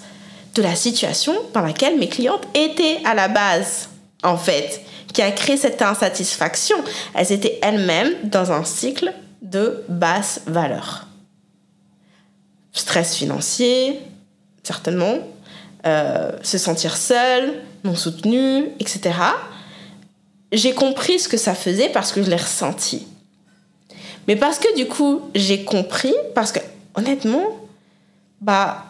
de 0.54 0.62
la 0.62 0.74
situation 0.74 1.34
dans 1.54 1.60
laquelle 1.60 1.98
mes 1.98 2.08
clientes 2.08 2.46
étaient 2.54 2.98
à 3.04 3.14
la 3.14 3.28
base, 3.28 3.88
en 4.22 4.36
fait, 4.36 4.82
qui 5.12 5.22
a 5.22 5.30
créé 5.30 5.56
cette 5.56 5.82
insatisfaction. 5.82 6.76
Elles 7.14 7.32
étaient 7.32 7.58
elles-mêmes 7.62 8.12
dans 8.24 8.52
un 8.52 8.64
cycle 8.64 9.12
de 9.42 9.84
basse 9.88 10.40
valeur. 10.46 11.06
Stress 12.72 13.14
financier, 13.14 14.00
certainement, 14.62 15.18
euh, 15.86 16.32
se 16.42 16.58
sentir 16.58 16.96
seule, 16.96 17.62
non 17.84 17.94
soutenue, 17.94 18.66
etc. 18.80 19.14
J'ai 20.52 20.74
compris 20.74 21.18
ce 21.18 21.28
que 21.28 21.36
ça 21.36 21.54
faisait 21.54 21.88
parce 21.88 22.12
que 22.12 22.22
je 22.22 22.30
l'ai 22.30 22.36
ressenti. 22.36 23.06
Mais 24.28 24.36
parce 24.36 24.58
que 24.58 24.76
du 24.76 24.86
coup, 24.86 25.22
j'ai 25.34 25.64
compris, 25.64 26.14
parce 26.34 26.52
que 26.52 26.60
honnêtement, 26.94 27.46
bah, 28.40 28.84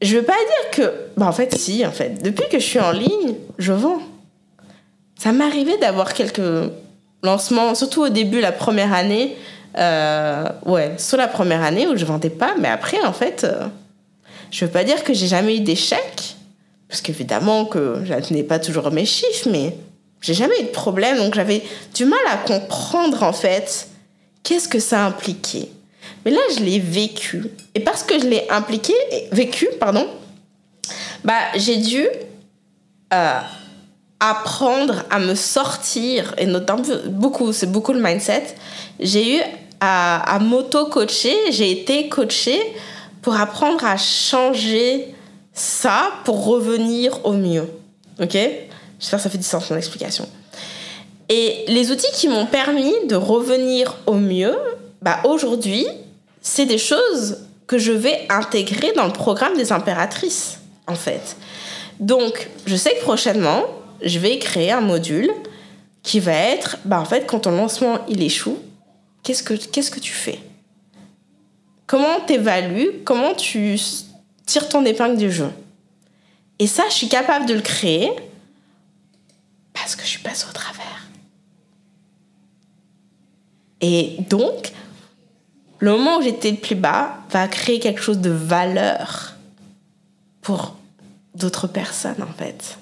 je 0.00 0.16
veux 0.16 0.24
pas 0.24 0.32
dire 0.32 0.70
que. 0.72 0.92
Bah, 1.16 1.26
en 1.26 1.32
fait, 1.32 1.54
si, 1.56 1.86
en 1.86 1.92
fait. 1.92 2.22
Depuis 2.22 2.48
que 2.50 2.58
je 2.58 2.64
suis 2.64 2.80
en 2.80 2.90
ligne, 2.90 3.34
je 3.58 3.72
vends. 3.72 4.00
Ça 5.16 5.32
m'arrivait 5.32 5.76
d'avoir 5.78 6.14
quelques 6.14 6.70
lancements, 7.22 7.74
surtout 7.74 8.02
au 8.02 8.08
début, 8.08 8.40
la 8.40 8.52
première 8.52 8.94
année. 8.94 9.36
Euh, 9.76 10.48
ouais, 10.64 10.94
sur 10.96 11.18
la 11.18 11.28
première 11.28 11.62
année 11.62 11.86
où 11.86 11.96
je 11.96 12.04
vendais 12.04 12.30
pas, 12.30 12.54
mais 12.58 12.68
après, 12.68 13.00
en 13.04 13.12
fait, 13.12 13.44
euh, 13.44 13.66
je 14.50 14.64
veux 14.64 14.70
pas 14.70 14.82
dire 14.82 15.04
que 15.04 15.12
j'ai 15.12 15.26
jamais 15.26 15.56
eu 15.56 15.60
d'échec, 15.60 16.36
parce 16.88 17.02
qu'évidemment 17.02 17.66
que 17.66 18.02
je 18.04 18.34
n'ai 18.34 18.42
pas 18.42 18.58
toujours 18.58 18.90
mes 18.90 19.04
chiffres, 19.04 19.48
mais 19.50 19.76
j'ai 20.22 20.34
jamais 20.34 20.58
eu 20.60 20.64
de 20.64 20.70
problème, 20.70 21.18
donc 21.18 21.34
j'avais 21.34 21.62
du 21.94 22.06
mal 22.06 22.18
à 22.28 22.38
comprendre, 22.38 23.22
en 23.22 23.34
fait, 23.34 23.88
qu'est-ce 24.48 24.68
que 24.68 24.80
ça 24.80 25.04
impliquait. 25.04 25.68
Mais 26.24 26.30
là, 26.30 26.40
je 26.56 26.64
l'ai 26.64 26.78
vécu. 26.78 27.50
Et 27.74 27.80
parce 27.80 28.02
que 28.02 28.18
je 28.18 28.24
l'ai 28.24 28.48
impliqué, 28.48 28.94
vécu, 29.30 29.68
pardon, 29.78 30.08
bah, 31.22 31.34
j'ai 31.54 31.76
dû 31.76 32.06
euh, 33.12 33.40
apprendre 34.18 35.04
à 35.10 35.18
me 35.18 35.34
sortir, 35.34 36.34
et 36.38 36.46
notamment 36.46 36.82
beaucoup, 37.10 37.52
c'est 37.52 37.70
beaucoup 37.70 37.92
le 37.92 38.00
mindset. 38.00 38.54
J'ai 38.98 39.36
eu 39.36 39.40
à, 39.80 40.34
à 40.34 40.38
m'auto-coacher, 40.38 41.36
j'ai 41.50 41.70
été 41.70 42.08
coachée 42.08 42.60
pour 43.20 43.36
apprendre 43.36 43.84
à 43.84 43.98
changer 43.98 45.14
ça 45.52 46.10
pour 46.24 46.46
revenir 46.46 47.22
au 47.26 47.32
mieux. 47.32 47.68
Ok? 48.18 48.32
J'espère 48.98 49.18
que 49.18 49.22
ça 49.24 49.30
fait 49.30 49.36
du 49.36 49.44
sens 49.44 49.70
mon 49.70 49.76
explication. 49.76 50.26
Et 51.28 51.64
les 51.68 51.90
outils 51.90 52.10
qui 52.14 52.28
m'ont 52.28 52.46
permis 52.46 52.94
de 53.06 53.14
revenir 53.14 53.96
au 54.06 54.14
mieux, 54.14 54.56
bah 55.02 55.20
aujourd'hui, 55.24 55.86
c'est 56.40 56.66
des 56.66 56.78
choses 56.78 57.38
que 57.66 57.78
je 57.78 57.92
vais 57.92 58.26
intégrer 58.30 58.92
dans 58.92 59.04
le 59.04 59.12
programme 59.12 59.56
des 59.56 59.72
impératrices, 59.72 60.58
en 60.86 60.94
fait. 60.94 61.36
Donc, 62.00 62.48
je 62.66 62.76
sais 62.76 62.94
que 62.94 63.02
prochainement, 63.02 63.64
je 64.02 64.18
vais 64.18 64.38
créer 64.38 64.72
un 64.72 64.80
module 64.80 65.30
qui 66.02 66.20
va 66.20 66.32
être, 66.32 66.78
bah 66.84 67.00
en 67.00 67.04
fait, 67.04 67.26
quand 67.26 67.40
ton 67.40 67.50
lancement 67.50 67.98
il 68.08 68.22
échoue, 68.22 68.58
qu'est-ce 69.22 69.42
que, 69.42 69.54
qu'est-ce 69.54 69.90
que 69.90 70.00
tu 70.00 70.12
fais? 70.12 70.40
Comment 71.86 72.20
t'évalues? 72.26 73.02
Comment 73.04 73.34
tu 73.34 73.78
tires 74.46 74.68
ton 74.68 74.84
épingle 74.84 75.18
du 75.18 75.30
jeu? 75.30 75.50
Et 76.58 76.66
ça, 76.66 76.84
je 76.88 76.94
suis 76.94 77.08
capable 77.08 77.46
de 77.46 77.54
le 77.54 77.60
créer 77.60 78.10
parce 79.74 79.94
que 79.94 80.02
je 80.02 80.08
suis 80.08 80.22
passée 80.22 80.46
au 80.48 80.52
travers. 80.52 80.87
Et 83.80 84.16
donc, 84.28 84.72
le 85.78 85.92
moment 85.92 86.18
où 86.18 86.22
j'étais 86.22 86.50
le 86.50 86.56
plus 86.56 86.74
bas 86.74 87.18
va 87.30 87.46
créer 87.48 87.78
quelque 87.78 88.00
chose 88.00 88.18
de 88.18 88.30
valeur 88.30 89.34
pour 90.42 90.76
d'autres 91.34 91.66
personnes, 91.66 92.22
en 92.22 92.32
fait. 92.36 92.78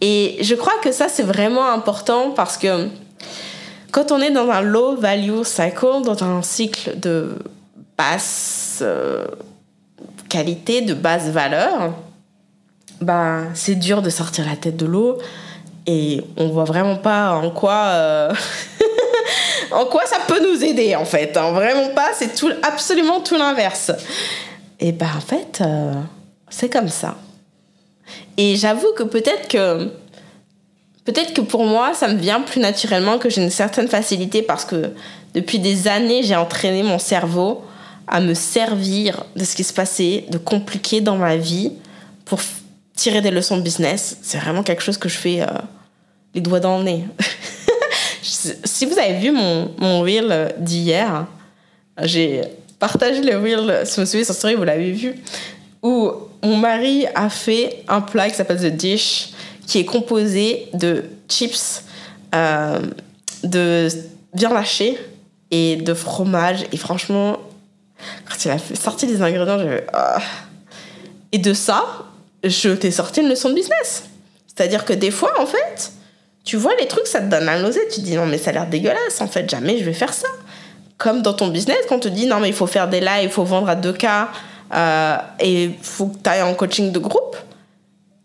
Et 0.00 0.38
je 0.42 0.54
crois 0.54 0.74
que 0.82 0.92
ça, 0.92 1.08
c'est 1.08 1.22
vraiment 1.22 1.66
important 1.70 2.30
parce 2.30 2.56
que 2.56 2.88
quand 3.90 4.12
on 4.12 4.20
est 4.20 4.30
dans 4.30 4.50
un 4.50 4.60
low 4.60 4.96
value 4.96 5.42
cycle, 5.44 6.02
dans 6.04 6.22
un 6.22 6.42
cycle 6.42 6.98
de 6.98 7.38
basse 7.96 8.80
euh, 8.82 9.24
qualité, 10.28 10.82
de 10.82 10.94
basse 10.94 11.28
valeur, 11.28 11.94
bah, 13.00 13.42
c'est 13.54 13.76
dur 13.76 14.02
de 14.02 14.10
sortir 14.10 14.46
la 14.46 14.56
tête 14.56 14.76
de 14.76 14.86
l'eau 14.86 15.18
et 15.86 16.22
on 16.36 16.48
voit 16.48 16.64
vraiment 16.64 16.96
pas 16.96 17.34
en 17.34 17.50
quoi 17.50 17.84
euh, 17.92 18.34
en 19.70 19.84
quoi 19.86 20.04
ça 20.06 20.18
peut 20.26 20.40
nous 20.42 20.64
aider 20.64 20.94
en 20.96 21.04
fait 21.04 21.36
hein? 21.36 21.52
vraiment 21.52 21.88
pas 21.90 22.08
c'est 22.14 22.34
tout 22.34 22.50
absolument 22.62 23.20
tout 23.20 23.36
l'inverse 23.36 23.92
et 24.80 24.92
bah 24.92 25.06
en 25.16 25.20
fait 25.20 25.60
euh, 25.60 25.92
c'est 26.48 26.68
comme 26.68 26.88
ça 26.88 27.16
et 28.36 28.56
j'avoue 28.56 28.92
que 28.96 29.02
peut-être 29.02 29.48
que 29.48 29.90
peut-être 31.04 31.34
que 31.34 31.40
pour 31.40 31.64
moi 31.64 31.94
ça 31.94 32.08
me 32.08 32.18
vient 32.18 32.40
plus 32.40 32.60
naturellement 32.60 33.18
que 33.18 33.30
j'ai 33.30 33.42
une 33.42 33.50
certaine 33.50 33.88
facilité 33.88 34.42
parce 34.42 34.64
que 34.64 34.90
depuis 35.34 35.58
des 35.58 35.88
années 35.88 36.22
j'ai 36.22 36.36
entraîné 36.36 36.82
mon 36.82 36.98
cerveau 36.98 37.64
à 38.06 38.20
me 38.20 38.34
servir 38.34 39.24
de 39.36 39.44
ce 39.44 39.56
qui 39.56 39.64
se 39.64 39.72
passait 39.72 40.24
de 40.30 40.38
compliqué 40.38 41.00
dans 41.00 41.16
ma 41.16 41.36
vie 41.36 41.72
pour 42.24 42.40
tirer 42.94 43.20
des 43.20 43.30
leçons 43.30 43.56
de 43.56 43.62
business. 43.62 44.18
C'est 44.22 44.38
vraiment 44.38 44.62
quelque 44.62 44.82
chose 44.82 44.98
que 44.98 45.08
je 45.08 45.16
fais 45.16 45.42
euh, 45.42 45.46
les 46.34 46.40
doigts 46.40 46.60
dans 46.60 46.78
le 46.78 46.84
nez. 46.84 47.04
si 48.24 48.86
vous 48.86 48.98
avez 48.98 49.18
vu 49.18 49.30
mon, 49.30 49.70
mon 49.78 50.00
reel 50.00 50.54
d'hier, 50.58 51.26
j'ai 52.02 52.42
partagé 52.78 53.22
le 53.22 53.38
reel, 53.38 53.86
si 53.86 53.96
vous 53.96 54.00
me 54.02 54.06
suivez 54.06 54.24
sur 54.24 54.34
story, 54.34 54.54
vous 54.54 54.64
l'avez 54.64 54.92
vu, 54.92 55.14
où 55.82 56.10
mon 56.42 56.56
mari 56.56 57.06
a 57.14 57.28
fait 57.28 57.84
un 57.88 58.00
plat 58.00 58.28
qui 58.28 58.36
s'appelle 58.36 58.58
The 58.58 58.74
Dish, 58.74 59.30
qui 59.66 59.78
est 59.78 59.84
composé 59.84 60.68
de 60.72 61.04
chips, 61.28 61.84
euh, 62.34 62.80
de 63.42 63.88
viande 64.34 64.56
hachée 64.56 64.98
et 65.50 65.76
de 65.76 65.94
fromage. 65.94 66.64
Et 66.72 66.76
franchement, 66.76 67.38
quand 68.28 68.44
il 68.44 68.50
a 68.50 68.58
sorti 68.58 69.06
des 69.06 69.22
ingrédients, 69.22 69.58
j'avais... 69.58 69.86
Ah. 69.92 70.20
Et 71.32 71.38
de 71.38 71.52
ça, 71.52 71.84
je 72.42 72.70
t'ai 72.70 72.90
sorti 72.90 73.20
une 73.20 73.28
leçon 73.28 73.48
de 73.48 73.54
business. 73.54 74.04
C'est-à-dire 74.46 74.84
que 74.84 74.92
des 74.92 75.10
fois, 75.10 75.32
en 75.40 75.46
fait, 75.46 75.92
tu 76.44 76.56
vois 76.56 76.72
les 76.78 76.86
trucs, 76.86 77.06
ça 77.06 77.20
te 77.20 77.26
donne 77.26 77.46
la 77.46 77.58
nausée. 77.58 77.80
Tu 77.90 78.00
te 78.00 78.04
dis 78.04 78.14
non, 78.14 78.26
mais 78.26 78.38
ça 78.38 78.50
a 78.50 78.52
l'air 78.52 78.66
dégueulasse. 78.66 79.20
En 79.20 79.26
fait, 79.26 79.48
jamais 79.48 79.78
je 79.78 79.84
vais 79.84 79.94
faire 79.94 80.12
ça. 80.12 80.28
Comme 80.98 81.22
dans 81.22 81.32
ton 81.32 81.48
business, 81.48 81.78
quand 81.88 81.96
on 81.96 82.00
te 82.00 82.08
dit 82.08 82.26
non, 82.26 82.38
mais 82.38 82.48
il 82.48 82.54
faut 82.54 82.66
faire 82.66 82.88
des 82.88 83.00
lives, 83.00 83.24
il 83.24 83.30
faut 83.30 83.44
vendre 83.44 83.68
à 83.68 83.76
2K 83.76 84.26
euh, 84.74 85.16
et 85.40 85.64
il 85.64 85.74
faut 85.80 86.06
que 86.06 86.18
tu 86.22 86.30
ailles 86.30 86.42
en 86.42 86.54
coaching 86.54 86.92
de 86.92 86.98
groupe. 86.98 87.36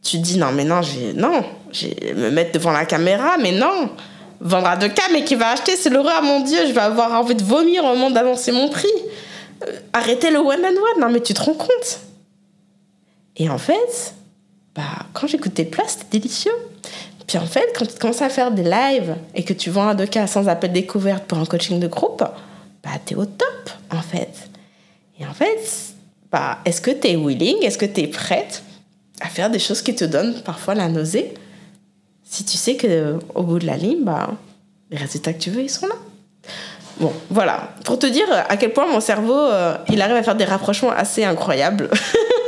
Tu 0.03 0.17
te 0.17 0.23
dis 0.23 0.37
non, 0.37 0.51
mais 0.51 0.65
non, 0.65 0.81
j'ai, 0.81 1.13
non, 1.13 1.43
j'ai 1.71 2.13
me 2.15 2.29
mettre 2.29 2.51
devant 2.51 2.71
la 2.71 2.85
caméra, 2.85 3.37
mais 3.41 3.53
non. 3.53 3.89
Vendre 4.41 4.67
à 4.67 4.77
2K, 4.77 4.99
mais 5.11 5.23
qui 5.23 5.35
va 5.35 5.51
acheter, 5.51 5.75
c'est 5.75 5.89
l'horreur, 5.89 6.21
mon 6.21 6.41
Dieu, 6.41 6.59
je 6.67 6.71
vais 6.71 6.81
avoir 6.81 7.13
envie 7.13 7.35
de 7.35 7.43
vomir 7.43 7.83
au 7.83 7.87
moment 7.87 8.11
d'annoncer 8.11 8.51
mon 8.51 8.69
prix. 8.69 8.87
Euh, 9.67 9.79
arrêtez 9.93 10.29
le 10.29 10.39
one 10.39 10.63
and 10.63 10.69
one, 10.69 11.01
non, 11.01 11.09
mais 11.09 11.21
tu 11.21 11.33
te 11.33 11.41
rends 11.41 11.53
compte. 11.53 11.99
Et 13.35 13.49
en 13.49 13.57
fait, 13.57 14.13
bah, 14.75 14.83
quand 15.13 15.27
j'écoutais 15.27 15.65
plat, 15.65 15.83
c'était 15.87 16.19
délicieux. 16.19 16.53
Puis 17.29 17.37
en 17.37 17.45
fait, 17.45 17.75
quand 17.77 17.85
tu 17.85 17.95
commences 17.99 18.23
à 18.23 18.29
faire 18.29 18.49
des 18.49 18.63
lives 18.63 19.15
et 19.35 19.43
que 19.43 19.53
tu 19.53 19.69
vends 19.69 19.87
à 19.87 19.93
2K 19.93 20.25
sans 20.25 20.47
appel 20.47 20.71
découverte 20.71 21.25
pour 21.25 21.37
un 21.37 21.45
coaching 21.45 21.79
de 21.79 21.85
groupe, 21.85 22.23
bah, 22.83 22.89
t'es 23.05 23.13
au 23.13 23.25
top, 23.25 23.69
en 23.91 24.01
fait. 24.01 24.49
Et 25.19 25.27
en 25.27 25.33
fait, 25.33 25.59
bah, 26.31 26.57
est-ce 26.65 26.81
que 26.81 26.89
t'es 26.89 27.15
willing, 27.15 27.61
est-ce 27.61 27.77
que 27.77 27.85
t'es 27.85 28.07
prête 28.07 28.63
à 29.21 29.27
faire 29.27 29.51
des 29.51 29.59
choses 29.59 29.83
qui 29.83 29.93
te 29.93 30.05
donnent 30.05 30.41
parfois 30.41 30.73
la 30.73 30.89
nausée? 30.89 31.35
Si 32.23 32.45
tu 32.45 32.57
sais 32.57 32.77
que 32.77 33.19
au 33.35 33.43
bout 33.43 33.59
de 33.59 33.67
la 33.67 33.77
ligne, 33.77 34.03
bah, 34.03 34.31
les 34.89 34.97
résultats 34.97 35.33
que 35.33 35.39
tu 35.39 35.51
veux, 35.51 35.61
ils 35.61 35.69
sont 35.69 35.85
là. 35.85 35.95
Bon, 36.99 37.13
voilà. 37.29 37.75
Pour 37.85 37.99
te 37.99 38.07
dire 38.07 38.25
à 38.31 38.57
quel 38.57 38.73
point 38.73 38.87
mon 38.87 39.01
cerveau, 39.01 39.37
euh, 39.37 39.77
il 39.89 40.01
arrive 40.01 40.15
à 40.15 40.23
faire 40.23 40.35
des 40.35 40.45
rapprochements 40.45 40.89
assez 40.89 41.23
incroyables. 41.23 41.91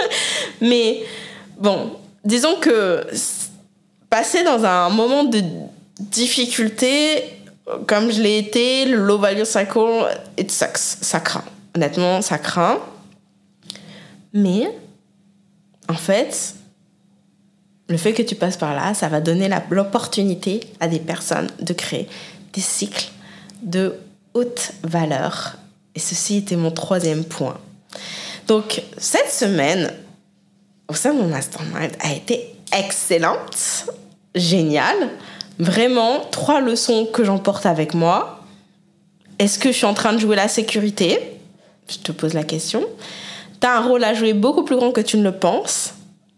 Mais 0.59 1.03
bon, 1.59 1.91
disons 2.25 2.55
que 2.55 3.05
passer 4.12 4.43
dans 4.43 4.64
un 4.66 4.89
moment 4.89 5.24
de 5.24 5.41
difficulté, 5.99 7.24
comme 7.88 8.12
je 8.12 8.22
l'ai 8.22 8.38
été, 8.39 8.86
low 8.86 9.18
value 9.18 9.45
cycle, 9.45 10.05
it 10.38 10.51
sucks. 10.51 10.78
Ça 10.78 11.22
craint. 11.22 11.45
Honnêtement, 11.76 12.22
ça 12.22 12.38
craint. 12.38 12.80
Mais, 14.34 14.70
en 15.88 15.95
fait, 15.95 16.55
le 17.88 17.95
fait 17.95 18.14
que 18.14 18.22
tu 18.22 18.36
passes 18.36 18.57
par 18.57 18.76
là, 18.76 18.93
ça 18.93 19.07
va 19.07 19.22
donner 19.22 19.49
l'opportunité 19.70 20.59
à 20.82 20.89
des 20.89 20.99
personnes 20.99 21.49
de 21.62 21.74
créer 21.74 22.09
des 22.51 22.62
cycles 22.62 23.09
de 23.64 23.95
haute 24.34 24.74
valeur. 24.84 25.57
Et 25.95 25.99
ceci 25.99 26.38
était 26.38 26.57
mon 26.57 26.72
troisième 26.72 27.24
point. 27.24 27.57
Donc, 28.47 28.84
cette 28.97 29.32
semaine, 29.32 29.93
au 30.89 30.95
sein 30.95 31.14
de 31.14 31.22
mon 31.22 31.28
mastermind, 31.30 31.91
a 32.01 32.12
été 32.12 32.55
excellente 32.78 33.86
génial. 34.36 34.95
Vraiment, 35.59 36.22
trois 36.32 36.61
leçons 36.61 37.05
que 37.05 37.24
j'emporte 37.24 37.65
avec 37.65 37.93
moi. 37.93 38.39
Est-ce 39.39 39.59
que 39.59 39.72
je 39.72 39.78
suis 39.78 39.86
en 39.86 39.93
train 39.93 40.13
de 40.13 40.19
jouer 40.19 40.36
la 40.36 40.47
sécurité? 40.47 41.19
Je 41.89 41.97
te 41.97 42.11
pose 42.11 42.34
la 42.34 42.43
question. 42.43 42.84
Tu 43.59 43.67
as 43.67 43.78
un 43.78 43.82
rôle 43.82 44.03
à 44.03 44.13
jouer 44.13 44.34
beaucoup 44.34 44.63
plus 44.63 44.76
grand 44.76 44.91
que 44.91 45.01
tu 45.01 45.17
ne 45.17 45.24
le 45.24 45.34
penses. 45.34 45.93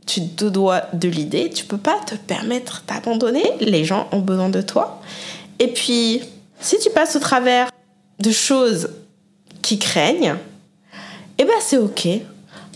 Tu 0.06 0.28
te 0.28 0.46
dois 0.46 0.84
de 0.94 1.08
l'idée. 1.08 1.50
Tu 1.50 1.66
peux 1.66 1.78
pas 1.78 2.00
te 2.06 2.16
permettre 2.16 2.84
d'abandonner. 2.88 3.44
Les 3.60 3.86
gens 3.86 4.08
ont 4.12 4.20
besoin 4.20 4.50
de 4.50 4.62
toi. 4.62 5.02
Et 5.60 5.68
puis, 5.68 6.22
si 6.60 6.80
tu 6.80 6.90
passes 6.90 7.16
au 7.16 7.20
travers 7.20 7.70
de 8.20 8.32
choses 8.32 8.90
qui 9.62 9.80
craignent, 9.80 10.36
eh 11.38 11.46
ben 11.46 11.54
c'est 11.62 11.78
ok. 11.78 12.08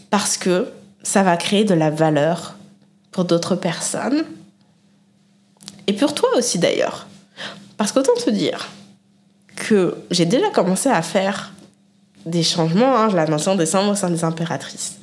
Parce 0.10 0.38
que 0.38 0.68
ça 1.04 1.24
va 1.24 1.38
créer 1.38 1.64
de 1.64 1.74
la 1.74 1.90
valeur 1.90 2.57
pour 3.18 3.26
d'autres 3.26 3.56
personnes 3.56 4.26
et 5.88 5.94
pour 5.94 6.14
toi 6.14 6.30
aussi 6.38 6.60
d'ailleurs. 6.60 7.08
Parce 7.76 7.92
qu'autant 7.92 8.14
te 8.14 8.30
dire 8.30 8.70
que 9.56 9.96
j'ai 10.12 10.28
déjà 10.28 10.52
commencé 10.52 10.88
à 10.88 11.02
faire 11.02 11.52
des 12.28 12.44
changements, 12.44 12.96
hein, 12.96 13.10
je 13.10 13.16
l'annonce 13.16 13.48
en 13.48 13.56
décembre 13.56 13.94
au 13.94 13.96
sein 13.96 14.12
des 14.12 14.24
impératrices. 14.24 14.98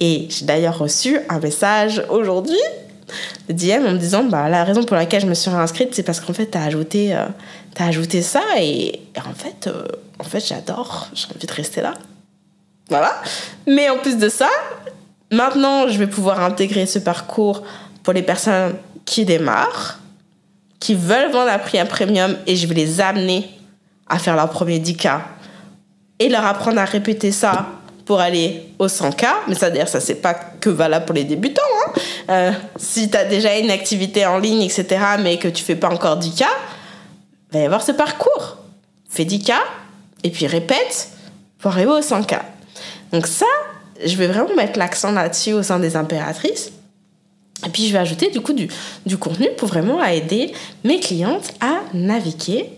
Et 0.00 0.26
j'ai 0.30 0.46
d'ailleurs 0.46 0.78
reçu 0.78 1.18
un 1.28 1.38
message 1.38 2.02
aujourd'hui 2.08 2.62
de 3.50 3.52
DM 3.52 3.86
en 3.86 3.92
me 3.92 3.98
disant 3.98 4.24
bah, 4.24 4.48
la 4.48 4.64
raison 4.64 4.82
pour 4.82 4.96
laquelle 4.96 5.20
je 5.20 5.26
me 5.26 5.34
suis 5.34 5.50
réinscrite, 5.50 5.94
c'est 5.94 6.02
parce 6.02 6.20
qu'en 6.20 6.32
fait, 6.32 6.52
tu 6.52 6.56
as, 6.56 6.62
ajouté, 6.62 7.14
euh, 7.14 7.26
ajouté 7.78 8.22
ça 8.22 8.40
et, 8.58 9.02
en 9.18 9.34
fait, 9.34 9.66
euh, 9.66 9.84
en 10.18 10.24
fait 10.24 10.40
j'adore, 10.40 11.08
j'ai 11.12 11.26
envie 11.26 11.46
de 11.46 11.52
rester 11.52 11.82
là. 11.82 11.92
Voilà. 12.88 13.20
Mais 13.66 13.90
en 13.90 13.98
plus 13.98 14.16
de 14.16 14.30
ça, 14.30 14.48
maintenant, 15.30 15.88
je 15.88 15.98
vais 15.98 16.06
pouvoir 16.06 16.42
intégrer 16.42 16.86
ce 16.86 16.98
parcours 16.98 17.62
pour 18.02 18.12
les 18.12 18.22
personnes 18.22 18.74
qui 19.04 19.24
démarrent, 19.24 19.98
qui 20.78 20.94
veulent 20.94 21.30
vendre 21.30 21.50
un 21.50 21.58
prix 21.58 21.78
un 21.78 21.86
premium 21.86 22.36
et 22.46 22.56
je 22.56 22.66
vais 22.66 22.74
les 22.74 23.00
amener 23.00 23.50
à 24.08 24.18
faire 24.18 24.36
leur 24.36 24.50
premier 24.50 24.78
10K 24.78 25.20
et 26.18 26.28
leur 26.28 26.44
apprendre 26.44 26.78
à 26.78 26.84
répéter 26.84 27.32
ça 27.32 27.66
pour 28.04 28.20
aller 28.20 28.66
au 28.78 28.86
100K. 28.86 29.26
Mais 29.48 29.54
ça, 29.54 29.70
d'ailleurs, 29.70 29.88
ça, 29.88 30.00
c'est 30.00 30.16
pas 30.16 30.34
que 30.34 30.68
valable 30.70 31.06
pour 31.06 31.14
les 31.14 31.24
débutants. 31.24 31.62
Hein. 31.62 31.92
Euh, 32.30 32.52
si 32.76 33.10
tu 33.10 33.16
as 33.16 33.24
déjà 33.24 33.56
une 33.58 33.70
activité 33.70 34.26
en 34.26 34.38
ligne, 34.38 34.62
etc., 34.62 34.86
mais 35.20 35.38
que 35.38 35.48
tu 35.48 35.62
fais 35.62 35.76
pas 35.76 35.88
encore 35.88 36.18
10K, 36.18 36.42
il 36.42 37.52
va 37.52 37.58
y 37.60 37.64
avoir 37.64 37.82
ce 37.82 37.92
parcours. 37.92 38.58
Fais 39.08 39.24
10K 39.24 39.52
et 40.24 40.30
puis 40.30 40.46
répète 40.46 41.10
pour 41.58 41.70
arriver 41.70 41.92
au 41.92 42.00
100K. 42.00 42.40
Donc 43.12 43.26
ça, 43.26 43.46
je 44.04 44.16
vais 44.16 44.26
vraiment 44.26 44.54
mettre 44.56 44.78
l'accent 44.78 45.12
là-dessus 45.12 45.52
au 45.52 45.62
sein 45.62 45.78
des 45.78 45.96
impératrices. 45.96 46.72
Et 47.66 47.68
puis 47.68 47.86
je 47.86 47.92
vais 47.92 47.98
ajouter 47.98 48.30
du 48.30 48.40
coup 48.40 48.54
du, 48.54 48.68
contenu 49.18 49.48
pour 49.56 49.68
vraiment 49.68 50.02
aider 50.02 50.52
mes 50.84 50.98
clientes 51.00 51.52
à 51.60 51.80
naviguer 51.92 52.70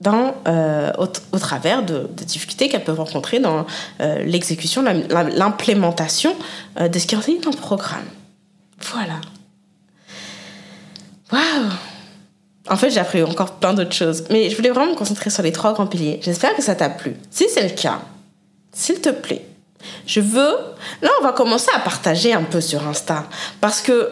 dans, 0.00 0.34
euh, 0.48 0.90
au, 0.96 1.38
travers 1.38 1.84
de, 1.84 2.08
difficultés 2.24 2.68
qu'elles 2.68 2.84
peuvent 2.84 2.98
rencontrer 2.98 3.38
dans 3.38 3.66
euh, 4.00 4.22
l'exécution, 4.24 4.82
l'implémentation 4.82 6.34
euh, 6.78 6.88
de 6.88 6.98
ce 6.98 7.06
qui 7.06 7.14
est 7.14 7.44
dans 7.44 7.50
le 7.50 7.56
programme. 7.56 8.06
Voilà. 8.80 9.20
Waouh 11.30 11.70
En 12.70 12.76
fait, 12.78 12.90
j'ai 12.90 12.98
appris 13.00 13.22
encore 13.22 13.56
plein 13.56 13.74
d'autres 13.74 13.92
choses, 13.92 14.24
mais 14.30 14.48
je 14.48 14.56
voulais 14.56 14.70
vraiment 14.70 14.92
me 14.92 14.96
concentrer 14.96 15.28
sur 15.28 15.42
les 15.42 15.52
trois 15.52 15.74
grands 15.74 15.86
piliers. 15.86 16.18
J'espère 16.22 16.56
que 16.56 16.62
ça 16.62 16.74
t'a 16.74 16.88
plu. 16.88 17.14
Si 17.30 17.46
c'est 17.50 17.62
le 17.62 17.74
cas, 17.74 18.00
s'il 18.72 19.02
te 19.02 19.10
plaît, 19.10 19.44
je 20.06 20.20
veux... 20.20 20.56
Là, 21.02 21.10
on 21.20 21.24
va 21.24 21.32
commencer 21.32 21.70
à 21.74 21.80
partager 21.80 22.32
un 22.32 22.42
peu 22.42 22.60
sur 22.60 22.86
Insta. 22.86 23.24
Parce 23.60 23.80
que 23.80 24.10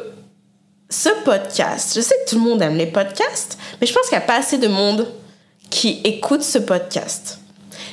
ce 0.90 1.10
podcast, 1.24 1.92
je 1.94 2.00
sais 2.00 2.14
que 2.24 2.30
tout 2.30 2.36
le 2.36 2.48
monde 2.48 2.62
aime 2.62 2.76
les 2.76 2.86
podcasts, 2.86 3.58
mais 3.80 3.86
je 3.86 3.92
pense 3.92 4.08
qu'il 4.08 4.16
n'y 4.16 4.24
a 4.24 4.26
pas 4.26 4.38
assez 4.38 4.58
de 4.58 4.68
monde 4.68 5.06
qui 5.70 6.00
écoute 6.04 6.42
ce 6.42 6.58
podcast. 6.58 7.40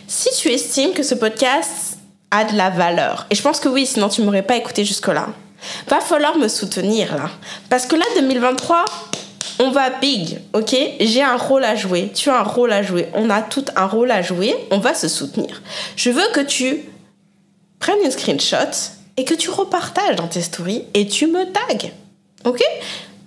Si 0.07 0.29
tu 0.37 0.49
estimes 0.49 0.93
que 0.93 1.03
ce 1.03 1.15
podcast 1.15 1.97
a 2.31 2.45
de 2.45 2.55
la 2.55 2.69
valeur, 2.69 3.27
et 3.29 3.35
je 3.35 3.41
pense 3.41 3.59
que 3.59 3.67
oui, 3.67 3.85
sinon 3.85 4.07
tu 4.09 4.21
m'aurais 4.21 4.43
pas 4.43 4.55
écouté 4.55 4.85
jusque-là, 4.85 5.27
va 5.87 5.99
falloir 5.99 6.37
me 6.37 6.47
soutenir 6.47 7.15
là. 7.15 7.29
Parce 7.69 7.85
que 7.85 7.95
là, 7.95 8.05
2023, 8.15 8.85
on 9.59 9.71
va 9.71 9.89
big, 9.89 10.39
ok? 10.53 10.75
J'ai 10.99 11.23
un 11.23 11.37
rôle 11.37 11.63
à 11.63 11.75
jouer, 11.75 12.11
tu 12.13 12.29
as 12.29 12.39
un 12.39 12.43
rôle 12.43 12.71
à 12.71 12.83
jouer, 12.83 13.09
on 13.13 13.29
a 13.29 13.41
tout 13.41 13.65
un 13.75 13.87
rôle 13.87 14.11
à 14.11 14.21
jouer, 14.21 14.55
on 14.71 14.79
va 14.79 14.93
se 14.93 15.07
soutenir. 15.07 15.61
Je 15.95 16.09
veux 16.09 16.27
que 16.33 16.41
tu 16.41 16.85
prennes 17.85 18.03
une 18.03 18.11
screenshot 18.11 18.71
et 19.15 19.25
que 19.25 19.35
tu 19.35 19.51
repartages 19.51 20.15
dans 20.15 20.27
tes 20.27 20.41
stories 20.41 20.85
et 20.95 21.07
tu 21.07 21.27
me 21.27 21.45
tags, 21.51 21.89
ok? 22.43 22.63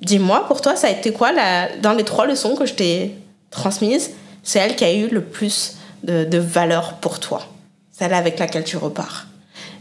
Dis-moi, 0.03 0.47
pour 0.49 0.61
toi, 0.61 0.75
ça 0.75 0.89
a 0.89 0.91
été 0.91 1.13
quoi 1.13 1.31
la, 1.33 1.77
dans 1.77 1.93
les 1.93 2.05
trois 2.05 2.27
leçons 2.27 2.57
que 2.57 2.67
je 2.67 2.75
t'ai 2.75 3.15
transmises 3.51 4.11
C'est 4.43 4.59
elle 4.59 4.75
qui 4.75 4.85
a 4.85 4.93
eu 4.93 5.09
le 5.09 5.23
plus 5.23 5.77
de, 6.03 6.25
de 6.25 6.39
valeur 6.39 6.95
pour 6.95 7.21
toi, 7.21 7.47
celle 7.93 8.13
avec 8.15 8.39
laquelle 8.41 8.65
tu 8.65 8.77
repars. 8.77 9.27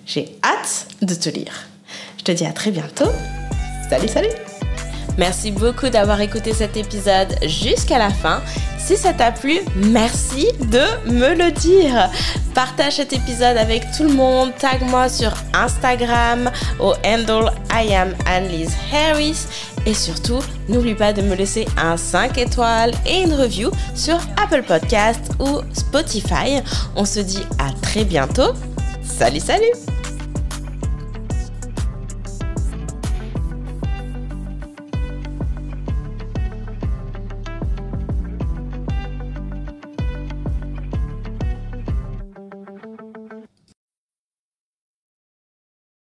J'ai 0.06 0.38
hâte 0.44 0.88
de 1.02 1.16
te 1.16 1.30
lire. 1.30 1.68
Je 2.20 2.24
te 2.24 2.32
dis 2.32 2.46
à 2.46 2.52
très 2.52 2.70
bientôt. 2.70 3.10
Salut, 3.90 4.08
salut 4.08 4.47
Merci 5.18 5.52
beaucoup 5.52 5.90
d'avoir 5.90 6.22
écouté 6.22 6.54
cet 6.54 6.78
épisode 6.78 7.36
jusqu'à 7.44 7.98
la 7.98 8.10
fin. 8.10 8.42
Si 8.78 8.96
ça 8.96 9.14
t'a 9.14 9.32
plu, 9.32 9.60
merci 9.76 10.48
de 10.72 11.12
me 11.12 11.34
le 11.34 11.52
dire. 11.52 12.10
Partage 12.54 12.94
cet 12.98 13.14
épisode 13.14 13.58
avec 13.58 13.84
tout 13.96 14.04
le 14.04 14.14
monde. 14.14 14.52
Tag 14.58 14.82
moi 14.84 15.10
sur 15.10 15.34
Instagram 15.54 16.52
au 16.80 16.94
handle 17.04 17.52
I 17.74 17.94
am 17.94 18.16
Annelise 18.28 18.74
Harris. 18.94 19.48
Et 19.86 19.94
surtout, 19.94 20.40
n'oublie 20.70 20.96
pas 20.96 21.14
de 21.14 21.22
me 21.22 21.36
laisser 21.36 21.66
un 21.78 21.98
5 21.98 22.38
étoiles 22.38 22.92
et 23.06 23.24
une 23.24 23.34
review 23.34 23.72
sur 23.96 24.18
Apple 24.42 24.64
Podcast 24.64 25.32
ou 25.40 25.62
Spotify. 25.74 26.62
On 26.96 27.06
se 27.06 27.20
dit 27.20 27.46
à 27.58 27.72
très 27.82 28.06
bientôt. 28.06 28.54
Salut, 29.02 29.40
salut 29.40 29.97